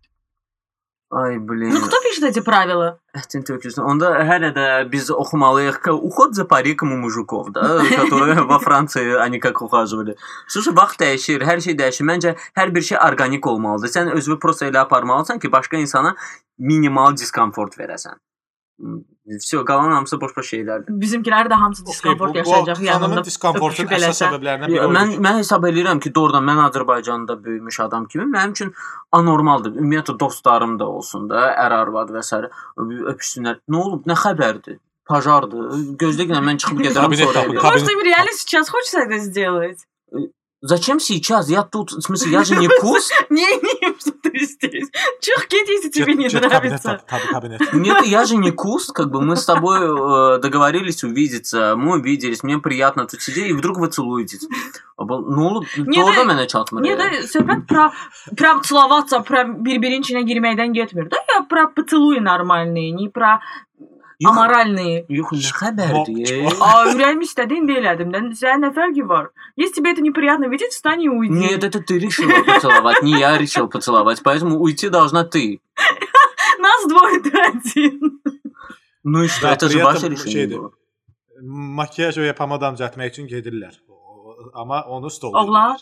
Ay 1.11 1.39
blin. 1.39 1.71
Ну, 1.71 1.81
кто 1.81 2.01
пишет 2.01 2.25
эти 2.25 2.41
правила? 2.41 2.99
Əhdin 3.15 3.45
tökülsün. 3.45 3.85
Onda 3.85 4.09
hələ 4.27 4.51
də 4.57 4.91
biz 4.91 5.11
oxumalıyıq 5.11 5.83
ki, 5.85 5.91
уход 5.91 6.35
за 6.35 6.45
париком 6.45 6.93
у 6.93 6.97
мужиков, 6.97 7.53
да, 7.53 7.79
которые 7.97 8.43
во 8.43 8.59
Франции 8.59 9.15
они 9.15 9.39
как 9.39 9.63
ухаживали. 9.63 10.17
Слушай, 10.49 10.75
vaxt 10.75 10.99
dəyişir, 10.99 11.45
hər 11.45 11.61
şey 11.61 11.77
dəyişir. 11.79 12.09
Məncə 12.09 12.35
hər 12.57 12.75
bir 12.75 12.83
şey 12.83 12.99
orqanik 12.99 13.47
olmalıdır. 13.47 13.89
Sən 13.95 14.11
özünü 14.11 14.39
prosta 14.41 14.67
elə 14.67 14.79
aparmalısan 14.79 15.39
ki, 15.39 15.53
başqa 15.53 15.77
insana 15.77 16.17
minimal 16.59 17.15
diskomfort 17.17 17.79
verəsən. 17.79 18.19
Всё, 19.41 19.65
qalan 19.65 19.91
hamısı 19.91 20.19
boş-boş 20.21 20.49
şeylərdir. 20.53 20.97
Bizimkilər 21.03 21.47
də 21.49 21.57
hamısı 21.57 21.87
diskomfort 21.87 22.37
yaşayacaq 22.37 22.77
Xanımın 22.77 22.87
yanında. 23.09 23.25
diskomfortunun 23.25 23.71
öpüşüb 23.89 23.93
əsas 23.97 24.05
eləsə. 24.05 24.27
səbəblərindən 24.27 24.67
biri 24.69 24.77
Ya, 24.77 24.83
odur. 24.85 24.95
mən 24.99 25.11
ki, 25.15 25.19
mən 25.27 25.39
hesab 25.39 25.65
edirəm 25.71 26.01
ki, 26.05 26.13
doğrudan 26.15 26.45
mən 26.45 26.61
Azərbaycanda 26.69 27.37
böyümüş 27.45 27.81
adam 27.81 28.05
kimi 28.13 28.25
mənim 28.35 28.51
üçün 28.53 28.75
anormaldır. 29.13 29.71
Ümumiyyətlə 29.81 30.19
dostlarım 30.21 30.79
da 30.79 30.89
olsun 30.89 31.31
da, 31.31 31.41
ər 31.65 31.73
arvad 31.81 32.11
və 32.19 32.23
s. 32.23 32.43
öpüşsünlər. 33.15 33.57
Nə 33.71 33.77
olub? 33.87 34.05
Nə 34.07 34.15
xəbərdir? 34.27 34.77
Pajardır. 35.09 35.73
Gözləklə 36.05 36.45
mən 36.45 36.57
çıxıb 36.61 36.79
gedərəm 36.85 37.09
Kabinet 37.09 37.25
sonra. 37.27 37.41
kapı, 37.41 37.53
evə. 37.55 37.61
kabinet. 37.61 37.73
Может, 37.73 37.91
им 37.97 38.01
реально 38.11 38.33
сейчас 38.33 38.69
хочется 38.69 38.99
это 39.01 39.19
сделать? 39.19 39.79
Зачем 40.63 40.99
сейчас? 40.99 41.51
Я 41.51 41.63
тут, 41.63 41.93
в 41.93 42.01
смысле, 42.01 42.33
я 42.33 42.43
же 42.45 42.57
не 42.57 42.69
куст. 42.81 43.13
Не 43.31 43.43
имеем, 43.43 43.99
что 44.01 44.13
ты 44.13 44.18
здесь. 44.46 44.90
Чё 45.22 45.34
get, 45.50 45.68
если 45.68 45.90
тебе 45.90 46.14
не 46.16 46.28
нравится? 46.28 47.02
Нет, 47.74 48.06
я 48.06 48.26
же 48.26 48.38
не 48.38 48.52
куст, 48.52 48.92
как 48.92 49.12
бы 49.12 49.22
мы 49.22 49.36
с 49.36 49.46
тобой 49.46 49.80
э, 49.80 50.40
договорились 50.40 51.04
увидеться, 51.04 51.76
мы 51.76 52.00
увиделись, 52.00 52.44
мне 52.44 52.58
приятно 52.60 53.06
тут 53.06 53.22
сидеть, 53.22 53.50
и 53.50 53.54
вдруг 53.54 53.78
вы 53.80 53.88
целуетесь. 53.88 54.48
Ну, 55.00 55.48
olub, 55.48 55.64
Niyə 55.78 56.02
doğru 56.02 56.16
da 56.16 56.24
də- 56.24 56.28
mənə 56.28 56.46
çatmır. 56.52 56.84
Niyə 56.84 56.98
də 57.00 57.06
söhbət 57.24 57.62
про 57.68 57.92
про 58.36 58.60
целоваться, 58.60 59.22
про 59.24 59.46
bir-birinin 59.48 60.04
içinə 60.04 60.26
girməkdən 60.28 60.74
getmir. 60.76 61.08
Da 61.10 61.18
ya 61.30 61.46
про 61.48 61.68
поцелуи 61.68 62.20
нормальные, 62.20 62.92
не 62.92 63.08
про 63.08 63.40
Yox, 64.21 64.31
аморальные. 64.31 65.07
yox, 65.09 65.33
nə 65.33 65.51
xəbərdir? 65.59 66.53
А 66.63 66.85
ürəyim 66.93 67.21
istədiyin 67.27 67.67
də 67.69 67.79
elədim. 67.81 68.13
də. 68.15 68.21
Sən 68.39 68.63
nə 68.63 68.71
fərqi 68.77 69.03
var? 69.07 69.31
Если 69.57 69.75
тебе 69.81 69.91
это 69.93 70.03
неприятно 70.03 70.47
видеть, 70.49 70.73
встань 70.73 71.03
и 71.03 71.09
уйди. 71.09 71.35
Нет, 71.35 71.65
это 71.65 71.81
ты 71.81 71.99
решила 71.99 72.43
поцеловать, 72.45 73.03
не 73.03 73.19
я 73.19 73.37
решил 73.39 73.69
поцеловать, 73.69 74.23
поэтому 74.23 74.59
уйти 74.61 74.89
должна 74.89 75.25
ты. 75.25 75.61
Нас 76.59 76.87
двое, 76.89 77.21
ты 77.21 77.31
один. 77.39 78.21
Ну 79.03 79.23
и 79.25 79.29
что, 79.29 79.43
Да, 79.49 79.53
это 79.55 79.69
же 79.69 79.79
при 79.79 79.85
ваше 79.85 80.07
этом 80.07 80.13
решение 80.13 80.33
şeydir. 80.33 80.59
было. 80.59 80.71
Makiyaj 81.43 82.17
və 82.17 82.27
ya 82.31 82.35
pomada 82.35 82.71
düzəltmək 82.73 83.09
üçün 83.11 83.27
gedirlər. 83.27 83.75
O- 83.89 84.51
Amma 84.55 84.83
onu 84.87 85.11
stol. 85.11 85.35
Oğlan? 85.35 85.77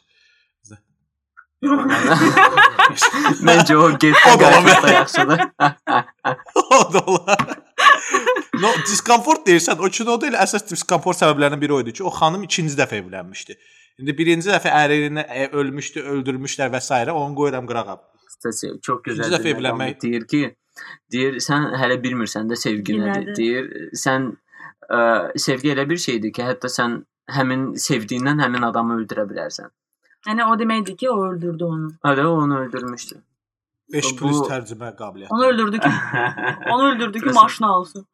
Məncə 3.47 3.75
o 3.77 3.91
getdi 3.99 4.17
O 4.35 4.41
da 4.41 4.47
olar. 4.49 4.65
qayıtda 4.65 4.89
yaxşıdır. 4.93 5.41
o 6.55 6.93
da 6.93 7.01
olar. 7.07 7.39
No, 8.58 8.72
diskomfort 8.88 9.46
deyirsən, 9.48 9.82
o 9.84 9.90
kinoda 9.94 10.30
elə 10.30 10.40
əsas 10.42 10.66
diskomfort 10.70 11.20
səbəblərindən 11.20 11.62
biri 11.62 11.76
o 11.76 11.82
idi 11.84 11.94
ki, 12.00 12.06
o 12.08 12.14
xanım 12.14 12.46
ikinci 12.48 12.78
dəfə 12.80 13.02
evlənmişdi. 13.04 13.58
İndi 14.02 14.16
birinci 14.18 14.50
dəfə 14.50 14.72
ərini 14.84 15.26
e, 15.26 15.50
ölmüşdü, 15.58 16.04
öldürmüşlər 16.14 16.72
və 16.74 16.82
s. 16.82 17.02
onu 17.12 17.36
qoyuram 17.36 17.68
qırağa. 17.70 17.98
Kısacası 18.26 18.80
çok 18.82 19.04
güzel. 19.06 19.24
İkinci 19.24 19.38
dəfə 19.38 19.54
evlənmək. 19.56 20.02
Deyir 20.02 20.28
ki, 20.34 20.42
deyir 21.12 21.40
sən 21.44 21.72
hələ 21.82 21.98
bilmirsən 22.04 22.50
də 22.50 22.58
sevgi 22.60 22.98
nədir. 23.02 23.36
Deyir 23.38 23.72
sən 24.06 24.32
ə, 24.90 25.00
sevgi 25.38 25.74
elə 25.74 25.88
bir 25.90 26.02
şeydir 26.08 26.34
ki, 26.34 26.46
hətta 26.50 26.70
sən 26.70 27.02
həmin 27.38 27.72
sevdiyindən 27.82 28.42
həmin 28.46 28.70
adamı 28.70 29.02
öldürə 29.02 29.26
bilərsən. 29.30 29.74
Yəni 30.28 30.46
o 30.46 30.60
deməkdir 30.60 30.98
ki, 30.98 31.10
o 31.10 31.26
öldürdü 31.32 31.64
onu. 31.64 31.90
Hələ 32.06 32.26
o 32.26 32.38
onu 32.44 32.60
öldürmüşdü. 32.66 33.22
5 33.93 34.05
Bu- 34.13 34.17
plus 34.17 34.39
tərcümə 34.49 34.93
qabiliyyəti. 34.97 35.33
Onu 35.35 35.45
öldürdü 35.47 35.79
ki, 35.81 35.89
onu 36.71 36.89
öldürdü 36.93 37.19
ki, 37.19 37.25
Present. 37.25 37.43
maşını 37.43 37.67
alsın. 37.67 38.07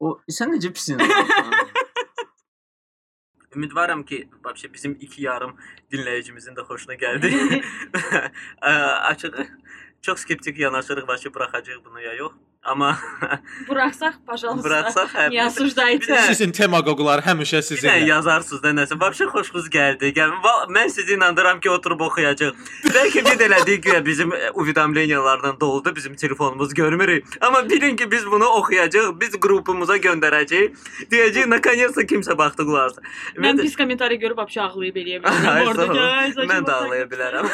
o 0.00 0.18
sən 0.30 0.50
necə 0.56 0.72
pisin? 0.72 0.98
Ümidvaram 3.56 4.02
ki, 4.04 4.30
вообще 4.44 4.72
bizim 4.72 4.96
iki 5.00 5.22
yarım 5.22 5.56
dinləyicimizin 5.92 6.54
də 6.56 6.62
xoşuna 6.68 6.94
gəldi. 6.94 7.28
Ə, 8.62 8.72
Açıq 9.12 9.34
çox 10.02 10.18
skeptik 10.20 10.58
yanaşırıq, 10.58 11.06
başı 11.08 11.34
buraxacağıq 11.34 11.84
bunu 11.84 12.00
ya 12.00 12.14
yox. 12.14 12.32
Amma 12.64 12.98
Buraxsaq, 13.68 14.12
пожалуйста. 14.26 14.62
buraxsaq 14.70 15.08
hə. 15.14 15.30
Не 15.30 15.46
осуждайте. 15.46 16.06
Bir 16.12 16.16
də- 16.18 16.26
Sizin 16.26 16.52
temagoglar 16.52 17.18
həmişə 17.26 17.58
Bir 17.58 17.62
də 17.62 17.66
sizinlə. 17.74 18.04
yazarsınız 18.06 18.62
da 18.62 18.70
nəsə. 18.70 18.94
Vəbşə 19.02 19.26
xoşunuz 19.32 19.66
gəldi. 19.70 20.12
Gəl, 20.14 20.30
va- 20.44 20.66
mən 20.70 20.88
sizi 20.88 21.14
inandıram 21.14 21.60
ki, 21.60 21.70
oturub 21.70 22.00
oxuyacağıq. 22.00 22.54
Bəlkə 22.84 23.24
bir 23.26 23.42
elədik 23.48 23.82
ki, 23.82 24.04
bizim 24.06 24.32
e, 24.32 24.50
uvidamleniyalardan 24.54 25.60
doldu, 25.60 25.96
bizim 25.96 26.14
telefonumuz 26.14 26.74
görmürük. 26.74 27.24
Amma 27.40 27.68
bilin 27.70 27.96
ki, 27.96 28.10
biz 28.10 28.26
bunu 28.26 28.44
oxuyacağıq, 28.46 29.20
biz 29.20 29.30
qrupumuza 29.40 29.96
göndərəcəyik. 29.96 30.70
Deyəcəyik, 31.10 31.48
nakонец-то 31.50 32.02
kimsə 32.06 32.38
baxdıqlarsa. 32.38 33.00
Mən 33.42 33.58
pis 33.62 33.76
kommentari 33.76 34.18
görüb 34.22 34.36
вообще 34.38 34.60
ağlayıb 34.60 34.96
eləyə 34.96 35.18
bilərəm 35.22 35.50
Ay, 35.54 35.66
orada. 35.66 35.86
sağ 35.86 35.92
ol. 35.92 35.96
Gəl, 35.98 36.46
Mən 36.54 36.62
də 36.62 36.72
ağlaya 36.72 37.04
bilərəm. 37.10 37.46